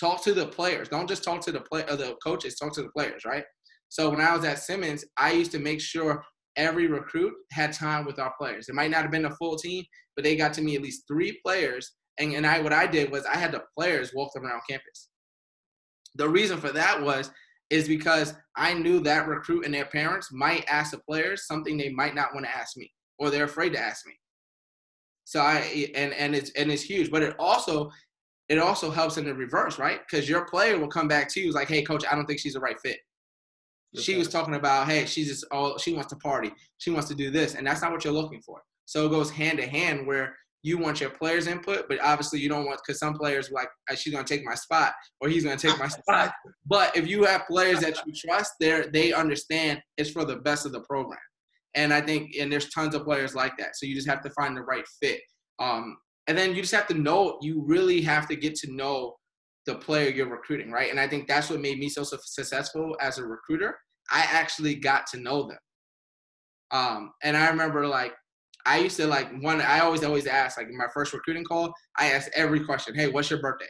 Talk 0.00 0.24
to 0.24 0.32
the 0.32 0.46
players. 0.46 0.88
Don't 0.88 1.08
just 1.08 1.22
talk 1.22 1.42
to 1.42 1.52
the 1.52 1.60
play 1.60 1.84
uh, 1.84 1.96
the 1.96 2.16
coaches. 2.24 2.56
Talk 2.56 2.72
to 2.74 2.82
the 2.82 2.90
players, 2.90 3.24
right? 3.26 3.44
So 3.90 4.08
when 4.08 4.20
I 4.20 4.34
was 4.34 4.44
at 4.44 4.60
Simmons, 4.60 5.04
I 5.18 5.32
used 5.32 5.52
to 5.52 5.58
make 5.58 5.80
sure 5.80 6.24
every 6.56 6.86
recruit 6.86 7.34
had 7.52 7.72
time 7.72 8.06
with 8.06 8.18
our 8.18 8.32
players. 8.38 8.68
It 8.68 8.74
might 8.74 8.90
not 8.90 9.02
have 9.02 9.10
been 9.10 9.26
a 9.26 9.36
full 9.36 9.56
team, 9.56 9.84
but 10.16 10.24
they 10.24 10.36
got 10.36 10.54
to 10.54 10.62
me 10.62 10.76
at 10.76 10.82
least 10.82 11.04
three 11.06 11.38
players. 11.44 11.92
And, 12.18 12.32
and 12.32 12.46
I 12.46 12.60
what 12.60 12.72
I 12.72 12.86
did 12.86 13.10
was 13.10 13.26
I 13.26 13.36
had 13.36 13.52
the 13.52 13.62
players 13.76 14.12
walk 14.14 14.32
them 14.32 14.44
around 14.44 14.62
campus. 14.68 15.10
The 16.14 16.28
reason 16.28 16.58
for 16.58 16.72
that 16.72 17.02
was 17.02 17.30
is 17.68 17.86
because 17.86 18.34
I 18.56 18.74
knew 18.74 19.00
that 19.00 19.28
recruit 19.28 19.64
and 19.64 19.72
their 19.72 19.86
parents 19.86 20.32
might 20.32 20.64
ask 20.68 20.90
the 20.90 20.98
players 20.98 21.46
something 21.46 21.76
they 21.76 21.90
might 21.90 22.14
not 22.14 22.34
want 22.34 22.46
to 22.46 22.56
ask 22.56 22.76
me, 22.76 22.90
or 23.18 23.30
they're 23.30 23.44
afraid 23.44 23.74
to 23.74 23.80
ask 23.80 24.06
me. 24.06 24.14
So 25.24 25.40
I 25.40 25.88
and 25.94 26.12
and 26.14 26.34
it's 26.34 26.50
and 26.52 26.72
it's 26.72 26.82
huge, 26.82 27.10
but 27.10 27.22
it 27.22 27.36
also 27.38 27.90
it 28.50 28.58
also 28.58 28.90
helps 28.90 29.16
in 29.16 29.24
the 29.24 29.34
reverse, 29.34 29.78
right? 29.78 30.00
Because 30.06 30.28
your 30.28 30.44
player 30.44 30.78
will 30.78 30.88
come 30.88 31.08
back 31.08 31.28
to 31.30 31.40
you 31.40 31.52
like, 31.52 31.68
"Hey, 31.68 31.82
coach, 31.82 32.04
I 32.10 32.14
don't 32.14 32.26
think 32.26 32.40
she's 32.40 32.54
the 32.54 32.60
right 32.60 32.78
fit." 32.80 32.98
she 33.98 34.16
was 34.16 34.28
talking 34.28 34.54
about, 34.54 34.88
hey, 34.88 35.04
she's 35.04 35.28
just 35.28 35.44
all 35.50 35.78
she 35.78 35.92
wants 35.92 36.10
to 36.10 36.16
party, 36.16 36.52
she 36.78 36.90
wants 36.90 37.08
to 37.08 37.14
do 37.14 37.30
this, 37.30 37.54
and 37.54 37.66
that's 37.66 37.82
not 37.82 37.92
what 37.92 38.04
you're 38.04 38.12
looking 38.12 38.40
for. 38.42 38.62
So 38.86 39.06
it 39.06 39.10
goes 39.10 39.30
hand 39.30 39.58
to 39.58 39.66
hand 39.66 40.06
where 40.06 40.36
you 40.62 40.78
want 40.78 41.00
your 41.00 41.10
players' 41.10 41.46
input, 41.46 41.86
but 41.88 41.98
obviously 42.02 42.38
you 42.38 42.48
don't 42.48 42.66
want 42.66 42.80
because 42.84 43.00
some 43.00 43.14
players 43.14 43.50
like 43.50 43.68
she's 43.96 44.12
gonna 44.12 44.26
take 44.26 44.44
my 44.44 44.54
spot 44.54 44.92
or 45.20 45.28
he's 45.28 45.44
gonna 45.44 45.56
take 45.56 45.78
my 45.78 45.88
spot. 45.88 46.32
But 46.66 46.96
if 46.96 47.06
you 47.08 47.24
have 47.24 47.46
players 47.46 47.80
that 47.80 47.98
you 48.06 48.12
trust, 48.12 48.52
they 48.60 48.84
they 48.92 49.12
understand 49.12 49.80
it's 49.96 50.10
for 50.10 50.24
the 50.24 50.36
best 50.36 50.66
of 50.66 50.72
the 50.72 50.80
program. 50.80 51.18
And 51.74 51.92
I 51.92 52.00
think 52.00 52.32
and 52.38 52.52
there's 52.52 52.70
tons 52.70 52.94
of 52.94 53.04
players 53.04 53.34
like 53.34 53.56
that. 53.58 53.76
So 53.76 53.86
you 53.86 53.94
just 53.94 54.08
have 54.08 54.22
to 54.22 54.30
find 54.30 54.56
the 54.56 54.62
right 54.62 54.84
fit. 55.00 55.20
Um, 55.58 55.96
and 56.26 56.36
then 56.36 56.54
you 56.54 56.62
just 56.62 56.74
have 56.74 56.86
to 56.88 56.94
know 56.94 57.38
you 57.42 57.62
really 57.66 58.00
have 58.02 58.28
to 58.28 58.36
get 58.36 58.54
to 58.56 58.72
know 58.72 59.16
the 59.66 59.74
player 59.74 60.10
you're 60.10 60.28
recruiting, 60.28 60.70
right? 60.70 60.90
And 60.90 60.98
I 60.98 61.06
think 61.06 61.28
that's 61.28 61.50
what 61.50 61.60
made 61.60 61.78
me 61.78 61.88
so 61.88 62.02
successful 62.02 62.96
as 63.00 63.18
a 63.18 63.24
recruiter. 63.24 63.78
I 64.10 64.26
actually 64.30 64.74
got 64.74 65.06
to 65.08 65.20
know 65.20 65.48
them. 65.48 65.58
Um, 66.70 67.12
and 67.22 67.36
I 67.36 67.48
remember 67.48 67.86
like 67.86 68.14
I 68.66 68.78
used 68.78 68.96
to 68.98 69.06
like 69.06 69.30
one. 69.40 69.60
I 69.60 69.80
always 69.80 70.04
always 70.04 70.26
ask 70.26 70.58
like 70.58 70.68
in 70.68 70.76
my 70.76 70.86
first 70.92 71.12
recruiting 71.12 71.44
call. 71.44 71.72
I 71.96 72.12
ask 72.12 72.30
every 72.34 72.64
question. 72.64 72.94
Hey, 72.94 73.08
what's 73.08 73.30
your 73.30 73.40
birthday? 73.40 73.66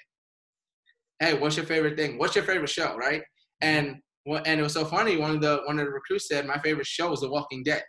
Hey, 1.18 1.34
what's 1.34 1.56
your 1.56 1.66
favorite 1.66 1.96
thing? 1.96 2.18
What's 2.18 2.34
your 2.34 2.44
favorite 2.44 2.70
show? 2.70 2.96
Right? 2.96 3.22
And 3.60 3.96
and 4.26 4.60
it 4.60 4.62
was 4.62 4.74
so 4.74 4.84
funny. 4.84 5.16
One 5.16 5.30
of 5.30 5.40
the 5.40 5.62
one 5.64 5.78
of 5.78 5.86
the 5.86 5.92
recruits 5.92 6.28
said 6.28 6.46
my 6.46 6.58
favorite 6.58 6.86
show 6.86 7.10
was 7.10 7.20
The 7.20 7.30
Walking 7.30 7.62
Dead, 7.62 7.82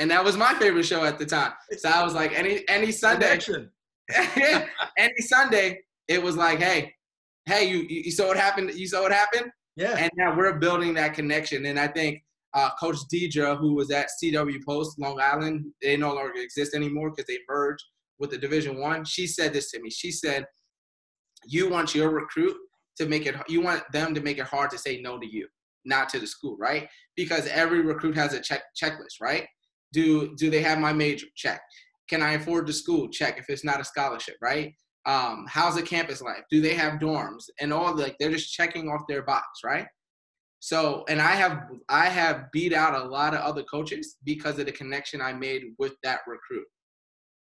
and 0.00 0.10
that 0.10 0.24
was 0.24 0.36
my 0.36 0.54
favorite 0.54 0.84
show 0.84 1.04
at 1.04 1.18
the 1.18 1.26
time. 1.26 1.52
So 1.76 1.88
I 1.90 2.02
was 2.02 2.14
like, 2.14 2.32
any 2.32 2.66
any 2.68 2.90
Sunday, 2.90 3.38
any 4.98 5.20
Sunday, 5.20 5.82
it 6.08 6.20
was 6.20 6.36
like, 6.36 6.58
hey, 6.58 6.94
hey, 7.44 7.68
you, 7.68 7.86
you 7.88 8.10
saw 8.10 8.28
what 8.28 8.38
happened? 8.38 8.72
You 8.74 8.88
saw 8.88 9.02
what 9.02 9.12
happened? 9.12 9.52
Yeah. 9.76 9.96
And 9.96 10.10
now 10.16 10.36
we're 10.36 10.58
building 10.58 10.94
that 10.94 11.14
connection. 11.14 11.66
And 11.66 11.78
I 11.78 11.86
think 11.86 12.24
uh, 12.54 12.70
Coach 12.80 12.96
Deidre, 13.12 13.58
who 13.58 13.74
was 13.74 13.90
at 13.90 14.08
CW 14.22 14.64
Post, 14.66 14.98
Long 14.98 15.20
Island, 15.20 15.66
they 15.82 15.96
no 15.96 16.14
longer 16.14 16.32
exist 16.36 16.74
anymore 16.74 17.10
because 17.10 17.26
they 17.26 17.38
merged 17.46 17.84
with 18.18 18.30
the 18.30 18.38
Division 18.38 18.80
One. 18.80 19.04
She 19.04 19.26
said 19.26 19.52
this 19.52 19.70
to 19.72 19.80
me. 19.80 19.90
She 19.90 20.10
said, 20.10 20.46
"You 21.44 21.68
want 21.68 21.94
your 21.94 22.08
recruit 22.10 22.56
to 22.96 23.06
make 23.06 23.26
it. 23.26 23.36
You 23.48 23.60
want 23.60 23.82
them 23.92 24.14
to 24.14 24.22
make 24.22 24.38
it 24.38 24.46
hard 24.46 24.70
to 24.70 24.78
say 24.78 25.00
no 25.02 25.18
to 25.18 25.26
you. 25.26 25.46
not 25.84 26.08
to 26.10 26.18
the 26.18 26.26
school, 26.26 26.56
right? 26.58 26.88
Because 27.16 27.46
every 27.46 27.80
recruit 27.82 28.16
has 28.16 28.32
a 28.34 28.40
check 28.40 28.62
checklist, 28.82 29.20
right? 29.20 29.46
Do 29.92 30.34
do 30.36 30.50
they 30.50 30.62
have 30.62 30.78
my 30.78 30.92
major? 30.92 31.26
Check. 31.36 31.60
Can 32.08 32.22
I 32.22 32.32
afford 32.32 32.66
the 32.66 32.72
school? 32.72 33.08
Check. 33.08 33.38
If 33.38 33.48
it's 33.48 33.64
not 33.64 33.80
a 33.80 33.84
scholarship, 33.84 34.36
right? 34.40 34.74
Um, 35.06 35.46
how's 35.48 35.76
the 35.76 35.82
campus 35.82 36.20
life? 36.20 36.42
Do 36.50 36.60
they 36.60 36.74
have 36.74 37.00
dorms? 37.00 37.44
And 37.60 37.72
all 37.72 37.96
like 37.96 38.16
they're 38.18 38.30
just 38.30 38.52
checking 38.52 38.88
off 38.88 39.02
their 39.08 39.22
box, 39.22 39.46
right? 39.64 39.86
So, 40.60 41.04
and 41.08 41.20
I 41.20 41.32
have 41.32 41.62
I 41.88 42.06
have 42.06 42.52
beat 42.52 42.74
out 42.74 42.94
a 42.94 43.08
lot 43.08 43.34
of 43.34 43.40
other 43.40 43.62
coaches 43.62 44.16
because 44.24 44.58
of 44.58 44.66
the 44.66 44.72
connection 44.72 45.22
I 45.22 45.32
made 45.32 45.62
with 45.78 45.94
that 46.02 46.20
recruit. 46.26 46.66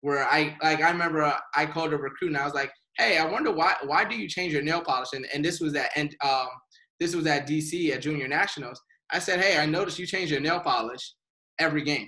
Where 0.01 0.25
I 0.25 0.57
like 0.63 0.81
I 0.81 0.89
remember 0.89 1.23
uh, 1.23 1.37
I 1.53 1.65
called 1.65 1.91
a 1.91 1.97
recruit 1.97 2.29
and 2.29 2.37
I 2.37 2.45
was 2.45 2.53
like, 2.53 2.71
"Hey, 2.97 3.17
I 3.17 3.25
wonder 3.25 3.51
why 3.51 3.75
why 3.83 4.05
do 4.05 4.15
you 4.15 4.29
change 4.29 4.53
your 4.53 4.61
nail 4.61 4.81
polish?" 4.81 5.09
And 5.13 5.27
and 5.33 5.43
this 5.43 5.59
was 5.59 5.75
at 5.75 5.91
and 5.97 6.15
um 6.23 6.47
this 7.01 7.13
was 7.13 7.27
at 7.27 7.45
DC 7.47 7.91
at 7.91 8.01
Junior 8.01 8.29
Nationals. 8.29 8.79
I 9.11 9.19
said, 9.19 9.41
"Hey, 9.41 9.57
I 9.57 9.65
noticed 9.65 9.99
you 9.99 10.07
change 10.07 10.31
your 10.31 10.39
nail 10.39 10.61
polish 10.61 11.13
every 11.59 11.83
game. 11.83 12.07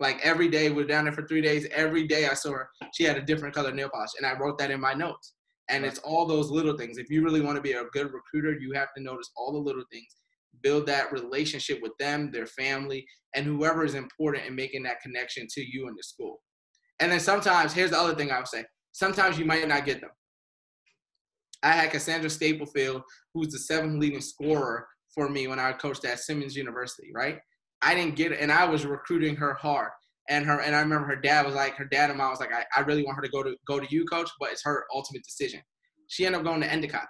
Like 0.00 0.20
every 0.22 0.48
day, 0.48 0.70
we 0.70 0.82
are 0.82 0.86
down 0.86 1.04
there 1.04 1.12
for 1.12 1.26
three 1.26 1.40
days. 1.40 1.66
Every 1.72 2.06
day 2.06 2.26
I 2.26 2.34
saw 2.34 2.52
her, 2.52 2.70
she 2.94 3.04
had 3.04 3.16
a 3.16 3.22
different 3.22 3.54
color 3.54 3.72
nail 3.72 3.90
polish, 3.92 4.10
and 4.16 4.26
I 4.26 4.38
wrote 4.38 4.58
that 4.58 4.70
in 4.70 4.80
my 4.80 4.94
notes. 4.94 5.34
And 5.70 5.84
it's 5.84 5.98
all 5.98 6.24
those 6.24 6.50
little 6.50 6.76
things. 6.76 6.98
If 6.98 7.10
you 7.10 7.22
really 7.22 7.40
want 7.40 7.56
to 7.56 7.62
be 7.62 7.72
a 7.72 7.84
good 7.92 8.10
recruiter, 8.12 8.58
you 8.58 8.72
have 8.72 8.88
to 8.96 9.02
notice 9.02 9.30
all 9.36 9.52
the 9.52 9.58
little 9.58 9.84
things 9.92 10.16
build 10.62 10.86
that 10.86 11.12
relationship 11.12 11.80
with 11.82 11.92
them, 11.98 12.30
their 12.30 12.46
family, 12.46 13.06
and 13.34 13.44
whoever 13.44 13.84
is 13.84 13.94
important 13.94 14.46
in 14.46 14.54
making 14.54 14.82
that 14.84 15.00
connection 15.00 15.46
to 15.50 15.60
you 15.60 15.88
and 15.88 15.96
the 15.96 16.02
school. 16.02 16.40
And 17.00 17.12
then 17.12 17.20
sometimes, 17.20 17.72
here's 17.72 17.90
the 17.90 17.98
other 17.98 18.14
thing 18.14 18.30
I 18.30 18.38
would 18.38 18.48
say 18.48 18.64
sometimes 18.92 19.38
you 19.38 19.44
might 19.44 19.66
not 19.68 19.84
get 19.84 20.00
them. 20.00 20.10
I 21.62 21.72
had 21.72 21.90
Cassandra 21.90 22.30
Staplefield, 22.30 23.02
who's 23.34 23.48
the 23.48 23.58
seventh 23.58 24.00
leading 24.00 24.20
scorer 24.20 24.86
for 25.14 25.28
me 25.28 25.46
when 25.46 25.58
I 25.58 25.72
coached 25.72 26.04
at 26.04 26.20
Simmons 26.20 26.56
University, 26.56 27.10
right? 27.14 27.38
I 27.82 27.94
didn't 27.94 28.16
get 28.16 28.32
it, 28.32 28.40
and 28.40 28.50
I 28.50 28.64
was 28.64 28.84
recruiting 28.84 29.36
her 29.36 29.54
hard. 29.54 29.90
And 30.28 30.44
her 30.44 30.60
and 30.60 30.76
I 30.76 30.80
remember 30.80 31.06
her 31.06 31.16
dad 31.16 31.46
was 31.46 31.54
like, 31.54 31.74
her 31.76 31.86
dad 31.86 32.10
and 32.10 32.18
mom 32.18 32.30
was 32.30 32.40
like, 32.40 32.52
I, 32.52 32.64
I 32.76 32.82
really 32.82 33.02
want 33.02 33.16
her 33.16 33.22
to 33.22 33.30
go 33.30 33.42
to 33.42 33.54
go 33.66 33.80
to 33.80 33.86
you, 33.88 34.04
coach, 34.04 34.28
but 34.38 34.50
it's 34.50 34.64
her 34.64 34.84
ultimate 34.94 35.24
decision. 35.24 35.60
She 36.08 36.26
ended 36.26 36.40
up 36.40 36.44
going 36.44 36.60
to 36.60 36.70
Endicott 36.70 37.06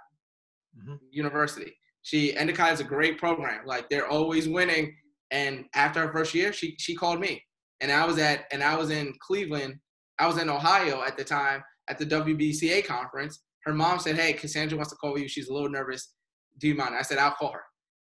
mm-hmm. 0.79 0.97
University. 1.11 1.73
She 2.03 2.37
Endicott 2.37 2.73
is 2.73 2.81
a 2.81 2.85
great 2.85 3.19
program. 3.19 3.67
Like 3.67 3.89
they're 3.89 4.07
always 4.07 4.49
winning. 4.49 4.95
And 5.31 5.65
after 5.75 6.07
her 6.07 6.13
first 6.13 6.35
year, 6.35 6.53
she 6.53 6.75
she 6.79 6.95
called 6.95 7.21
me, 7.21 7.43
and 7.81 7.93
I 7.93 8.07
was 8.07 8.19
at 8.19 8.45
and 8.53 8.63
I 8.63 8.77
was 8.77 8.91
in 8.91 9.13
Cleveland. 9.21 9.75
I 10.19 10.27
was 10.27 10.39
in 10.39 10.49
Ohio 10.49 11.03
at 11.03 11.17
the 11.17 11.25
time 11.25 11.63
at 11.89 11.99
the 11.99 12.07
WBCA 12.07 12.87
conference. 12.87 13.41
Her 13.65 13.75
mom 13.75 13.99
said, 13.99 14.17
"Hey, 14.17 14.33
Cassandra 14.33 14.79
wants 14.79 14.93
to 14.93 14.97
call 14.97 15.19
you. 15.19 15.29
She's 15.29 15.49
a 15.49 15.53
little 15.53 15.69
nervous. 15.69 16.15
Do 16.59 16.69
you 16.69 16.75
mind?" 16.75 16.95
I 16.99 17.03
said, 17.03 17.19
"I'll 17.19 17.33
call 17.33 17.53
her." 17.53 17.63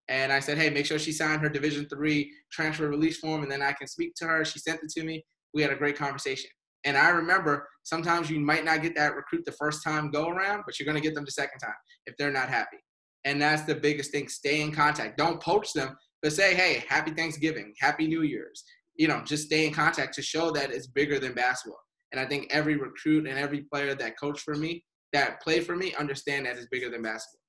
And 0.07 0.31
I 0.31 0.39
said, 0.39 0.57
"Hey, 0.57 0.69
make 0.69 0.85
sure 0.85 0.99
she 0.99 1.11
signed 1.11 1.41
her 1.41 1.49
Division 1.49 1.87
three 1.89 2.31
transfer 2.51 2.87
release 2.87 3.17
form, 3.17 3.43
and 3.43 3.51
then 3.51 3.61
I 3.61 3.73
can 3.73 3.87
speak 3.87 4.13
to 4.17 4.27
her." 4.27 4.45
She 4.45 4.59
sent 4.59 4.81
it 4.83 4.89
to 4.89 5.03
me. 5.03 5.25
We 5.53 5.61
had 5.61 5.71
a 5.71 5.75
great 5.75 5.97
conversation. 5.97 6.49
And 6.83 6.95
I 6.95 7.09
remember 7.09 7.67
sometimes 7.83 8.29
you 8.29 8.39
might 8.39 8.63
not 8.63 8.83
get 8.83 8.95
that 8.95 9.15
recruit 9.15 9.43
the 9.45 9.51
first 9.53 9.83
time 9.83 10.11
go 10.11 10.29
around, 10.29 10.63
but 10.65 10.79
you're 10.79 10.85
going 10.85 11.01
to 11.01 11.01
get 11.01 11.15
them 11.15 11.25
the 11.25 11.31
second 11.31 11.59
time 11.59 11.73
if 12.05 12.15
they're 12.17 12.31
not 12.31 12.49
happy. 12.49 12.77
And 13.25 13.41
that's 13.41 13.63
the 13.63 13.73
biggest 13.73 14.11
thing. 14.11 14.27
Stay 14.27 14.61
in 14.61 14.71
contact. 14.71 15.17
Don't 15.17 15.41
poach 15.41 15.73
them, 15.73 15.97
but 16.21 16.31
say, 16.31 16.53
hey, 16.53 16.83
happy 16.87 17.11
Thanksgiving, 17.11 17.73
happy 17.79 18.07
New 18.07 18.21
Year's. 18.21 18.63
You 18.95 19.07
know, 19.07 19.23
just 19.25 19.47
stay 19.47 19.65
in 19.65 19.73
contact 19.73 20.13
to 20.15 20.21
show 20.21 20.51
that 20.51 20.69
it's 20.71 20.87
bigger 20.87 21.19
than 21.19 21.33
basketball. 21.33 21.81
And 22.11 22.21
I 22.21 22.25
think 22.25 22.47
every 22.51 22.75
recruit 22.77 23.27
and 23.27 23.37
every 23.37 23.61
player 23.61 23.95
that 23.95 24.19
coached 24.19 24.41
for 24.41 24.53
me, 24.55 24.85
that 25.11 25.41
played 25.41 25.65
for 25.65 25.75
me, 25.75 25.95
understand 25.95 26.45
that 26.45 26.55
it's 26.55 26.67
bigger 26.67 26.89
than 26.89 27.01
basketball. 27.01 27.41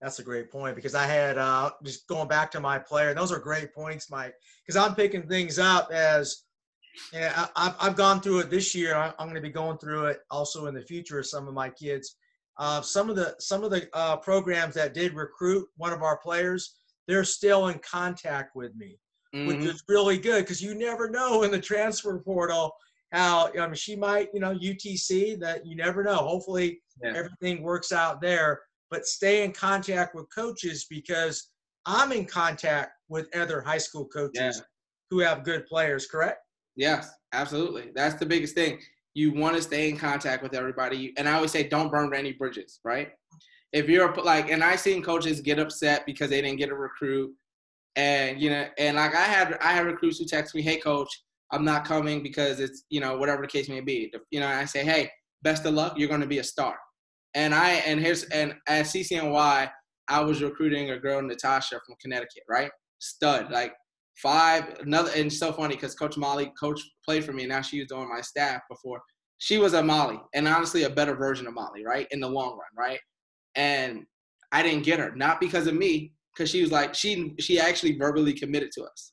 That's 0.00 0.20
a 0.20 0.22
great 0.22 0.50
point 0.50 0.76
because 0.76 0.94
I 0.94 1.06
had 1.06 1.38
uh, 1.38 1.70
just 1.84 2.06
going 2.06 2.28
back 2.28 2.50
to 2.52 2.60
my 2.60 2.78
player. 2.78 3.14
Those 3.14 3.32
are 3.32 3.38
great 3.38 3.74
points, 3.74 4.10
Mike. 4.10 4.34
Because 4.64 4.76
I'm 4.76 4.94
picking 4.94 5.26
things 5.26 5.58
up 5.58 5.90
as 5.90 6.44
yeah, 7.12 7.46
I, 7.56 7.74
I've 7.80 7.96
gone 7.96 8.20
through 8.20 8.40
it 8.40 8.50
this 8.50 8.74
year. 8.74 8.94
I'm 8.96 9.26
going 9.26 9.34
to 9.34 9.40
be 9.40 9.50
going 9.50 9.78
through 9.78 10.06
it 10.06 10.20
also 10.30 10.66
in 10.66 10.74
the 10.74 10.82
future. 10.82 11.18
Of 11.18 11.26
some 11.26 11.48
of 11.48 11.54
my 11.54 11.68
kids 11.70 12.16
uh, 12.58 12.80
some 12.80 13.08
of 13.08 13.16
the 13.16 13.36
some 13.38 13.62
of 13.62 13.70
the 13.70 13.88
uh, 13.92 14.16
programs 14.16 14.74
that 14.74 14.94
did 14.94 15.14
recruit 15.14 15.66
one 15.76 15.92
of 15.92 16.02
our 16.02 16.18
players, 16.18 16.74
they're 17.06 17.24
still 17.24 17.68
in 17.68 17.78
contact 17.78 18.56
with 18.56 18.74
me, 18.74 18.98
mm-hmm. 19.34 19.46
which 19.46 19.64
is 19.64 19.82
really 19.88 20.18
good 20.18 20.42
because 20.42 20.60
you 20.60 20.74
never 20.74 21.08
know 21.08 21.44
in 21.44 21.50
the 21.50 21.60
transfer 21.60 22.18
portal 22.18 22.74
how 23.12 23.50
I 23.58 23.66
mean 23.66 23.74
she 23.74 23.94
might 23.94 24.28
you 24.34 24.40
know 24.40 24.54
UTC 24.54 25.38
that 25.40 25.64
you 25.64 25.76
never 25.76 26.02
know. 26.02 26.16
Hopefully 26.16 26.80
yeah. 27.02 27.12
everything 27.14 27.62
works 27.62 27.92
out 27.92 28.20
there, 28.20 28.60
but 28.90 29.06
stay 29.06 29.44
in 29.44 29.52
contact 29.52 30.14
with 30.14 30.26
coaches 30.34 30.86
because 30.88 31.50
I'm 31.86 32.12
in 32.12 32.24
contact 32.24 32.92
with 33.08 33.34
other 33.36 33.60
high 33.60 33.78
school 33.78 34.06
coaches 34.06 34.56
yeah. 34.58 34.64
who 35.10 35.20
have 35.20 35.44
good 35.44 35.66
players. 35.66 36.06
Correct? 36.06 36.38
Yes, 36.76 37.10
absolutely. 37.32 37.90
That's 37.94 38.14
the 38.16 38.26
biggest 38.26 38.54
thing 38.54 38.78
you 39.14 39.32
want 39.32 39.56
to 39.56 39.62
stay 39.62 39.88
in 39.88 39.96
contact 39.96 40.42
with 40.44 40.54
everybody. 40.54 41.12
And 41.16 41.28
I 41.28 41.34
always 41.34 41.50
say, 41.50 41.68
don't 41.68 41.90
burn 41.90 42.14
any 42.14 42.32
bridges, 42.32 42.78
right? 42.84 43.10
If 43.72 43.88
you're 43.88 44.14
like, 44.14 44.50
and 44.50 44.62
I've 44.62 44.80
seen 44.80 45.02
coaches 45.02 45.40
get 45.40 45.58
upset 45.58 46.06
because 46.06 46.30
they 46.30 46.40
didn't 46.40 46.58
get 46.58 46.70
a 46.70 46.74
recruit, 46.74 47.34
and 47.96 48.40
you 48.40 48.48
know, 48.48 48.66
and 48.78 48.96
like 48.96 49.14
I 49.14 49.24
had, 49.24 49.58
I 49.60 49.72
had 49.72 49.86
recruits 49.86 50.18
who 50.18 50.24
text 50.24 50.54
me, 50.54 50.62
"Hey, 50.62 50.78
coach, 50.78 51.10
I'm 51.50 51.64
not 51.64 51.84
coming 51.84 52.22
because 52.22 52.60
it's 52.60 52.84
you 52.88 53.00
know 53.00 53.18
whatever 53.18 53.42
the 53.42 53.48
case 53.48 53.68
may 53.68 53.80
be." 53.80 54.10
You 54.30 54.40
know, 54.40 54.46
I 54.46 54.64
say, 54.64 54.84
"Hey, 54.84 55.10
best 55.42 55.66
of 55.66 55.74
luck. 55.74 55.98
You're 55.98 56.08
going 56.08 56.22
to 56.22 56.26
be 56.26 56.38
a 56.38 56.44
star." 56.44 56.78
And 57.34 57.54
I 57.54 57.70
and 57.70 58.00
here's 58.00 58.24
and 58.24 58.54
at 58.66 58.86
CCNY, 58.86 59.70
I 60.08 60.20
was 60.20 60.42
recruiting 60.42 60.90
a 60.90 60.98
girl, 60.98 61.22
Natasha 61.22 61.80
from 61.84 61.96
Connecticut, 62.00 62.44
right? 62.48 62.70
Stud, 62.98 63.50
like 63.50 63.74
five 64.16 64.76
another 64.80 65.10
and 65.14 65.32
so 65.32 65.52
funny 65.52 65.76
because 65.76 65.94
coach 65.94 66.16
molly 66.16 66.52
coach 66.58 66.80
played 67.04 67.24
for 67.24 67.32
me 67.32 67.46
now 67.46 67.60
she 67.60 67.80
was 67.80 67.92
on 67.92 68.08
my 68.08 68.20
staff 68.20 68.62
before. 68.68 69.00
She 69.40 69.58
was 69.58 69.74
a 69.74 69.82
molly 69.82 70.18
and 70.34 70.48
honestly 70.48 70.82
a 70.82 70.90
better 70.90 71.14
version 71.14 71.46
of 71.46 71.54
molly 71.54 71.84
right 71.84 72.08
in 72.10 72.20
the 72.20 72.28
long 72.28 72.50
run 72.50 72.86
right? 72.88 73.00
And 73.54 74.04
i 74.50 74.62
didn't 74.62 74.84
get 74.84 74.98
her 74.98 75.14
not 75.14 75.40
because 75.40 75.66
of 75.66 75.74
me 75.74 76.12
because 76.34 76.50
she 76.50 76.62
was 76.62 76.72
like 76.72 76.94
she 76.94 77.34
she 77.38 77.60
actually 77.60 77.96
verbally 77.96 78.32
committed 78.32 78.70
to 78.72 78.82
us. 78.84 79.12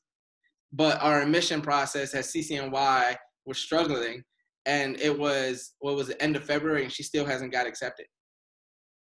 But 0.72 1.00
our 1.00 1.22
admission 1.22 1.60
process 1.60 2.14
at 2.14 2.24
ccny 2.24 3.16
was 3.44 3.58
struggling 3.58 4.24
and 4.66 5.00
it 5.00 5.16
was 5.16 5.72
what 5.78 5.96
was 5.96 6.08
the 6.08 6.22
end 6.22 6.36
of 6.36 6.44
february 6.44 6.82
and 6.82 6.92
she 6.92 7.02
still 7.02 7.24
hasn't 7.24 7.52
got 7.52 7.66
accepted 7.66 8.06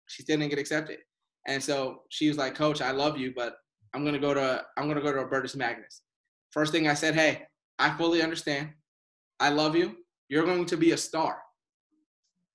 she 0.07 0.23
still 0.23 0.37
didn't 0.37 0.49
get 0.49 0.59
accepted 0.59 0.99
and 1.47 1.61
so 1.61 2.01
she 2.09 2.27
was 2.27 2.37
like 2.37 2.55
coach 2.55 2.81
i 2.81 2.91
love 2.91 3.17
you 3.17 3.33
but 3.35 3.55
I'm 3.95 4.03
gonna 4.03 4.19
go 4.19 4.33
to 4.33 4.61
I'm 4.77 4.89
gonna 4.89 5.01
go 5.01 5.13
to 5.13 5.19
Albertus 5.19 5.55
Magnus. 5.55 6.01
First 6.51 6.73
thing 6.73 6.87
I 6.87 6.93
said, 6.93 7.15
hey, 7.15 7.43
I 7.79 7.95
fully 7.97 8.21
understand. 8.21 8.69
I 9.39 9.49
love 9.49 9.75
you. 9.75 9.95
You're 10.27 10.45
going 10.45 10.65
to 10.65 10.77
be 10.77 10.91
a 10.91 10.97
star. 10.97 11.37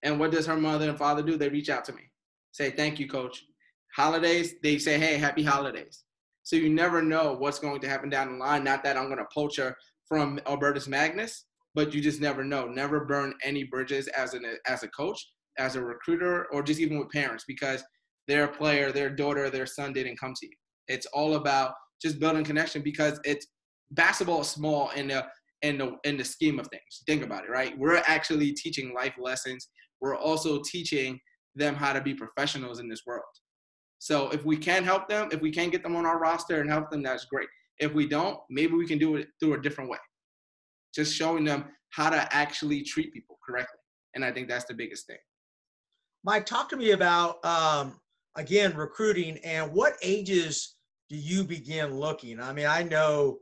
And 0.02 0.20
what 0.20 0.32
does 0.32 0.46
her 0.46 0.56
mother 0.56 0.88
and 0.88 0.98
father 0.98 1.22
do? 1.22 1.36
They 1.36 1.48
reach 1.48 1.70
out 1.70 1.84
to 1.86 1.92
me, 1.92 2.02
say, 2.52 2.70
thank 2.70 2.98
you, 2.98 3.08
coach. 3.08 3.44
Holidays, 3.94 4.54
they 4.62 4.78
say, 4.78 4.98
hey, 4.98 5.16
happy 5.16 5.42
holidays. 5.42 6.04
So 6.42 6.56
you 6.56 6.70
never 6.70 7.02
know 7.02 7.34
what's 7.34 7.58
going 7.58 7.80
to 7.80 7.88
happen 7.88 8.08
down 8.08 8.32
the 8.32 8.38
line. 8.38 8.64
Not 8.64 8.82
that 8.84 8.96
I'm 8.96 9.08
to 9.08 9.26
poach 9.32 9.56
her 9.56 9.76
from 10.06 10.40
Albertus 10.46 10.88
Magnus, 10.88 11.46
but 11.74 11.94
you 11.94 12.00
just 12.00 12.20
never 12.20 12.44
know. 12.44 12.66
Never 12.66 13.04
burn 13.04 13.34
any 13.42 13.64
bridges 13.64 14.08
as 14.08 14.34
an 14.34 14.44
as 14.66 14.82
a 14.82 14.88
coach, 14.88 15.18
as 15.58 15.76
a 15.76 15.82
recruiter, 15.82 16.46
or 16.52 16.62
just 16.62 16.80
even 16.80 16.98
with 16.98 17.10
parents 17.10 17.44
because 17.46 17.82
their 18.28 18.48
player, 18.48 18.92
their 18.92 19.10
daughter, 19.10 19.50
their 19.50 19.66
son 19.66 19.92
didn't 19.92 20.18
come 20.18 20.34
to 20.34 20.46
you. 20.46 20.52
It's 20.88 21.06
all 21.06 21.34
about 21.34 21.72
just 22.00 22.20
building 22.20 22.44
connection 22.44 22.82
because 22.82 23.20
it's 23.24 23.46
basketball 23.90 24.42
is 24.42 24.48
small 24.48 24.90
in 24.90 25.08
the 25.08 25.26
in 25.62 25.78
the 25.78 25.96
in 26.04 26.16
the 26.16 26.24
scheme 26.24 26.58
of 26.58 26.66
things. 26.68 27.02
Think 27.06 27.22
about 27.22 27.44
it, 27.44 27.50
right? 27.50 27.78
We're 27.78 28.02
actually 28.06 28.52
teaching 28.52 28.94
life 28.94 29.14
lessons. 29.18 29.68
We're 30.00 30.16
also 30.16 30.62
teaching 30.64 31.18
them 31.54 31.74
how 31.74 31.92
to 31.92 32.00
be 32.00 32.14
professionals 32.14 32.78
in 32.78 32.88
this 32.88 33.02
world. 33.06 33.24
So 33.98 34.30
if 34.30 34.44
we 34.44 34.56
can 34.56 34.82
help 34.82 35.08
them, 35.08 35.28
if 35.30 35.40
we 35.40 35.50
can 35.50 35.68
get 35.68 35.82
them 35.82 35.94
on 35.94 36.06
our 36.06 36.18
roster 36.18 36.60
and 36.60 36.70
help 36.70 36.90
them, 36.90 37.02
that's 37.02 37.26
great. 37.26 37.48
If 37.78 37.92
we 37.92 38.06
don't, 38.06 38.38
maybe 38.48 38.74
we 38.74 38.86
can 38.86 38.98
do 38.98 39.16
it 39.16 39.28
through 39.38 39.54
a 39.54 39.60
different 39.60 39.90
way. 39.90 39.98
Just 40.94 41.14
showing 41.14 41.44
them 41.44 41.66
how 41.90 42.10
to 42.10 42.28
actually 42.34 42.82
treat 42.82 43.12
people 43.12 43.38
correctly. 43.46 43.78
And 44.14 44.24
I 44.24 44.32
think 44.32 44.48
that's 44.48 44.64
the 44.64 44.74
biggest 44.74 45.06
thing. 45.06 45.18
Mike, 46.24 46.46
talk 46.46 46.68
to 46.70 46.76
me 46.76 46.90
about 46.90 47.44
um, 47.44 47.98
again 48.36 48.76
recruiting 48.76 49.38
and 49.44 49.72
what 49.72 49.94
ages 50.02 50.76
do 51.08 51.16
you 51.16 51.44
begin 51.44 51.98
looking? 51.98 52.40
I 52.40 52.52
mean, 52.52 52.66
I 52.66 52.82
know, 52.82 53.38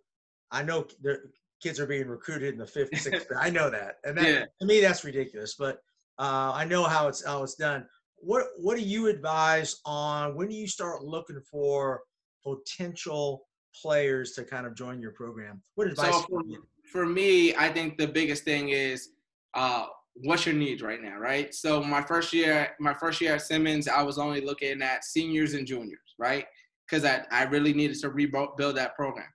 I 0.51 0.63
know 0.63 0.87
the 1.03 1.21
kids 1.63 1.79
are 1.81 1.87
being 1.87 2.09
recruited 2.09 2.55
in 2.55 2.59
the 2.59 2.67
fifth, 2.67 2.97
sixth. 2.99 3.29
I 3.39 3.51
know 3.51 3.71
that, 3.71 3.97
and 4.05 4.17
that, 4.17 4.27
yeah. 4.27 4.45
to 4.61 4.67
me, 4.67 4.81
that's 4.81 5.05
ridiculous. 5.05 5.55
But 5.59 5.79
uh, 6.19 6.53
I 6.55 6.65
know 6.65 6.85
how 6.85 7.09
it's 7.09 7.25
how 7.25 7.43
it's 7.43 7.55
done. 7.55 7.87
What 8.17 8.47
What 8.57 8.77
do 8.77 8.83
you 8.83 9.09
advise 9.09 9.81
on 9.85 10.35
when 10.35 10.49
do 10.49 10.55
you 10.55 10.67
start 10.67 11.05
looking 11.05 11.41
for 11.51 12.03
potential 12.45 13.47
players 13.81 14.33
to 14.33 14.45
kind 14.45 14.67
of 14.67 14.75
join 14.75 15.01
your 15.01 15.13
program? 15.13 15.63
What 15.75 15.89
advice? 15.89 16.15
So 16.15 16.23
for, 16.23 16.43
for 16.91 17.07
me, 17.07 17.55
I 17.55 17.69
think 17.73 17.99
the 17.99 18.09
biggest 18.09 18.45
thing 18.45 18.71
is 18.71 19.11
uh, 19.55 19.87
what's 20.15 20.47
your 20.47 20.55
needs 20.55 20.83
right 20.83 21.03
now, 21.03 21.19
right? 21.19 21.55
So 21.55 21.83
my 21.83 22.03
first 22.03 22.33
year, 22.33 22.69
my 22.81 22.95
first 22.95 23.21
year 23.21 23.35
at 23.35 23.43
Simmons, 23.43 23.89
I 23.89 24.03
was 24.03 24.19
only 24.19 24.41
looking 24.41 24.83
at 24.83 25.05
seniors 25.05 25.55
and 25.55 25.67
juniors, 25.67 26.15
right? 26.19 26.45
because 26.89 27.05
I, 27.05 27.23
I 27.31 27.45
really 27.45 27.73
needed 27.73 27.99
to 28.01 28.11
rebuild 28.11 28.77
that 28.77 28.95
program. 28.95 29.27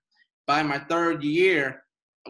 By 0.47 0.63
my 0.63 0.79
third 0.79 1.23
year, 1.23 1.83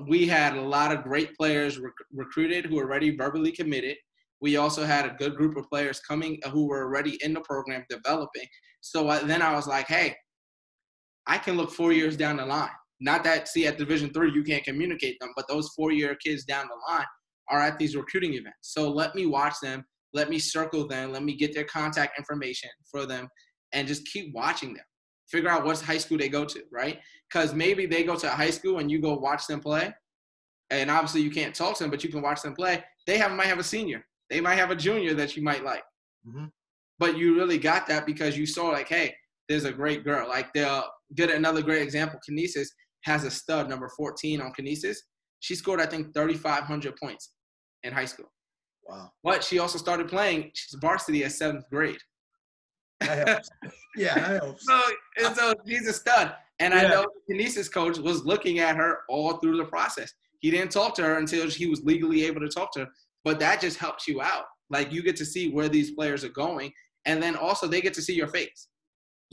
we 0.07 0.27
had 0.27 0.55
a 0.55 0.61
lot 0.61 0.91
of 0.91 1.03
great 1.03 1.35
players 1.35 1.79
rec- 1.79 1.93
recruited 2.11 2.65
who 2.65 2.75
were 2.75 2.83
already 2.83 3.15
verbally 3.15 3.51
committed. 3.51 3.97
We 4.41 4.57
also 4.57 4.83
had 4.83 5.05
a 5.05 5.15
good 5.17 5.35
group 5.35 5.55
of 5.55 5.69
players 5.69 5.99
coming 6.01 6.39
who 6.51 6.67
were 6.67 6.83
already 6.83 7.17
in 7.23 7.33
the 7.33 7.41
program 7.41 7.85
developing. 7.89 8.45
So 8.81 9.07
I, 9.09 9.19
then 9.19 9.41
I 9.41 9.53
was 9.53 9.67
like, 9.67 9.87
hey, 9.87 10.15
I 11.25 11.37
can 11.37 11.55
look 11.55 11.71
four 11.71 11.93
years 11.93 12.17
down 12.17 12.37
the 12.37 12.45
line. 12.45 12.69
Not 12.99 13.23
that, 13.25 13.47
see, 13.47 13.67
at 13.67 13.77
Division 13.77 14.13
three 14.13 14.31
you 14.31 14.43
can't 14.43 14.63
communicate 14.63 15.19
them, 15.19 15.31
but 15.35 15.47
those 15.47 15.69
four-year 15.75 16.15
kids 16.23 16.45
down 16.45 16.67
the 16.67 16.93
line 16.93 17.05
are 17.49 17.59
at 17.59 17.77
these 17.77 17.95
recruiting 17.95 18.33
events. 18.35 18.57
So 18.61 18.89
let 18.89 19.13
me 19.15 19.25
watch 19.25 19.55
them, 19.61 19.83
let 20.13 20.29
me 20.29 20.39
circle 20.39 20.87
them, 20.87 21.11
let 21.11 21.23
me 21.23 21.35
get 21.35 21.53
their 21.53 21.65
contact 21.65 22.17
information 22.17 22.69
for 22.89 23.05
them, 23.05 23.27
and 23.73 23.87
just 23.87 24.05
keep 24.05 24.33
watching 24.33 24.73
them. 24.73 24.85
Figure 25.29 25.49
out 25.49 25.65
what 25.65 25.79
high 25.81 25.97
school 25.97 26.17
they 26.17 26.29
go 26.29 26.45
to, 26.45 26.63
right? 26.71 26.99
Because 27.27 27.53
maybe 27.53 27.85
they 27.85 28.03
go 28.03 28.15
to 28.15 28.27
a 28.27 28.35
high 28.35 28.51
school 28.51 28.77
and 28.77 28.89
you 28.89 29.01
go 29.01 29.15
watch 29.15 29.47
them 29.47 29.59
play, 29.59 29.93
and 30.69 30.89
obviously 30.89 31.21
you 31.21 31.31
can't 31.31 31.55
talk 31.55 31.75
to 31.77 31.83
them, 31.83 31.91
but 31.91 32.03
you 32.03 32.09
can 32.09 32.21
watch 32.21 32.41
them 32.41 32.53
play. 32.53 32.83
They 33.07 33.17
have 33.17 33.31
might 33.31 33.47
have 33.47 33.59
a 33.59 33.63
senior, 33.63 34.05
they 34.29 34.39
might 34.39 34.55
have 34.55 34.71
a 34.71 34.75
junior 34.75 35.13
that 35.15 35.35
you 35.35 35.43
might 35.43 35.65
like, 35.65 35.83
mm-hmm. 36.25 36.45
but 36.99 37.17
you 37.17 37.35
really 37.35 37.57
got 37.57 37.87
that 37.87 38.05
because 38.05 38.37
you 38.37 38.45
saw 38.45 38.67
like, 38.67 38.87
hey, 38.87 39.15
there's 39.49 39.65
a 39.65 39.71
great 39.71 40.03
girl. 40.03 40.27
Like 40.27 40.53
they'll 40.53 40.85
get 41.15 41.29
another 41.29 41.61
great 41.61 41.81
example. 41.81 42.19
Canisius 42.25 42.71
has 43.03 43.23
a 43.23 43.31
stud 43.31 43.69
number 43.69 43.89
14 43.95 44.41
on 44.41 44.53
Canisius. 44.53 45.01
She 45.39 45.55
scored 45.55 45.81
I 45.81 45.85
think 45.85 46.13
3,500 46.13 46.95
points 46.97 47.33
in 47.83 47.93
high 47.93 48.05
school. 48.05 48.31
Wow. 48.87 49.11
But 49.23 49.43
she 49.43 49.59
also 49.59 49.77
started 49.77 50.07
playing. 50.07 50.51
She's 50.53 50.77
varsity 50.79 51.23
at 51.23 51.31
seventh 51.31 51.65
grade. 51.69 51.99
yeah, 53.01 54.13
I 54.15 54.37
hope. 54.37 54.59
So, 54.59 54.81
and 55.17 55.35
so 55.35 55.53
she's 55.67 55.87
a 55.87 55.93
stud. 55.93 56.33
And 56.59 56.73
yeah. 56.73 56.81
I 56.81 56.87
know 56.87 57.05
Canisius 57.29 57.69
coach 57.69 57.97
was 57.97 58.25
looking 58.25 58.59
at 58.59 58.75
her 58.75 58.99
all 59.09 59.37
through 59.37 59.57
the 59.57 59.65
process. 59.65 60.13
He 60.39 60.51
didn't 60.51 60.71
talk 60.71 60.95
to 60.95 61.03
her 61.03 61.17
until 61.17 61.49
he 61.49 61.67
was 61.67 61.83
legally 61.83 62.25
able 62.25 62.41
to 62.41 62.49
talk 62.49 62.71
to 62.73 62.81
her. 62.81 62.87
But 63.23 63.39
that 63.39 63.61
just 63.61 63.77
helps 63.77 64.07
you 64.07 64.21
out. 64.21 64.45
Like 64.69 64.91
you 64.91 65.01
get 65.03 65.15
to 65.17 65.25
see 65.25 65.49
where 65.49 65.69
these 65.69 65.91
players 65.91 66.23
are 66.23 66.29
going. 66.29 66.71
And 67.05 67.21
then 67.21 67.35
also 67.35 67.67
they 67.67 67.81
get 67.81 67.93
to 67.95 68.01
see 68.01 68.13
your 68.13 68.27
face. 68.27 68.67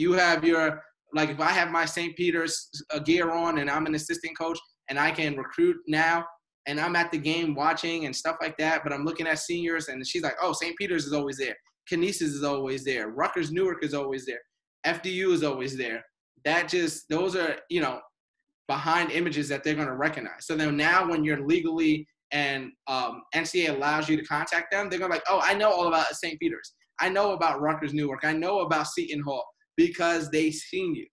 You 0.00 0.14
have 0.14 0.44
your 0.44 0.82
like 1.12 1.28
if 1.28 1.40
I 1.40 1.50
have 1.50 1.70
my 1.70 1.84
St. 1.84 2.16
Peter's 2.16 2.70
uh, 2.94 3.00
gear 3.00 3.32
on 3.32 3.58
and 3.58 3.68
I'm 3.68 3.84
an 3.84 3.94
assistant 3.94 4.36
coach 4.38 4.58
and 4.88 4.98
I 4.98 5.10
can 5.10 5.36
recruit 5.36 5.76
now 5.86 6.24
and 6.66 6.80
I'm 6.80 6.96
at 6.96 7.12
the 7.12 7.18
game 7.18 7.54
watching 7.54 8.06
and 8.06 8.16
stuff 8.16 8.36
like 8.40 8.56
that, 8.56 8.82
but 8.82 8.94
I'm 8.94 9.04
looking 9.04 9.26
at 9.26 9.40
seniors 9.40 9.88
and 9.88 10.06
she's 10.06 10.22
like, 10.22 10.36
oh, 10.40 10.54
St. 10.54 10.74
Peter's 10.78 11.04
is 11.04 11.12
always 11.12 11.36
there. 11.36 11.54
Canisius 11.86 12.30
is 12.30 12.42
always 12.42 12.82
there. 12.82 13.10
Rutgers 13.10 13.52
Newark 13.52 13.84
is 13.84 13.92
always 13.92 14.24
there. 14.24 14.40
FDU 14.86 15.32
is 15.32 15.44
always 15.44 15.76
there. 15.76 16.02
That 16.46 16.66
just, 16.66 17.06
those 17.10 17.36
are, 17.36 17.56
you 17.68 17.82
know, 17.82 18.00
behind 18.68 19.10
images 19.10 19.50
that 19.50 19.64
they're 19.64 19.74
going 19.74 19.86
to 19.86 19.96
recognize. 19.96 20.46
So 20.46 20.56
then 20.56 20.78
now 20.78 21.06
when 21.06 21.24
you're 21.24 21.46
legally 21.46 22.06
and 22.32 22.70
um, 22.86 23.20
NCAA 23.34 23.68
allows 23.76 24.08
you 24.08 24.16
to 24.16 24.24
contact 24.24 24.70
them, 24.70 24.88
they're 24.88 24.98
going 24.98 25.10
to 25.10 25.16
like, 25.16 25.26
oh, 25.28 25.40
I 25.42 25.52
know 25.52 25.70
all 25.70 25.88
about 25.88 26.06
St. 26.14 26.40
Peter's. 26.40 26.72
I 27.00 27.10
know 27.10 27.32
about 27.32 27.60
Rutgers 27.60 27.92
Newark. 27.92 28.24
I 28.24 28.32
know 28.32 28.60
about 28.60 28.86
Seton 28.86 29.20
Hall 29.20 29.44
because 29.86 30.30
they 30.30 30.50
seen 30.50 30.94
you. 30.94 31.06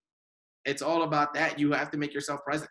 It's 0.66 0.82
all 0.82 1.04
about 1.04 1.34
that. 1.36 1.58
You 1.58 1.72
have 1.72 1.90
to 1.92 1.98
make 1.98 2.14
yourself 2.14 2.44
present. 2.44 2.70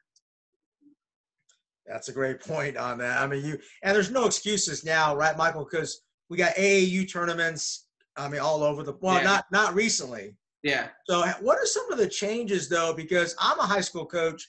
That's 1.86 2.08
a 2.08 2.12
great 2.12 2.40
point 2.40 2.76
on 2.76 2.98
that. 2.98 3.22
I 3.22 3.26
mean, 3.26 3.44
you 3.44 3.58
and 3.82 3.94
there's 3.94 4.10
no 4.10 4.26
excuses 4.26 4.84
now, 4.84 5.16
right, 5.16 5.36
Michael? 5.36 5.66
Because 5.70 6.02
we 6.28 6.36
got 6.36 6.54
AAU 6.56 7.10
tournaments. 7.10 7.86
I 8.16 8.28
mean, 8.28 8.40
all 8.40 8.62
over 8.62 8.82
the 8.82 8.94
well, 9.00 9.16
yeah. 9.16 9.22
not 9.22 9.44
not 9.52 9.74
recently. 9.74 10.36
Yeah. 10.62 10.88
So, 11.08 11.24
what 11.40 11.58
are 11.58 11.66
some 11.66 11.90
of 11.90 11.98
the 11.98 12.08
changes 12.08 12.68
though? 12.68 12.92
Because 12.92 13.34
I'm 13.38 13.58
a 13.58 13.66
high 13.66 13.80
school 13.80 14.04
coach. 14.04 14.46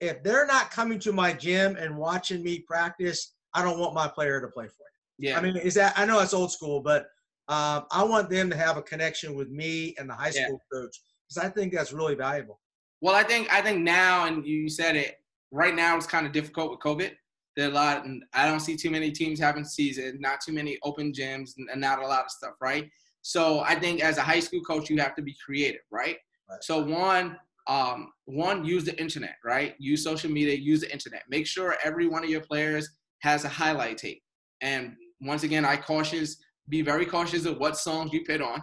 If 0.00 0.22
they're 0.22 0.46
not 0.46 0.70
coming 0.70 0.98
to 1.00 1.12
my 1.12 1.32
gym 1.32 1.76
and 1.76 1.96
watching 1.96 2.42
me 2.42 2.60
practice, 2.60 3.34
I 3.54 3.62
don't 3.62 3.78
want 3.78 3.94
my 3.94 4.08
player 4.08 4.40
to 4.40 4.48
play 4.48 4.66
for 4.66 4.84
you. 5.18 5.30
Yeah. 5.30 5.38
I 5.38 5.42
mean, 5.42 5.56
is 5.56 5.74
that 5.74 5.92
I 5.96 6.06
know 6.06 6.20
it's 6.20 6.34
old 6.34 6.50
school, 6.50 6.80
but 6.80 7.06
um, 7.48 7.86
I 7.90 8.04
want 8.04 8.28
them 8.28 8.50
to 8.50 8.56
have 8.56 8.76
a 8.76 8.82
connection 8.82 9.34
with 9.34 9.48
me 9.48 9.94
and 9.98 10.08
the 10.08 10.14
high 10.14 10.30
school 10.30 10.60
yeah. 10.72 10.80
coach 10.80 11.00
because 11.28 11.44
I 11.44 11.48
think 11.48 11.72
that's 11.72 11.92
really 11.92 12.14
valuable. 12.14 12.60
Well, 13.00 13.14
I 13.14 13.22
think 13.22 13.52
I 13.52 13.62
think 13.62 13.80
now, 13.80 14.26
and 14.26 14.44
you 14.46 14.68
said 14.68 14.96
it 14.96 15.16
right 15.50 15.74
now, 15.74 15.96
it's 15.96 16.06
kind 16.06 16.26
of 16.26 16.32
difficult 16.32 16.70
with 16.70 16.80
COVID. 16.80 17.12
There 17.56 17.68
a 17.68 17.72
lot, 17.72 18.04
and 18.04 18.22
I 18.34 18.46
don't 18.46 18.60
see 18.60 18.76
too 18.76 18.90
many 18.90 19.10
teams 19.10 19.40
having 19.40 19.64
season, 19.64 20.18
not 20.20 20.40
too 20.40 20.52
many 20.52 20.78
open 20.84 21.12
gyms, 21.12 21.52
and 21.56 21.80
not 21.80 22.00
a 22.00 22.06
lot 22.06 22.24
of 22.24 22.30
stuff, 22.30 22.52
right? 22.60 22.88
So 23.22 23.60
I 23.60 23.74
think 23.74 24.00
as 24.00 24.16
a 24.16 24.22
high 24.22 24.40
school 24.40 24.60
coach, 24.60 24.88
you 24.88 24.98
have 24.98 25.16
to 25.16 25.22
be 25.22 25.34
creative, 25.44 25.80
right? 25.90 26.18
right. 26.48 26.62
So 26.62 26.84
one, 26.84 27.36
um, 27.66 28.12
one, 28.26 28.64
use 28.64 28.84
the 28.84 28.98
internet, 29.00 29.36
right? 29.44 29.74
Use 29.78 30.04
social 30.04 30.30
media, 30.30 30.54
use 30.54 30.80
the 30.82 30.92
internet. 30.92 31.24
Make 31.28 31.46
sure 31.46 31.76
every 31.84 32.06
one 32.06 32.22
of 32.22 32.30
your 32.30 32.40
players 32.40 32.88
has 33.20 33.44
a 33.44 33.48
highlight 33.48 33.98
tape. 33.98 34.22
And 34.60 34.94
once 35.20 35.42
again, 35.42 35.64
I 35.64 35.76
cautious, 35.76 36.36
be 36.68 36.82
very 36.82 37.06
cautious 37.06 37.44
of 37.44 37.58
what 37.58 37.76
songs 37.76 38.12
you 38.12 38.24
put 38.24 38.40
on. 38.40 38.62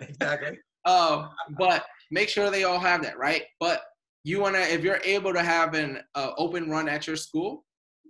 exactly. 0.00 0.58
Um, 0.86 1.28
but 1.58 1.84
make 2.10 2.30
sure 2.30 2.50
they 2.50 2.64
all 2.64 2.78
have 2.78 3.02
that, 3.02 3.18
right? 3.18 3.42
But 3.60 3.82
you 4.24 4.40
want 4.40 4.54
to, 4.54 4.62
if 4.62 4.82
you're 4.82 5.00
able 5.04 5.34
to 5.34 5.42
have 5.42 5.74
an 5.74 5.98
uh, 6.14 6.30
open 6.38 6.70
run 6.70 6.88
at 6.88 7.06
your 7.06 7.16
school, 7.16 7.66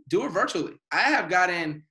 do 0.09 0.25
it 0.25 0.29
virtually. 0.31 0.75
I 0.93 1.01
have 1.01 1.29
gotten, 1.29 1.83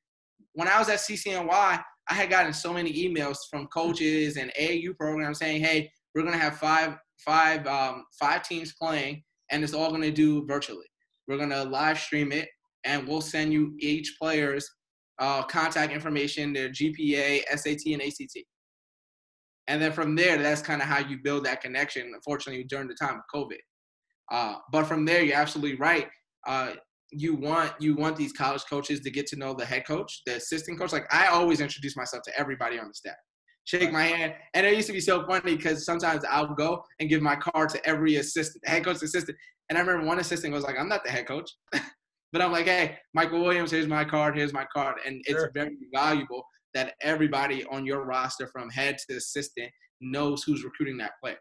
when 0.54 0.70
I 0.70 0.80
was 0.80 0.88
at 0.88 1.00
CCNY, 1.00 1.84
I 2.10 2.14
had 2.14 2.30
gotten 2.30 2.54
so 2.54 2.74
many 2.74 2.94
emails 2.94 3.38
from 3.50 3.68
coaches 3.68 4.38
and 4.38 4.52
AAU 4.60 4.98
programs 4.98 5.40
saying, 5.40 5.62
"Hey, 5.62 5.92
we're 6.16 6.24
gonna 6.24 6.38
have 6.38 6.58
five, 6.58 6.98
five, 7.18 7.68
um, 7.68 8.06
five 8.20 8.44
teams 8.44 8.74
playing, 8.74 9.24
and 9.52 9.64
it's 9.64 9.74
all 9.74 9.92
gonna 9.92 10.12
do 10.12 10.46
virtually. 10.48 10.88
We're 11.28 11.38
gonna 11.38 11.64
live 11.66 12.00
stream 12.00 12.32
it, 12.32 12.50
and 12.84 13.08
we'll 13.08 13.22
send 13.22 13.54
you 13.54 13.76
each 13.80 14.16
player's 14.20 14.70
uh, 15.20 15.44
contact 15.44 15.92
information, 15.94 16.54
their 16.54 16.70
GPA, 16.70 17.42
SAT, 17.56 17.82
and 17.88 18.02
ACT. 18.02 18.38
And 19.68 19.82
then 19.82 19.92
from 19.92 20.16
there, 20.16 20.38
that's 20.38 20.62
kind 20.62 20.82
of 20.82 20.88
how 20.88 21.00
you 21.00 21.20
build 21.24 21.46
that 21.46 21.62
connection. 21.62 22.12
Unfortunately, 22.14 22.64
during 22.64 22.88
the 22.88 22.96
time 22.96 23.16
of 23.16 23.22
COVID, 23.34 23.60
uh, 24.32 24.56
but 24.72 24.86
from 24.86 25.06
there, 25.06 25.22
you're 25.24 25.38
absolutely 25.38 25.78
right. 25.78 26.08
Uh, 26.48 26.72
you 27.12 27.36
want 27.36 27.74
you 27.80 27.96
want 27.96 28.16
these 28.16 28.32
college 28.32 28.64
coaches 28.70 29.00
to 29.02 29.12
get 29.12 29.26
to 29.28 29.36
know 29.36 29.54
the 29.54 29.66
head 29.66 29.86
coach, 29.86 30.22
the 30.26 30.36
assistant 30.36 30.80
coach. 30.80 30.92
Like 30.92 31.12
I 31.14 31.28
always 31.28 31.60
introduce 31.60 31.96
myself 31.96 32.24
to 32.24 32.40
everybody 32.40 32.80
on 32.80 32.88
the 32.88 32.94
staff, 32.94 33.16
shake 33.66 33.92
my 33.92 34.04
hand, 34.04 34.34
and 34.54 34.66
it 34.66 34.76
used 34.76 34.88
to 34.88 34.94
be 34.94 35.00
so 35.00 35.26
funny 35.26 35.56
because 35.56 35.86
sometimes 35.86 36.24
I'll 36.30 36.54
go 36.54 36.84
and 37.00 37.10
give 37.10 37.22
my 37.22 37.36
card 37.36 37.70
to 37.70 37.86
every 37.86 38.16
assistant, 38.18 38.68
head 38.68 38.86
coach 38.86 39.02
assistant, 39.02 39.38
and 39.70 39.78
I 39.78 39.82
remember 39.82 40.06
one 40.06 40.20
assistant 40.20 40.54
was 40.54 40.64
like, 40.64 40.78
"I'm 40.80 40.90
not 40.90 41.04
the 41.04 41.12
head 41.12 41.28
coach." 41.28 41.50
but 42.32 42.42
I'm 42.42 42.52
like, 42.52 42.66
hey, 42.66 42.98
Michael 43.14 43.42
Williams, 43.42 43.72
here's 43.72 43.88
my 43.88 44.06
card, 44.06 44.38
here's 44.38 44.54
my 44.54 44.66
card. 44.74 44.98
And 45.06 45.22
it's 45.26 45.46
very 45.54 45.78
valuable 45.94 46.44
that 46.74 46.94
everybody 47.02 47.66
on 47.66 47.86
your 47.86 48.06
roster 48.06 48.48
from 48.48 48.70
head 48.70 48.98
to 49.10 49.18
assistant 49.18 49.72
knows 50.02 50.44
who's 50.44 50.64
recruiting 50.64 50.98
that 50.98 51.14
player 51.22 51.40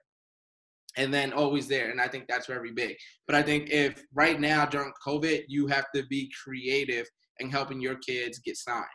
and 0.96 1.12
then 1.12 1.32
always 1.32 1.68
there. 1.68 1.90
And 1.90 2.00
i 2.00 2.08
think 2.08 2.24
that's 2.28 2.46
very 2.46 2.72
big. 2.72 2.96
But 3.26 3.36
i 3.36 3.42
think 3.42 3.70
if 3.70 4.02
right 4.14 4.40
now 4.40 4.64
during 4.66 4.92
covid 5.06 5.42
you 5.46 5.66
have 5.66 5.86
to 5.94 6.04
be 6.06 6.30
creative 6.42 7.06
in 7.40 7.50
helping 7.50 7.80
your 7.80 7.96
kids 7.96 8.40
get 8.40 8.56
signed 8.56 8.86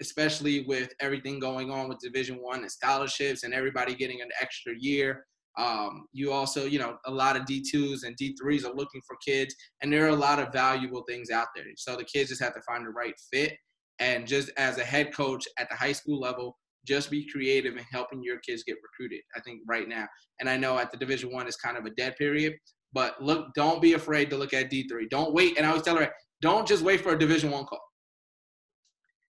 especially 0.00 0.64
with 0.66 0.92
everything 1.00 1.40
going 1.40 1.70
on 1.70 1.88
with 1.88 1.98
division 1.98 2.36
one 2.36 2.60
and 2.60 2.70
scholarships 2.70 3.42
and 3.42 3.52
everybody 3.52 3.94
getting 3.94 4.20
an 4.20 4.28
extra 4.40 4.72
year 4.78 5.24
um, 5.58 6.06
you 6.12 6.32
also 6.32 6.64
you 6.64 6.78
know 6.78 6.96
a 7.06 7.10
lot 7.10 7.36
of 7.36 7.42
d2s 7.42 8.04
and 8.04 8.16
d3s 8.16 8.64
are 8.64 8.74
looking 8.74 9.00
for 9.06 9.16
kids 9.26 9.54
and 9.82 9.92
there 9.92 10.06
are 10.06 10.10
a 10.10 10.16
lot 10.16 10.38
of 10.38 10.52
valuable 10.52 11.04
things 11.08 11.30
out 11.30 11.48
there 11.54 11.64
so 11.76 11.96
the 11.96 12.04
kids 12.04 12.30
just 12.30 12.42
have 12.42 12.54
to 12.54 12.62
find 12.62 12.86
the 12.86 12.90
right 12.90 13.14
fit 13.32 13.52
and 14.00 14.26
just 14.26 14.50
as 14.56 14.78
a 14.78 14.84
head 14.84 15.14
coach 15.14 15.46
at 15.58 15.68
the 15.68 15.76
high 15.76 15.92
school 15.92 16.20
level, 16.20 16.56
just 16.86 17.10
be 17.10 17.28
creative 17.30 17.76
in 17.76 17.84
helping 17.90 18.22
your 18.22 18.38
kids 18.38 18.62
get 18.64 18.76
recruited. 18.82 19.20
I 19.36 19.40
think 19.40 19.60
right 19.66 19.88
now, 19.88 20.06
and 20.40 20.48
I 20.48 20.56
know 20.56 20.78
at 20.78 20.90
the 20.90 20.96
Division 20.96 21.32
One 21.32 21.46
is 21.46 21.56
kind 21.56 21.76
of 21.76 21.84
a 21.84 21.90
dead 21.90 22.16
period, 22.16 22.54
but 22.92 23.22
look, 23.22 23.48
don't 23.54 23.82
be 23.82 23.94
afraid 23.94 24.30
to 24.30 24.36
look 24.36 24.54
at 24.54 24.70
D 24.70 24.86
three. 24.88 25.08
Don't 25.08 25.34
wait. 25.34 25.56
And 25.58 25.66
I 25.66 25.70
always 25.70 25.82
tell 25.82 25.96
her, 25.96 26.10
don't 26.40 26.66
just 26.66 26.82
wait 26.82 27.00
for 27.00 27.12
a 27.12 27.18
Division 27.18 27.50
One 27.50 27.64
call. 27.64 27.82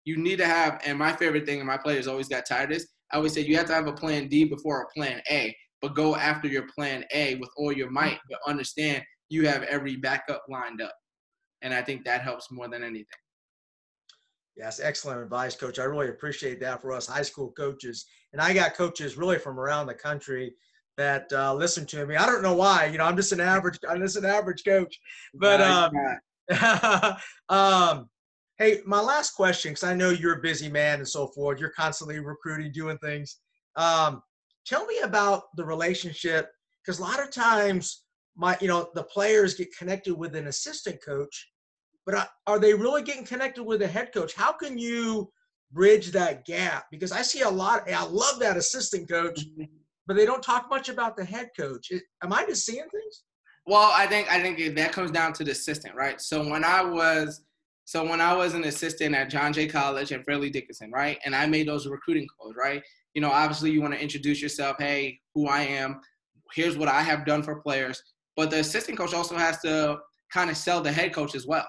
You 0.05 0.17
need 0.17 0.37
to 0.37 0.47
have, 0.47 0.81
and 0.85 0.99
my 0.99 1.13
favorite 1.13 1.47
thing, 1.47 1.59
and 1.59 1.67
my 1.67 1.79
players 1.79 2.07
always 2.07 2.29
got 2.29 2.47
tired 2.47 2.71
of 2.73 2.79
this. 2.79 2.87
I 3.13 3.17
always 3.17 3.33
say 3.33 3.43
you 3.43 3.57
have 3.57 3.67
to 3.67 3.75
have 3.75 3.87
a 3.87 3.93
plan 3.93 4.29
D 4.29 4.45
before 4.45 4.83
a 4.83 4.99
plan 4.99 5.21
A, 5.31 5.55
but 5.85 5.95
go 5.95 6.17
after 6.17 6.49
your 6.49 6.67
plan 6.75 7.05
A 7.13 7.35
with 7.35 7.51
all 7.59 7.71
your 7.71 7.91
might, 7.91 8.19
but 8.31 8.39
understand 8.47 9.03
you 9.29 9.47
have 9.47 9.65
every 9.65 9.97
backup 9.97 10.43
lined 10.49 10.81
up. 10.81 10.95
And 11.61 11.75
I 11.75 11.83
think 11.83 12.07
that 12.07 12.23
helps 12.23 12.51
more 12.51 12.69
than 12.69 12.83
anything. 12.83 13.05
Yes, 14.57 14.81
excellent 14.81 15.21
advice, 15.21 15.55
coach. 15.55 15.79
I 15.79 15.85
really 15.85 16.09
appreciate 16.09 16.59
that 16.61 16.81
for 16.81 16.93
us 16.93 17.07
high 17.07 17.21
school 17.21 17.53
coaches. 17.53 18.07
And 18.33 18.41
I 18.41 18.55
got 18.55 18.75
coaches 18.75 19.19
really 19.19 19.39
from 19.39 19.61
around 19.61 19.87
the 19.87 19.95
country 19.95 20.55
that 20.97 21.31
uh, 21.35 21.53
listen 21.53 21.85
to 21.89 22.07
me. 22.07 22.17
I 22.17 22.25
don't 22.25 22.43
know 22.43 22.55
why. 22.55 22.87
You 22.87 22.97
know, 22.97 23.05
I'm 23.05 23.17
just 23.17 23.33
an 23.33 23.41
average. 23.41 23.79
I'm 23.87 24.01
just 24.01 24.17
an 24.17 24.25
average 24.25 24.65
coach. 24.65 24.99
But 25.35 25.61
um, 25.61 25.93
um, 27.51 28.09
hey, 28.57 28.81
my 28.87 29.03
last 29.03 29.33
question, 29.33 29.73
because 29.73 29.85
I 29.85 29.93
know 29.93 30.09
you're 30.09 30.39
a 30.39 30.43
busy 30.43 30.71
man 30.71 31.01
and 31.01 31.09
so 31.09 31.27
forth. 31.27 31.61
You're 31.61 31.75
constantly 31.77 32.21
recruiting, 32.21 32.73
doing 32.73 32.97
things. 32.99 33.37
Um, 33.77 34.23
tell 34.67 34.87
me 34.87 34.99
about 35.01 35.55
the 35.57 35.65
relationship 35.65 36.51
because 36.85 36.99
a 36.99 37.03
lot 37.03 37.23
of 37.23 37.31
times 37.31 38.05
my 38.37 38.57
you 38.61 38.69
know 38.69 38.89
the 38.95 39.03
players 39.05 39.55
get 39.55 39.77
connected 39.77 40.15
with 40.15 40.35
an 40.35 40.49
assistant 40.49 40.99
coach, 41.05 41.49
but 42.07 42.31
are 42.47 42.59
they 42.59 42.75
really 42.75 43.03
getting 43.03 43.25
connected 43.25 43.63
with 43.63 43.83
a 43.83 43.87
head 43.87 44.13
coach? 44.13 44.35
How 44.35 44.53
can 44.53 44.79
you 44.79 45.31
bridge 45.73 46.11
that 46.13 46.45
gap? 46.45 46.87
Because 46.91 47.13
I 47.13 47.23
see 47.23 47.43
a 47.43 47.49
lot. 47.49 47.91
I 47.91 48.05
love 48.05 48.39
that 48.41 48.57
assistant 48.57 49.09
coach, 49.09 49.41
mm-hmm. 49.41 49.65
but 50.07 50.17
they 50.17 50.27
don't 50.27 50.43
talk 50.43 50.69
much 50.69 50.89
about 50.89 51.17
the 51.17 51.25
head 51.25 51.51
coach. 51.59 51.91
Am 52.23 52.33
I 52.33 52.45
just 52.45 52.67
seeing 52.67 52.89
things? 52.91 53.23
Well, 53.67 53.91
I 53.95 54.07
think 54.07 54.31
I 54.31 54.43
think 54.43 54.77
that 54.77 54.93
comes 54.93 55.11
down 55.11 55.33
to 55.35 55.45
the 55.45 55.53
assistant, 55.53 55.95
right? 55.95 56.21
So 56.21 56.47
when 56.49 56.65
I 56.65 56.83
was 56.83 57.43
so 57.85 58.09
when 58.09 58.21
I 58.21 58.35
was 58.35 58.55
an 58.55 58.65
assistant 58.65 59.15
at 59.15 59.31
John 59.31 59.53
Jay 59.53 59.67
College 59.67 60.11
and 60.13 60.25
Fairleigh 60.25 60.51
Dickinson, 60.51 60.91
right, 60.91 61.19
and 61.25 61.35
I 61.35 61.47
made 61.47 61.69
those 61.69 61.87
recruiting 61.87 62.27
calls, 62.29 62.55
right. 62.57 62.83
You 63.15 63.21
know, 63.21 63.31
obviously 63.31 63.71
you 63.71 63.83
want 63.83 63.95
to 63.95 64.01
introduce 64.01 64.41
yourself. 64.41 64.77
Hey, 64.79 65.21
who 65.35 65.47
I 65.47 65.61
am. 65.61 66.01
Here's 66.55 66.77
what 66.77 66.89
I 66.89 67.03
have 67.03 67.27
done 67.27 67.43
for 67.43 67.61
players. 67.61 68.03
But 68.37 68.51
the 68.51 68.61
assistant 68.61 68.99
coach 68.99 69.15
also 69.15 69.37
has 69.37 69.61
to 69.61 69.99
kind 70.33 70.51
of 70.51 70.57
sell 70.57 70.81
the 70.81 70.91
head 70.91 71.15
coach 71.15 71.35
as 71.35 71.47
well, 71.47 71.67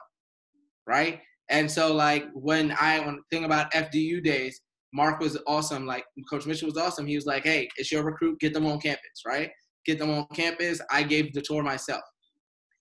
right? 0.88 1.22
And 1.50 1.70
so 1.70 1.94
like 1.94 2.26
when 2.34 2.72
I 2.80 3.00
when 3.00 3.22
think 3.30 3.46
about 3.46 3.72
FDU 3.74 4.24
days, 4.24 4.62
Mark 4.94 5.20
was 5.20 5.38
awesome. 5.46 5.86
Like 5.86 6.06
Coach 6.30 6.46
Mitchell 6.46 6.70
was 6.70 6.78
awesome. 6.78 7.06
He 7.06 7.16
was 7.16 7.26
like, 7.26 7.44
"Hey, 7.44 7.68
it's 7.78 7.92
your 7.92 8.04
recruit. 8.04 8.40
Get 8.40 8.54
them 8.54 8.66
on 8.66 8.80
campus, 8.80 9.24
right? 9.28 9.52
Get 9.86 10.00
them 10.00 10.10
on 10.10 10.26
campus." 10.34 10.82
I 10.90 11.04
gave 11.04 11.34
the 11.34 11.42
tour 11.42 11.62
myself, 11.62 12.02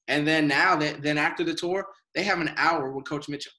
and 0.08 0.26
then 0.26 0.48
now 0.48 0.76
that 0.76 1.02
then 1.02 1.18
after 1.18 1.44
the 1.44 1.54
tour, 1.54 1.84
they 2.14 2.22
have 2.22 2.40
an 2.40 2.52
hour 2.56 2.90
with 2.92 3.06
Coach 3.06 3.28
Mitchell. 3.28 3.52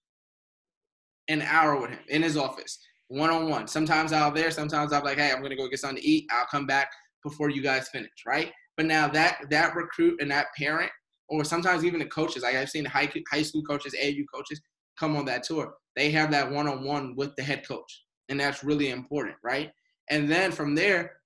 An 1.27 1.41
hour 1.41 1.79
with 1.79 1.89
him 1.89 1.99
in 2.09 2.21
his 2.21 2.37
office, 2.37 2.79
one 3.07 3.29
on 3.29 3.49
one. 3.49 3.67
Sometimes 3.67 4.13
I'll 4.13 4.31
there. 4.31 4.51
Sometimes 4.51 4.93
I'm 4.93 5.03
like, 5.03 5.17
"Hey, 5.17 5.31
I'm 5.31 5.41
gonna 5.41 5.55
go 5.55 5.67
get 5.67 5.79
something 5.79 6.01
to 6.01 6.07
eat. 6.07 6.27
I'll 6.31 6.45
come 6.45 6.67
back 6.67 6.89
before 7.23 7.49
you 7.49 7.61
guys 7.63 7.89
finish, 7.89 8.11
right?" 8.27 8.51
But 8.77 8.85
now 8.85 9.07
that 9.09 9.49
that 9.49 9.75
recruit 9.75 10.21
and 10.21 10.29
that 10.31 10.47
parent, 10.55 10.91
or 11.27 11.43
sometimes 11.43 11.83
even 11.83 11.99
the 11.99 12.05
coaches, 12.05 12.43
like 12.43 12.55
I've 12.55 12.69
seen 12.69 12.85
high 12.85 13.11
high 13.31 13.41
school 13.41 13.63
coaches, 13.63 13.95
AU 13.99 14.23
coaches 14.33 14.61
come 14.99 15.15
on 15.15 15.25
that 15.25 15.43
tour. 15.43 15.75
They 15.95 16.11
have 16.11 16.31
that 16.31 16.51
one 16.51 16.67
on 16.67 16.83
one 16.83 17.15
with 17.15 17.35
the 17.35 17.43
head 17.43 17.67
coach, 17.67 18.05
and 18.29 18.39
that's 18.39 18.63
really 18.63 18.89
important, 18.89 19.35
right? 19.43 19.71
And 20.09 20.29
then 20.31 20.51
from 20.51 20.75
there, 20.75 21.21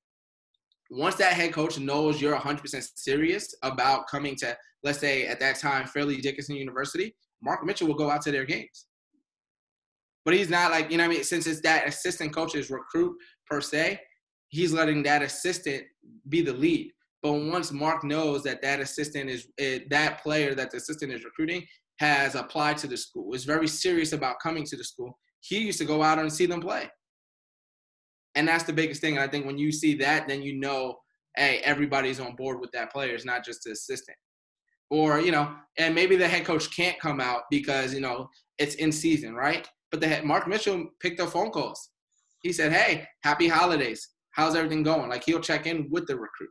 once 0.90 1.16
that 1.16 1.34
head 1.34 1.54
coach 1.54 1.78
knows 1.78 2.22
you're 2.22 2.36
100% 2.36 2.84
serious 2.96 3.54
about 3.64 4.08
coming 4.08 4.36
to, 4.38 4.58
let's 4.84 5.00
say 5.00 5.28
at 5.28 5.40
that 5.40 5.60
time, 5.60 5.88
Fairleigh 5.88 6.22
Dickinson 6.22 6.56
University, 6.56 7.16
Mark 7.42 7.66
Mitchell 7.66 7.88
will 7.88 7.96
go 7.96 8.10
out 8.10 8.22
to 8.24 8.32
their 8.32 8.46
games. 8.46 8.88
But 10.26 10.34
he's 10.34 10.50
not 10.50 10.72
like, 10.72 10.92
you 10.92 10.98
know 10.98 11.06
I 11.06 11.08
mean? 11.08 11.24
Since 11.24 11.48
it's 11.48 11.62
that 11.62 11.88
assistant 11.88 12.34
coach's 12.34 12.70
recruit 12.70 13.16
per 13.48 13.62
se, 13.62 14.00
he's 14.50 14.74
letting 14.74 15.04
that 15.04 15.22
assistant 15.22 15.84
be 16.28 16.42
the 16.42 16.54
lead. 16.54 16.92
But 17.22 17.34
once 17.34 17.72
Mark 17.72 18.04
knows 18.04 18.44
that 18.44 18.62
that 18.62 18.80
assistant 18.80 19.30
is 19.30 19.48
eh, 19.58 19.80
that 19.90 20.22
player 20.22 20.56
that 20.56 20.72
the 20.72 20.78
assistant 20.78 21.12
is 21.12 21.24
recruiting 21.24 21.66
has 22.00 22.36
applied 22.36 22.78
to 22.78 22.88
the 22.88 22.96
school, 22.96 23.34
is 23.34 23.44
very 23.44 23.68
serious 23.68 24.14
about 24.14 24.40
coming 24.42 24.66
to 24.66 24.78
the 24.78 24.84
school, 24.84 25.18
he 25.42 25.60
used 25.60 25.80
to 25.80 25.86
go 25.86 26.02
out 26.02 26.20
and 26.20 26.32
see 26.32 26.46
them 26.46 26.62
play. 26.62 26.90
And 28.36 28.48
that's 28.48 28.64
the 28.64 28.74
biggest 28.74 29.02
thing. 29.02 29.16
And 29.18 29.24
I 29.24 29.28
think 29.28 29.46
when 29.46 29.58
you 29.58 29.72
see 29.72 29.96
that, 29.96 30.28
then 30.28 30.42
you 30.42 30.58
know, 30.58 30.96
hey, 31.36 31.60
everybody's 31.64 32.20
on 32.20 32.36
board 32.36 32.60
with 32.62 32.72
that 32.72 32.92
player. 32.92 33.14
It's 33.14 33.26
not 33.26 33.44
just 33.44 33.64
the 33.64 33.72
assistant. 33.72 34.18
Or, 34.90 35.20
you 35.20 35.32
know, 35.32 35.56
and 35.78 35.94
maybe 35.94 36.16
the 36.16 36.28
head 36.28 36.46
coach 36.46 36.76
can't 36.76 37.00
come 37.00 37.20
out 37.20 37.44
because, 37.52 37.94
you 37.94 38.02
know, 38.02 38.30
it's 38.58 38.76
in 38.76 38.92
season, 38.92 39.36
right? 39.36 39.68
But 39.92 40.02
the 40.02 40.08
head, 40.08 40.24
Mark 40.26 40.48
Mitchell 40.48 40.88
picked 41.00 41.20
up 41.20 41.30
phone 41.30 41.52
calls. 41.52 41.90
He 42.42 42.54
said, 42.54 42.72
hey, 42.72 43.08
happy 43.24 43.48
holidays. 43.48 44.08
How's 44.32 44.56
everything 44.56 44.84
going? 44.84 45.10
Like 45.10 45.24
he'll 45.24 45.40
check 45.40 45.68
in 45.68 45.90
with 45.90 46.08
the 46.08 46.16
recruit. 46.16 46.50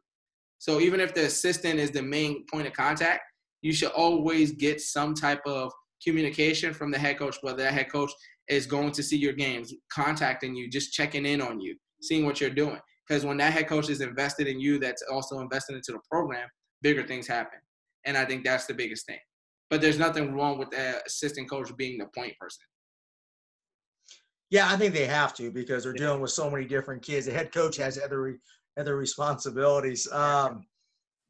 So 0.59 0.81
even 0.81 1.01
if 1.01 1.15
the 1.15 1.25
assistant 1.27 1.79
is 1.79 1.91
the 1.91 2.03
main 2.03 2.45
point 2.51 2.67
of 2.67 2.73
contact, 2.73 3.23
you 3.63 3.73
should 3.73 3.93
always 3.93 4.53
get 4.53 4.81
some 4.81 5.15
type 5.15 5.41
of 5.47 5.73
communication 6.05 6.73
from 6.75 6.91
the 6.91 6.99
head 6.99 7.19
coach, 7.19 7.37
whether 7.43 7.63
that 7.63 7.75
head 7.75 7.91
coach 7.91 8.13
is 8.49 8.67
going 8.67 8.93
to 8.93 9.03
see 9.03 9.17
your 9.17 9.33
games, 9.33 9.73
contacting 9.93 10.55
you, 10.55 10.69
just 10.69 10.93
checking 10.93 11.27
in 11.27 11.41
on 11.41 11.61
you, 11.61 11.77
seeing 12.03 12.25
what 12.25 12.41
you're 12.41 12.51
doing. 12.51 12.79
Because 13.07 13.25
when 13.25 13.37
that 13.39 13.53
head 13.53 13.69
coach 13.69 13.89
is 13.89 14.01
invested 14.01 14.47
in 14.47 14.61
you, 14.61 14.79
that's 14.79 15.03
also 15.11 15.41
invested 15.41 15.77
into 15.77 15.93
the 15.93 16.01
program, 16.11 16.49
bigger 16.83 17.07
things 17.07 17.27
happen. 17.27 17.59
And 18.09 18.17
I 18.17 18.25
think 18.25 18.43
that's 18.43 18.65
the 18.65 18.73
biggest 18.73 19.05
thing. 19.05 19.19
But 19.69 19.83
there's 19.83 19.99
nothing 19.99 20.33
wrong 20.33 20.59
with 20.59 20.71
the 20.71 21.03
assistant 21.07 21.51
coach 21.51 21.69
being 21.77 21.99
the 21.99 22.07
point 22.07 22.33
person. 22.41 22.63
Yeah, 24.49 24.73
I 24.73 24.77
think 24.77 24.95
they 24.95 25.05
have 25.05 25.35
to 25.35 25.51
because 25.51 25.85
they're 25.85 25.93
dealing 25.93 26.23
with 26.23 26.31
so 26.31 26.51
many 26.51 26.65
different 26.65 27.03
kids. 27.03 27.27
The 27.27 27.33
head 27.33 27.53
coach 27.53 27.77
has 27.77 28.01
other 28.03 28.39
other 28.79 28.97
responsibilities. 28.97 30.11
Um, 30.11 30.65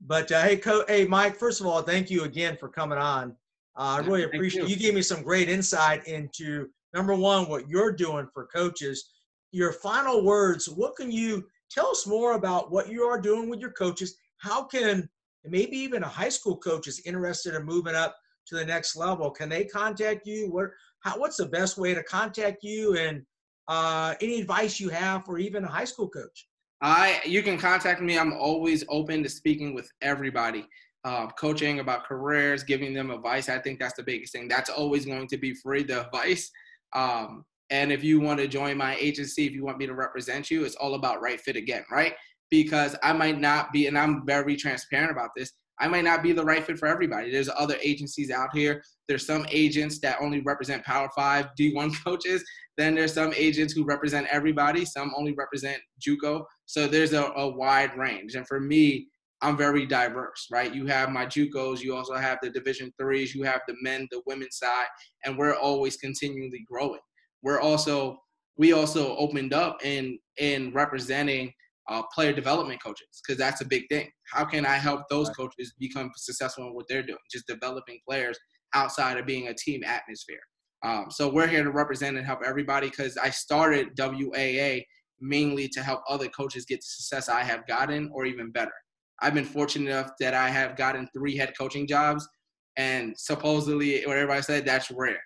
but 0.07 0.31
uh, 0.31 0.43
hey, 0.43 0.57
Co- 0.57 0.85
hey, 0.87 1.05
Mike. 1.05 1.35
First 1.35 1.61
of 1.61 1.67
all, 1.67 1.83
thank 1.83 2.11
you 2.11 2.23
again 2.23 2.57
for 2.57 2.69
coming 2.69 2.99
on. 2.99 3.33
Uh, 3.77 3.99
I 4.01 4.07
really 4.07 4.23
appreciate 4.23 4.69
you. 4.69 4.69
you 4.69 4.77
gave 4.77 4.95
me 4.95 5.03
some 5.03 5.23
great 5.23 5.49
insight 5.49 6.07
into 6.07 6.69
number 6.95 7.17
one 7.17 7.49
what 7.49 7.69
you're 7.69 7.93
doing 7.93 8.29
for 8.33 8.47
coaches. 8.47 9.11
Your 9.51 9.73
final 9.73 10.25
words. 10.25 10.69
What 10.69 10.95
can 10.95 11.11
you 11.11 11.45
tell 11.73 11.89
us 11.89 12.07
more 12.07 12.35
about 12.35 12.71
what 12.71 12.89
you 12.89 13.03
are 13.03 13.21
doing 13.21 13.51
with 13.51 13.59
your 13.59 13.73
coaches? 13.73 14.17
How 14.37 14.63
can 14.63 15.09
maybe 15.45 15.77
even 15.77 16.03
a 16.03 16.09
high 16.09 16.29
school 16.29 16.57
coach 16.57 16.87
is 16.87 17.01
interested 17.05 17.55
in 17.55 17.65
moving 17.65 17.95
up 17.95 18.17
to 18.47 18.57
the 18.57 18.65
next 18.65 18.97
level? 18.97 19.31
Can 19.31 19.49
they 19.49 19.65
contact 19.65 20.27
you? 20.27 20.51
What 20.51 20.71
how, 21.01 21.19
what's 21.19 21.37
the 21.37 21.47
best 21.47 21.79
way 21.79 21.95
to 21.95 22.03
contact 22.03 22.63
you? 22.63 22.97
And 22.97 23.23
uh, 23.69 24.15
any 24.21 24.41
advice 24.41 24.81
you 24.81 24.89
have 24.89 25.25
for 25.25 25.39
even 25.39 25.65
a 25.65 25.69
high 25.69 25.85
school 25.85 26.09
coach? 26.09 26.49
I 26.81 27.21
you 27.25 27.43
can 27.43 27.59
contact 27.59 28.01
me. 28.01 28.19
I'm 28.19 28.33
always 28.33 28.85
open 28.89 29.23
to 29.23 29.29
speaking 29.29 29.75
with 29.75 29.91
everybody. 30.01 30.67
Uh, 31.05 31.29
coaching 31.29 31.79
about 31.79 32.05
careers, 32.05 32.65
giving 32.65 32.93
them 32.93 33.11
advice. 33.11 33.49
I 33.49 33.59
think 33.59 33.79
that's 33.79 33.95
the 33.95 34.03
biggest 34.03 34.33
thing. 34.33 34.49
That's 34.49 34.69
always 34.69 35.07
going 35.07 35.29
to 35.29 35.37
be 35.37 35.55
free, 35.55 35.85
the 35.85 36.07
advice. 36.07 36.51
Um, 36.95 37.45
and 37.71 37.93
if 37.93 38.03
you 38.03 38.21
want 38.21 38.41
to 38.41 38.49
join 38.49 38.77
my 38.77 38.97
agency, 38.97 39.47
if 39.47 39.53
you 39.53 39.65
want 39.65 39.79
me 39.79 39.87
to 39.87 39.95
represent 39.95 40.51
you, 40.51 40.65
it's 40.65 40.75
all 40.75 40.95
about 40.95 41.21
right 41.21 41.41
fit 41.41 41.57
again, 41.57 41.85
right? 41.91 42.15
Because 42.51 42.97
I 43.03 43.13
might 43.13 43.41
not 43.41 43.73
be, 43.73 43.87
and 43.87 43.99
I'm 43.99 44.25
very 44.27 44.57
transparent 44.57 45.11
about 45.11 45.31
this. 45.37 45.53
I 45.81 45.87
might 45.87 46.05
not 46.05 46.23
be 46.23 46.33
the 46.33 46.45
right 46.45 46.65
fit 46.65 46.79
for 46.79 46.89
everybody. 46.89 47.31
There's 47.31 47.49
other 47.49 47.77
agencies 47.83 48.31
out 48.31 48.49
here. 48.53 48.83
There's 49.07 49.25
some 49.25 49.47
agents 49.49 50.01
that 50.01 50.19
only 50.21 50.41
represent 50.41 50.85
Power 50.85 51.09
Five 51.15 51.51
D1 51.59 51.95
coaches. 52.05 52.45
Then 52.77 52.95
there's 52.95 53.15
some 53.15 53.33
agents 53.37 53.73
who 53.73 53.85
represent 53.85 54.27
everybody. 54.31 54.85
Some 54.85 55.13
only 55.17 55.35
represent 55.35 55.79
JUCO. 56.07 56.45
So 56.67 56.87
there's 56.87 57.13
a, 57.13 57.25
a 57.37 57.49
wide 57.49 57.97
range. 57.97 58.35
And 58.35 58.47
for 58.47 58.61
me, 58.61 59.09
I'm 59.41 59.57
very 59.57 59.87
diverse, 59.87 60.49
right? 60.51 60.75
You 60.75 60.87
have 60.87 61.11
my 61.11 61.25
JUCOs, 61.25 61.81
you 61.81 61.95
also 61.95 62.15
have 62.15 62.39
the 62.43 62.51
Division 62.51 62.93
threes, 62.99 63.35
you 63.35 63.45
have 63.45 63.61
the 63.69 63.77
men, 63.83 64.09
the 64.11 64.23
women's 64.27 64.59
side, 64.59 64.87
and 65.25 65.39
we're 65.39 65.55
always 65.55 65.97
continually 65.97 66.65
growing. 66.69 67.01
We're 67.43 67.61
also 67.61 68.19
we 68.57 68.73
also 68.73 69.17
opened 69.17 69.55
up 69.55 69.85
in 69.85 70.19
in 70.39 70.73
representing 70.73 71.53
uh, 71.89 72.03
player 72.15 72.33
development 72.33 72.83
coaches 72.83 73.09
because 73.23 73.39
that's 73.39 73.61
a 73.61 73.65
big 73.65 73.85
thing. 73.91 74.11
How 74.33 74.45
can 74.45 74.67
I 74.67 74.77
help 74.77 75.03
those 75.09 75.31
coaches 75.31 75.75
become 75.79 76.11
successful 76.17 76.65
in 76.65 76.75
what 76.75 76.87
they're 76.89 77.03
doing? 77.03 77.19
Just 77.31 77.47
developing 77.47 77.99
players 78.07 78.39
outside 78.75 79.17
of 79.17 79.27
being 79.27 79.49
a 79.49 79.55
team 79.55 79.83
atmosphere. 79.85 80.41
Um, 80.85 81.07
so 81.11 81.29
we're 81.29 81.47
here 81.47 81.65
to 81.65 81.71
represent 81.71 82.17
and 82.17 82.27
help 82.27 82.41
everybody 82.47 82.89
because 82.89 83.17
I 83.17 83.31
started 83.31 83.99
WAA 83.99 84.83
mainly 85.21 85.69
to 85.69 85.83
help 85.83 86.03
other 86.09 86.29
coaches 86.29 86.65
get 86.65 86.77
the 86.77 86.87
success 86.87 87.29
I 87.29 87.43
have 87.43 87.67
gotten 87.67 88.11
or 88.13 88.27
even 88.27 88.53
better. 88.53 88.73
I've 89.21 89.35
been 89.35 89.45
fortunate 89.45 89.91
enough 89.91 90.13
that 90.21 90.35
I 90.35 90.49
have 90.49 90.77
gotten 90.77 91.09
three 91.13 91.37
head 91.37 91.55
coaching 91.59 91.89
jobs, 91.89 92.29
and 92.77 93.15
supposedly, 93.19 94.05
what 94.07 94.17
everybody 94.17 94.43
said, 94.43 94.65
that's 94.65 94.93
rare 94.93 95.19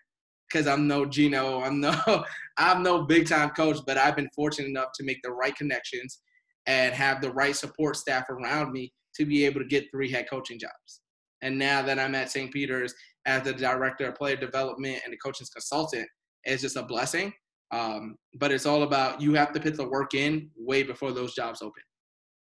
because 0.50 0.66
I'm 0.66 0.86
no 0.86 1.04
Geno, 1.04 1.62
I'm 1.62 1.80
no, 1.80 1.94
I'm 2.56 2.82
no 2.82 3.02
big 3.02 3.28
time 3.28 3.50
coach, 3.50 3.78
but 3.86 3.98
I've 3.98 4.16
been 4.16 4.30
fortunate 4.34 4.68
enough 4.68 4.88
to 4.94 5.04
make 5.04 5.18
the 5.22 5.32
right 5.32 5.54
connections 5.54 6.20
and 6.66 6.94
have 6.94 7.20
the 7.20 7.32
right 7.32 7.56
support 7.56 7.96
staff 7.96 8.28
around 8.30 8.72
me 8.72 8.92
to 9.16 9.24
be 9.24 9.44
able 9.44 9.60
to 9.60 9.66
get 9.66 9.90
three 9.90 10.10
head 10.10 10.26
coaching 10.28 10.58
jobs. 10.58 11.00
And 11.42 11.58
now 11.58 11.82
that 11.82 11.98
I'm 11.98 12.14
at 12.14 12.30
St. 12.30 12.52
Peter's 12.52 12.94
as 13.26 13.42
the 13.42 13.52
director 13.52 14.06
of 14.08 14.14
player 14.14 14.36
development 14.36 15.00
and 15.04 15.12
the 15.12 15.18
coaching 15.18 15.46
consultant, 15.52 16.08
it's 16.44 16.62
just 16.62 16.76
a 16.76 16.82
blessing. 16.82 17.32
Um, 17.72 18.16
but 18.38 18.52
it's 18.52 18.66
all 18.66 18.82
about 18.82 19.20
you 19.20 19.34
have 19.34 19.52
to 19.52 19.60
put 19.60 19.76
the 19.76 19.88
work 19.88 20.14
in 20.14 20.50
way 20.56 20.82
before 20.82 21.12
those 21.12 21.34
jobs 21.34 21.62
open. 21.62 21.82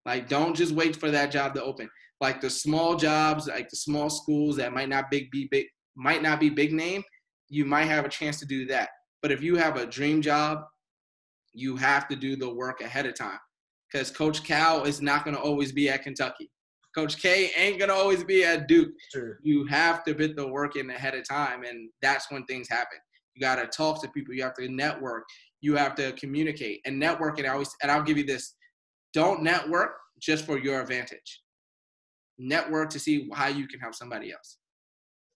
Like, 0.05 0.27
don't 0.27 0.55
just 0.55 0.73
wait 0.73 0.95
for 0.95 1.11
that 1.11 1.31
job 1.31 1.53
to 1.53 1.63
open. 1.63 1.89
Like 2.19 2.41
the 2.41 2.49
small 2.49 2.95
jobs, 2.95 3.47
like 3.47 3.69
the 3.69 3.77
small 3.77 4.09
schools 4.09 4.57
that 4.57 4.73
might 4.73 4.89
not 4.89 5.11
big 5.11 5.29
be 5.31 5.47
big, 5.51 5.67
might 5.95 6.21
not 6.21 6.39
be 6.39 6.49
big 6.49 6.73
name, 6.73 7.03
you 7.47 7.65
might 7.65 7.85
have 7.85 8.05
a 8.05 8.09
chance 8.09 8.39
to 8.39 8.45
do 8.45 8.65
that. 8.67 8.89
But 9.21 9.31
if 9.31 9.41
you 9.41 9.55
have 9.55 9.77
a 9.77 9.85
dream 9.85 10.21
job, 10.21 10.59
you 11.53 11.75
have 11.77 12.07
to 12.09 12.15
do 12.15 12.35
the 12.35 12.53
work 12.53 12.81
ahead 12.81 13.05
of 13.05 13.15
time 13.15 13.39
because 13.91 14.11
Coach 14.11 14.43
Cal 14.43 14.83
is 14.83 15.01
not 15.01 15.23
going 15.23 15.35
to 15.35 15.41
always 15.41 15.71
be 15.71 15.89
at 15.89 16.03
Kentucky. 16.03 16.49
Coach 16.95 17.21
K 17.21 17.51
ain't 17.55 17.77
going 17.77 17.89
to 17.89 17.95
always 17.95 18.23
be 18.23 18.43
at 18.43 18.67
Duke. 18.67 18.89
Sure. 19.13 19.39
You 19.43 19.65
have 19.67 20.03
to 20.05 20.15
put 20.15 20.35
the 20.35 20.47
work 20.47 20.75
in 20.75 20.89
ahead 20.89 21.15
of 21.15 21.27
time, 21.27 21.63
and 21.63 21.89
that's 22.01 22.31
when 22.31 22.43
things 22.45 22.67
happen. 22.67 22.97
You 23.35 23.41
got 23.41 23.55
to 23.55 23.67
talk 23.67 24.01
to 24.01 24.09
people. 24.09 24.33
You 24.33 24.43
have 24.43 24.55
to 24.55 24.67
network. 24.67 25.23
You 25.61 25.75
have 25.75 25.95
to 25.95 26.11
communicate. 26.13 26.81
And 26.85 27.01
networking, 27.01 27.45
I 27.45 27.49
always, 27.49 27.75
and 27.83 27.91
I'll 27.91 28.03
give 28.03 28.17
you 28.17 28.25
this 28.25 28.55
don't 29.13 29.43
network 29.43 29.91
just 30.19 30.45
for 30.45 30.57
your 30.59 30.81
advantage. 30.81 31.41
network 32.39 32.89
to 32.91 32.99
see 32.99 33.29
how 33.33 33.47
you 33.47 33.67
can 33.67 33.79
help 33.79 33.93
somebody 33.93 34.31
else. 34.31 34.57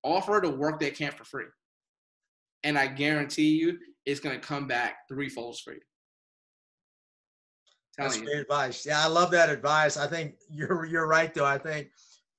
Offer 0.03 0.41
the 0.43 0.49
work 0.49 0.79
they 0.79 0.91
can't 0.91 1.13
for 1.13 1.25
free. 1.25 1.45
And 2.63 2.77
I 2.77 2.87
guarantee 2.87 3.57
you 3.57 3.77
it's 4.05 4.19
going 4.19 4.39
to 4.39 4.45
come 4.45 4.67
back 4.67 4.95
threefold 5.09 5.59
for 5.63 5.73
you. 5.73 5.81
That's 7.97 8.19
great 8.19 8.37
advice. 8.37 8.85
Yeah, 8.85 9.03
I 9.03 9.07
love 9.07 9.29
that 9.31 9.49
advice. 9.49 9.97
I 9.97 10.07
think 10.07 10.35
you're 10.49 10.85
you're 10.85 11.07
right 11.07 11.33
though. 11.33 11.45
I 11.45 11.57
think 11.57 11.89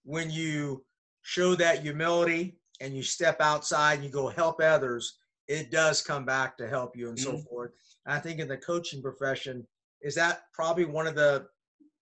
when 0.04 0.30
you 0.30 0.84
show 1.22 1.54
that 1.54 1.82
humility 1.82 2.58
and 2.80 2.94
you 2.94 3.02
step 3.02 3.40
outside 3.40 3.94
and 3.94 4.04
you 4.04 4.10
go 4.10 4.28
help 4.28 4.60
others, 4.60 5.18
it 5.48 5.70
does 5.70 6.02
come 6.02 6.24
back 6.24 6.56
to 6.58 6.68
help 6.68 6.96
you 6.96 7.08
and 7.08 7.16
mm-hmm. 7.16 7.36
so 7.36 7.42
forth. 7.42 7.70
And 8.06 8.14
I 8.14 8.18
think 8.18 8.40
in 8.40 8.48
the 8.48 8.56
coaching 8.58 9.00
profession, 9.00 9.66
is 10.02 10.14
that 10.16 10.42
probably 10.52 10.84
one 10.84 11.06
of 11.06 11.14
the 11.14 11.46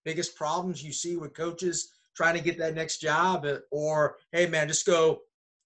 biggest 0.05 0.37
problems 0.37 0.83
you 0.83 0.93
see 0.93 1.17
with 1.17 1.35
coaches 1.35 1.93
trying 2.17 2.35
to 2.35 2.41
get 2.43 2.59
that 2.59 2.75
next 2.75 2.99
job 2.99 3.45
uh, 3.47 3.59
or 3.71 4.17
hey 4.33 4.47
man 4.47 4.69
just 4.69 4.85
go 4.85 5.21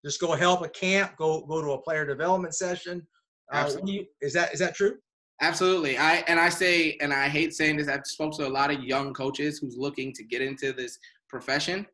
just 0.05 0.21
go 0.21 0.35
help 0.35 0.63
a 0.63 0.69
camp 0.69 1.17
go 1.17 1.41
go 1.47 1.63
to 1.63 1.73
a 1.73 1.83
player 1.83 2.07
development 2.07 2.55
session 2.55 3.05
uh, 3.53 3.71
you, 3.85 4.05
is 4.21 4.33
that 4.33 4.53
is 4.53 4.61
that 4.61 4.75
true 4.75 4.97
absolutely 5.41 5.99
i 5.99 6.25
and 6.29 6.41
i 6.41 6.49
say 6.49 6.97
and 7.01 7.13
i 7.13 7.29
hate 7.29 7.55
saying 7.55 7.77
this 7.77 7.89
i've 7.89 8.07
spoke 8.07 8.37
to 8.37 8.47
a 8.47 8.49
lot 8.49 8.73
of 8.73 8.83
young 8.83 9.13
coaches 9.13 9.59
who's 9.59 9.77
looking 9.77 10.13
to 10.13 10.25
get 10.25 10.41
into 10.41 10.73
this 10.73 10.99
profession 11.29 11.87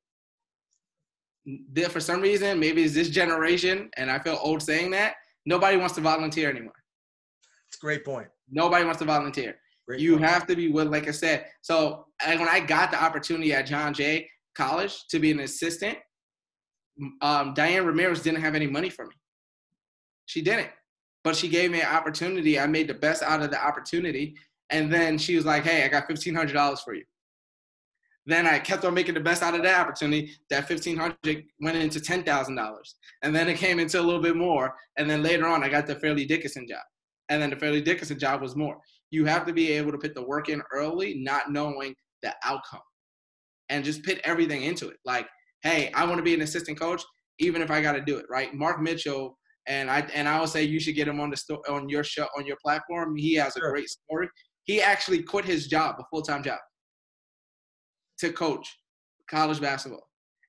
there 1.72 1.88
for 1.88 2.00
some 2.00 2.20
reason 2.20 2.58
maybe 2.58 2.84
it's 2.84 2.94
this 2.94 3.08
generation 3.08 3.90
and 3.96 4.10
i 4.10 4.18
feel 4.18 4.38
old 4.40 4.62
saying 4.62 4.90
that 4.90 5.14
nobody 5.44 5.76
wants 5.76 5.94
to 5.94 6.00
volunteer 6.00 6.48
anymore 6.48 6.74
it's 7.68 7.76
a 7.76 7.84
great 7.84 8.04
point 8.04 8.28
nobody 8.50 8.84
wants 8.84 9.00
to 9.00 9.04
volunteer 9.04 9.56
Great 9.86 10.00
you 10.00 10.12
point. 10.12 10.24
have 10.24 10.46
to 10.46 10.56
be 10.56 10.68
willing, 10.68 10.92
like 10.92 11.08
I 11.08 11.10
said. 11.10 11.46
So 11.60 12.06
when 12.24 12.48
I 12.48 12.60
got 12.60 12.90
the 12.90 13.02
opportunity 13.02 13.52
at 13.52 13.66
John 13.66 13.92
Jay 13.92 14.28
College 14.54 15.06
to 15.08 15.18
be 15.18 15.30
an 15.30 15.40
assistant, 15.40 15.98
um, 17.20 17.52
Diane 17.54 17.84
Ramirez 17.84 18.22
didn't 18.22 18.42
have 18.42 18.54
any 18.54 18.66
money 18.66 18.90
for 18.90 19.06
me. 19.06 19.14
She 20.26 20.40
didn't, 20.40 20.68
but 21.24 21.36
she 21.36 21.48
gave 21.48 21.70
me 21.70 21.80
an 21.80 21.94
opportunity. 21.94 22.58
I 22.58 22.66
made 22.66 22.88
the 22.88 22.94
best 22.94 23.22
out 23.22 23.42
of 23.42 23.50
the 23.50 23.64
opportunity, 23.64 24.36
and 24.70 24.92
then 24.92 25.18
she 25.18 25.36
was 25.36 25.44
like, 25.44 25.64
"Hey, 25.64 25.84
I 25.84 25.88
got 25.88 26.06
fifteen 26.06 26.34
hundred 26.34 26.54
dollars 26.54 26.80
for 26.80 26.94
you." 26.94 27.04
Then 28.24 28.46
I 28.46 28.58
kept 28.60 28.84
on 28.84 28.94
making 28.94 29.14
the 29.14 29.20
best 29.20 29.42
out 29.42 29.54
of 29.54 29.62
that 29.64 29.80
opportunity. 29.80 30.32
That 30.48 30.68
1,500 30.70 31.44
went 31.60 31.76
into 31.76 32.00
ten 32.00 32.22
thousand 32.22 32.56
dollars, 32.56 32.94
and 33.22 33.34
then 33.34 33.48
it 33.48 33.58
came 33.58 33.78
into 33.78 34.00
a 34.00 34.02
little 34.02 34.22
bit 34.22 34.36
more. 34.36 34.74
And 34.96 35.08
then 35.10 35.22
later 35.22 35.46
on, 35.46 35.64
I 35.64 35.68
got 35.68 35.86
the 35.86 35.96
Fairleigh 35.96 36.26
Dickinson 36.26 36.66
job, 36.68 36.84
and 37.28 37.42
then 37.42 37.50
the 37.50 37.56
Fairleigh 37.56 37.82
Dickinson 37.82 38.18
job 38.18 38.40
was 38.40 38.56
more 38.56 38.78
you 39.12 39.26
have 39.26 39.46
to 39.46 39.52
be 39.52 39.70
able 39.70 39.92
to 39.92 39.98
put 39.98 40.14
the 40.14 40.26
work 40.26 40.48
in 40.48 40.62
early, 40.72 41.14
not 41.14 41.52
knowing 41.52 41.94
the 42.22 42.34
outcome, 42.42 42.80
and 43.68 43.84
just 43.84 44.02
put 44.02 44.18
everything 44.24 44.62
into 44.62 44.88
it. 44.88 44.96
Like, 45.04 45.28
hey, 45.62 45.92
I 45.94 46.04
want 46.04 46.16
to 46.16 46.24
be 46.24 46.34
an 46.34 46.40
assistant 46.40 46.80
coach, 46.80 47.02
even 47.38 47.62
if 47.62 47.70
I 47.70 47.82
got 47.82 47.92
to 47.92 48.00
do 48.00 48.16
it. 48.16 48.26
Right? 48.28 48.52
Mark 48.54 48.80
Mitchell, 48.80 49.38
and 49.66 49.90
I 49.90 50.00
and 50.14 50.28
I 50.28 50.40
would 50.40 50.48
say 50.48 50.64
you 50.64 50.80
should 50.80 50.94
get 50.94 51.08
him 51.08 51.20
on 51.20 51.30
the 51.30 51.36
sto- 51.36 51.62
on 51.68 51.88
your 51.88 52.04
show 52.04 52.26
on 52.36 52.46
your 52.46 52.56
platform. 52.62 53.16
He 53.16 53.34
has 53.34 53.54
sure. 53.54 53.68
a 53.68 53.72
great 53.72 53.88
story. 53.88 54.28
He 54.64 54.80
actually 54.80 55.22
quit 55.22 55.44
his 55.44 55.66
job, 55.66 55.96
a 55.98 56.04
full 56.10 56.22
time 56.22 56.42
job, 56.42 56.58
to 58.18 58.32
coach 58.32 58.68
college 59.28 59.60
basketball 59.60 60.06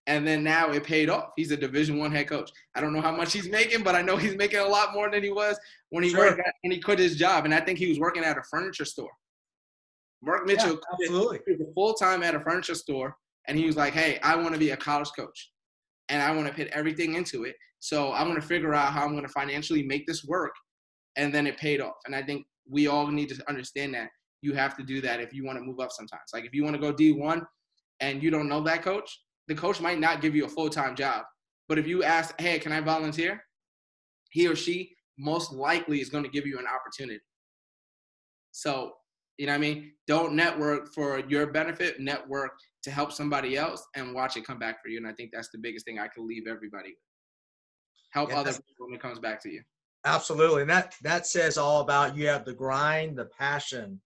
and 0.07 0.28
then 0.28 0.43
now 0.43 0.72
it 0.72 0.84
paid 0.84 1.09
off. 1.09 1.32
He's 1.36 1.51
a 1.51 1.57
Division 1.57 1.97
One 1.97 2.11
head 2.11 2.28
coach. 2.28 2.51
I 2.76 2.82
don't 2.82 2.93
know 2.93 3.01
how 3.01 3.16
much 3.16 3.32
he's 3.32 3.49
making, 3.49 3.84
but 3.84 3.95
I 3.95 4.01
know 4.01 4.18
he's 4.18 4.36
making 4.36 4.59
a 4.59 4.68
lot 4.68 4.93
more 4.93 5.09
than 5.09 5.24
he 5.24 5.32
was 5.32 5.57
when 5.89 6.03
he 6.03 6.09
sure. 6.09 6.20
worked 6.20 6.39
at, 6.39 6.53
when 6.61 6.72
he 6.72 6.80
quit 6.80 6.99
his 6.99 7.16
job. 7.16 7.45
And 7.45 7.53
I 7.53 7.61
think 7.61 7.80
he 7.80 7.88
was 7.88 7.99
working 7.99 8.24
at 8.24 8.38
a 8.38 8.43
furniture 8.49 8.86
store. 8.86 9.11
Mark 10.22 10.45
Mitchell, 10.45 10.80
yeah, 10.99 11.05
absolutely, 11.05 11.39
full 11.74 11.93
time 11.93 12.24
at 12.24 12.34
a 12.34 12.39
furniture 12.39 12.76
store, 12.76 13.16
and 13.47 13.57
he 13.57 13.66
was 13.66 13.76
like, 13.76 13.91
"Hey, 13.93 14.20
I 14.24 14.36
want 14.38 14.53
to 14.53 14.59
be 14.59 14.70
a 14.70 14.78
college 14.78 15.09
coach, 15.18 15.51
and 16.07 16.22
I 16.22 16.32
want 16.32 16.47
to 16.47 16.53
put 16.53 16.68
everything 16.68 17.16
into 17.16 17.43
it. 17.43 17.55
So 17.84 18.14
I'm 18.14 18.28
going 18.30 18.40
to 18.40 18.48
figure 18.48 18.74
out 18.74 18.94
how 18.94 19.04
I'm 19.04 19.12
going 19.12 19.28
to 19.28 19.30
financially 19.30 19.84
make 19.84 20.08
this 20.08 20.24
work." 20.24 20.54
And 21.18 21.36
then 21.36 21.46
it 21.46 21.58
paid 21.58 21.82
off. 21.82 21.96
And 22.06 22.16
I 22.16 22.24
think 22.24 22.46
we 22.70 22.88
all 22.88 23.08
need 23.08 23.28
to 23.30 23.50
understand 23.50 23.94
that 23.94 24.08
you 24.42 24.54
have 24.54 24.78
to 24.78 24.84
do 24.84 25.02
that 25.02 25.20
if 25.20 25.34
you 25.34 25.44
want 25.44 25.58
to 25.58 25.66
move 25.66 25.82
up. 25.82 25.92
Sometimes, 25.92 26.24
like 26.34 26.46
if 26.46 26.54
you 26.54 26.64
want 26.64 26.76
to 26.76 26.82
go 26.82 26.94
D1 26.94 27.46
and 28.00 28.24
you 28.24 28.32
don't 28.32 28.48
know 28.48 28.62
that 28.62 28.84
coach, 28.84 29.20
the 29.50 29.56
coach 29.56 29.82
might 29.82 30.00
not 30.00 30.22
give 30.22 30.34
you 30.34 30.46
a 30.46 30.50
full 30.50 30.70
time 30.70 30.96
job. 30.96 31.26
But 31.68 31.78
if 31.78 31.86
you 31.86 32.04
ask, 32.04 32.40
hey, 32.40 32.58
can 32.58 32.72
I 32.72 32.80
volunteer? 32.80 33.44
He 34.32 34.48
or 34.48 34.56
she 34.56 34.96
most 35.20 35.52
likely 35.52 36.00
is 36.00 36.10
going 36.10 36.24
to 36.24 36.30
give 36.30 36.46
you 36.46 36.58
an 36.60 36.66
opportunity. 36.68 37.20
So, 38.52 38.94
you 39.38 39.46
know 39.46 39.52
what 39.52 39.58
I 39.58 39.62
mean? 39.62 39.92
Don't 40.08 40.36
network 40.36 40.94
for 40.94 41.20
your 41.28 41.48
benefit, 41.48 42.00
network 42.00 42.52
to 42.84 42.92
help 42.92 43.12
somebody 43.12 43.58
else 43.58 43.86
and 43.96 44.14
watch 44.14 44.38
it 44.38 44.46
come 44.46 44.60
back 44.60 44.82
for 44.82 44.90
you. 44.90 44.98
And 44.98 45.08
I 45.08 45.14
think 45.14 45.32
that's 45.34 45.50
the 45.52 45.58
biggest 45.58 45.86
thing 45.86 46.00
I 46.00 46.08
can 46.08 46.28
leave 46.28 46.48
everybody 46.48 46.90
with. 46.90 47.12
Help 48.14 48.30
yeah, 48.30 48.39
other 48.39 48.51
people 48.51 48.86
when 48.86 48.93
it 48.93 49.01
comes 49.01 49.20
back 49.20 49.41
to 49.41 49.49
you. 49.49 49.61
Absolutely. 50.05 50.61
And 50.61 50.70
that 50.70 50.95
that 51.01 51.26
says 51.26 51.57
all 51.57 51.82
about 51.82 52.16
you 52.16 52.28
have 52.28 52.45
the 52.45 52.53
grind, 52.53 53.18
the 53.18 53.26
passion, 53.26 53.99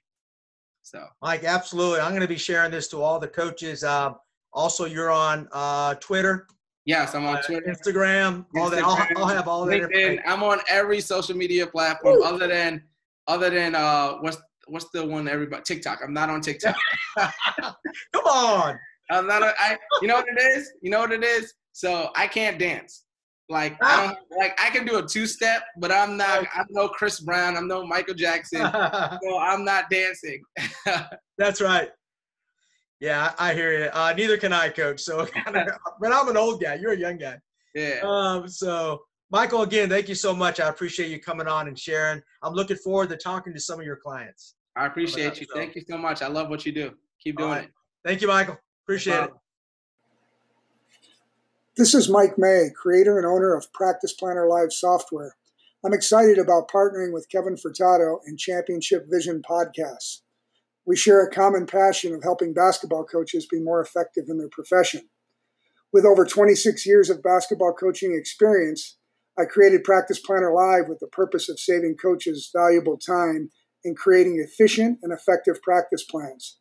So, 0.83 1.05
Mike, 1.21 1.43
absolutely. 1.43 1.99
I'm 1.99 2.11
going 2.11 2.21
to 2.21 2.27
be 2.27 2.37
sharing 2.37 2.71
this 2.71 2.87
to 2.89 3.01
all 3.01 3.19
the 3.19 3.27
coaches. 3.27 3.83
Um, 3.83 4.15
also, 4.53 4.85
you're 4.85 5.11
on 5.11 5.47
uh, 5.51 5.95
Twitter. 5.95 6.47
Yes, 6.85 7.13
I'm 7.13 7.25
on 7.25 7.37
uh, 7.37 7.41
Twitter, 7.41 7.69
Instagram, 7.69 8.45
all 8.55 8.69
that. 8.69 8.81
I'll, 8.81 9.05
I'll, 9.17 9.27
have 9.27 9.49
all 9.49 9.65
that. 9.65 10.21
I'm 10.25 10.41
on 10.41 10.59
every 10.69 11.01
social 11.01 11.35
media 11.35 11.67
platform 11.67 12.15
Woo. 12.15 12.23
other 12.23 12.47
than 12.47 12.81
other 13.27 13.49
than 13.49 13.75
uh, 13.75 14.13
what's 14.21 14.37
what's 14.67 14.89
the 14.93 15.05
one 15.05 15.27
everybody 15.27 15.63
TikTok. 15.63 15.99
I'm 16.03 16.13
not 16.13 16.29
on 16.29 16.41
TikTok. 16.41 16.75
Come 17.17 18.25
on. 18.25 18.79
I'm 19.09 19.27
not. 19.27 19.43
A, 19.43 19.53
I. 19.59 19.77
You 20.01 20.07
know 20.07 20.15
what 20.15 20.27
it 20.27 20.41
is. 20.41 20.71
You 20.81 20.91
know 20.91 20.99
what 20.99 21.11
it 21.11 21.23
is. 21.23 21.53
So 21.71 22.09
I 22.15 22.27
can't 22.27 22.59
dance. 22.59 23.05
Like 23.49 23.77
I 23.81 24.05
don't 24.05 24.17
like 24.37 24.59
I 24.61 24.69
can 24.69 24.85
do 24.85 24.97
a 24.97 25.03
two 25.03 25.25
step, 25.25 25.63
but 25.77 25.91
I'm 25.91 26.17
not. 26.17 26.45
I'm 26.53 26.65
no 26.69 26.89
Chris 26.89 27.21
Brown. 27.21 27.55
I'm 27.55 27.67
no 27.67 27.85
Michael 27.85 28.13
Jackson. 28.13 28.59
so 29.23 29.39
I'm 29.39 29.63
not 29.63 29.89
dancing. 29.89 30.41
That's 31.37 31.61
right. 31.61 31.89
Yeah, 32.99 33.33
I 33.37 33.53
hear 33.53 33.77
you. 33.77 33.89
Uh, 33.93 34.13
neither 34.17 34.37
can 34.37 34.51
I, 34.51 34.69
coach. 34.69 35.01
So, 35.01 35.27
but 36.01 36.11
I'm 36.11 36.27
an 36.27 36.35
old 36.35 36.61
guy. 36.61 36.75
You're 36.75 36.93
a 36.93 36.97
young 36.97 37.17
guy. 37.17 37.37
Yeah. 37.73 38.01
Um. 38.03 38.49
So 38.49 39.01
Michael, 39.31 39.61
again, 39.61 39.89
thank 39.89 40.09
you 40.09 40.15
so 40.15 40.33
much. 40.33 40.59
I 40.59 40.69
appreciate 40.69 41.09
you 41.09 41.19
coming 41.19 41.47
on 41.47 41.67
and 41.67 41.77
sharing. 41.77 42.21
I'm 42.43 42.53
looking 42.53 42.77
forward 42.77 43.09
to 43.09 43.17
talking 43.17 43.53
to 43.53 43.59
some 43.59 43.79
of 43.79 43.85
your 43.85 43.97
clients. 43.97 44.55
I 44.77 44.85
appreciate 44.85 45.41
you. 45.41 45.47
Thank 45.53 45.75
you 45.75 45.81
so 45.89 45.97
much. 45.97 46.21
I 46.21 46.27
love 46.27 46.49
what 46.49 46.65
you 46.65 46.71
do. 46.71 46.91
Keep 47.23 47.37
doing 47.37 47.49
right. 47.49 47.63
it. 47.63 47.71
Thank 48.05 48.21
you, 48.21 48.27
Michael. 48.27 48.59
Appreciate 48.83 49.15
no 49.15 49.23
it. 49.23 49.31
This 51.75 51.93
is 51.93 52.09
Mike 52.09 52.37
May, 52.37 52.69
creator 52.75 53.17
and 53.17 53.25
owner 53.25 53.55
of 53.55 53.71
Practice 53.73 54.13
Planner 54.13 54.47
Live 54.47 54.71
software. 54.71 55.35
I'm 55.85 55.93
excited 55.93 56.37
about 56.37 56.69
partnering 56.69 57.11
with 57.13 57.29
Kevin 57.29 57.55
Furtado 57.55 58.17
and 58.25 58.37
Championship 58.37 59.05
Vision 59.09 59.41
podcasts. 59.47 60.21
We 60.85 60.95
share 60.95 61.23
a 61.23 61.29
common 61.29 61.65
passion 61.65 62.13
of 62.13 62.23
helping 62.23 62.53
basketball 62.53 63.03
coaches 63.03 63.45
be 63.45 63.59
more 63.59 63.81
effective 63.81 64.25
in 64.27 64.37
their 64.37 64.49
profession. 64.49 65.09
With 65.91 66.05
over 66.05 66.25
26 66.25 66.85
years 66.85 67.09
of 67.09 67.23
basketball 67.23 67.73
coaching 67.73 68.15
experience, 68.15 68.97
I 69.37 69.45
created 69.45 69.83
Practice 69.83 70.19
Planner 70.19 70.53
Live 70.53 70.87
with 70.87 70.99
the 70.99 71.07
purpose 71.07 71.49
of 71.49 71.59
saving 71.59 71.97
coaches 72.01 72.49
valuable 72.53 72.97
time 72.97 73.49
in 73.87 73.95
creating 73.95 74.39
efficient 74.39 74.99
and 75.01 75.11
effective 75.11 75.61
practice 75.63 76.03
plans. 76.03 76.59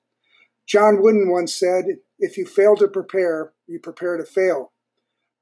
John 0.66 1.02
Wooden 1.02 1.30
once 1.30 1.54
said, 1.54 1.84
If 2.18 2.38
you 2.38 2.46
fail 2.46 2.76
to 2.76 2.88
prepare, 2.88 3.52
you 3.66 3.78
prepare 3.78 4.16
to 4.16 4.24
fail. 4.24 4.72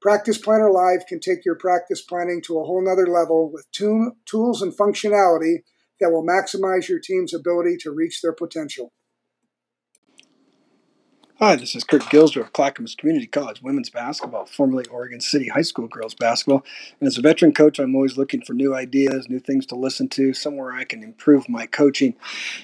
Practice 0.01 0.37
Planner 0.37 0.71
Live 0.71 1.05
can 1.07 1.19
take 1.19 1.45
your 1.45 1.55
practice 1.55 2.01
planning 2.01 2.41
to 2.45 2.59
a 2.59 2.63
whole 2.63 2.83
nother 2.83 3.07
level 3.07 3.51
with 3.51 3.65
tools 3.71 4.61
and 4.61 4.77
functionality 4.77 5.59
that 5.99 6.11
will 6.11 6.25
maximize 6.25 6.89
your 6.89 6.99
team's 6.99 7.33
ability 7.33 7.77
to 7.77 7.91
reach 7.91 8.21
their 8.21 8.33
potential. 8.33 8.91
Hi, 11.39 11.57
this 11.57 11.75
is 11.75 11.83
Kurt 11.83 12.03
Gilsdorf 12.03 12.43
of 12.43 12.53
Clackamas 12.53 12.95
Community 12.95 13.27
College 13.27 13.61
women's 13.61 13.89
basketball, 13.89 14.45
formerly 14.45 14.85
Oregon 14.85 15.19
City 15.19 15.49
High 15.49 15.63
School 15.63 15.89
girls 15.89 16.15
basketball. 16.15 16.63
And 17.01 17.07
as 17.07 17.17
a 17.17 17.21
veteran 17.21 17.51
coach, 17.51 17.77
I'm 17.77 17.93
always 17.93 18.17
looking 18.17 18.41
for 18.41 18.53
new 18.53 18.73
ideas, 18.73 19.27
new 19.27 19.39
things 19.39 19.65
to 19.65 19.75
listen 19.75 20.07
to, 20.11 20.33
somewhere 20.33 20.71
I 20.71 20.85
can 20.85 21.03
improve 21.03 21.49
my 21.49 21.65
coaching. 21.65 22.15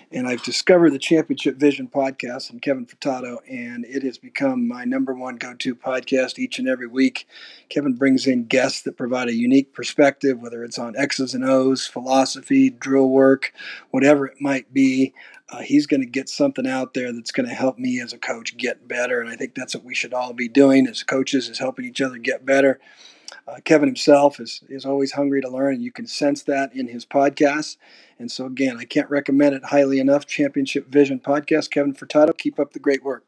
And 0.10 0.26
I've 0.26 0.44
discovered 0.44 0.92
the 0.92 1.00
Championship 1.00 1.58
Vision 1.58 1.90
podcast 1.94 2.50
and 2.50 2.62
Kevin 2.62 2.86
Furtado, 2.86 3.40
and 3.50 3.84
it 3.84 4.04
has 4.04 4.18
become 4.18 4.70
my 4.70 4.86
number 4.86 5.14
one 5.14 5.36
go 5.36 5.54
to 5.54 5.76
podcast 5.76 6.40
each 6.40 6.58
and 6.58 6.70
every 6.70 6.88
week. 6.88 7.28
Kevin 7.68 7.96
brings 7.96 8.26
in 8.26 8.46
guests 8.46 8.84
that 8.84 8.96
provide 8.96 9.28
a 9.28 9.36
unique 9.36 9.74
perspective, 9.74 10.40
whether 10.40 10.64
it's 10.64 10.80
on 10.80 10.96
X's 10.96 11.34
and 11.34 11.44
O's, 11.44 11.88
philosophy, 11.88 12.70
drill 12.70 13.10
work, 13.10 13.52
whatever 13.90 14.26
it 14.26 14.40
might 14.40 14.74
be 14.74 15.14
uh, 15.52 15.60
he's 15.60 15.86
going 15.86 16.02
to 16.02 16.08
get 16.08 16.30
something 16.30 16.66
out 16.66 16.94
there 16.94 17.12
that's 17.12 17.32
going 17.32 17.48
to 17.48 17.54
help 17.54 17.78
me 17.78 18.00
as 18.00 18.14
a 18.14 18.18
coach 18.18 18.56
get 18.58 18.88
better. 18.88 19.20
And 19.20 19.30
I 19.30 19.36
think 19.36 19.54
that's 19.54 19.76
what 19.76 19.84
we 19.84 19.94
should 19.94 20.14
all 20.14 20.34
be 20.34 20.48
doing 20.48 20.88
as 20.88 21.04
coaches 21.04 21.50
is 21.50 21.60
helping 21.60 21.86
each 21.86 22.02
other 22.02 22.18
get 22.18 22.46
better. 22.46 22.80
Uh, 23.48 23.58
Kevin 23.64 23.90
himself 23.90 24.40
is, 24.40 24.62
is 24.70 24.86
always 24.86 25.14
hungry 25.14 25.42
to 25.42 25.50
learn, 25.50 25.76
and 25.76 25.84
you 25.84 25.92
can 25.92 26.06
sense 26.06 26.44
that 26.44 26.74
in 26.76 26.88
his 26.88 27.06
podcast. 27.06 27.78
And 28.20 28.32
so, 28.32 28.46
again, 28.46 28.78
I 28.78 28.86
can't 28.86 29.10
recommend 29.10 29.56
it 29.56 29.66
highly 29.66 30.00
enough. 30.00 30.26
Championship 30.26 30.88
Vision 30.88 31.20
Podcast. 31.20 31.72
Kevin 31.72 31.94
Furtado, 31.94 32.38
keep 32.38 32.60
up 32.60 32.74
the 32.74 32.80
great 32.80 33.04
work. 33.04 33.26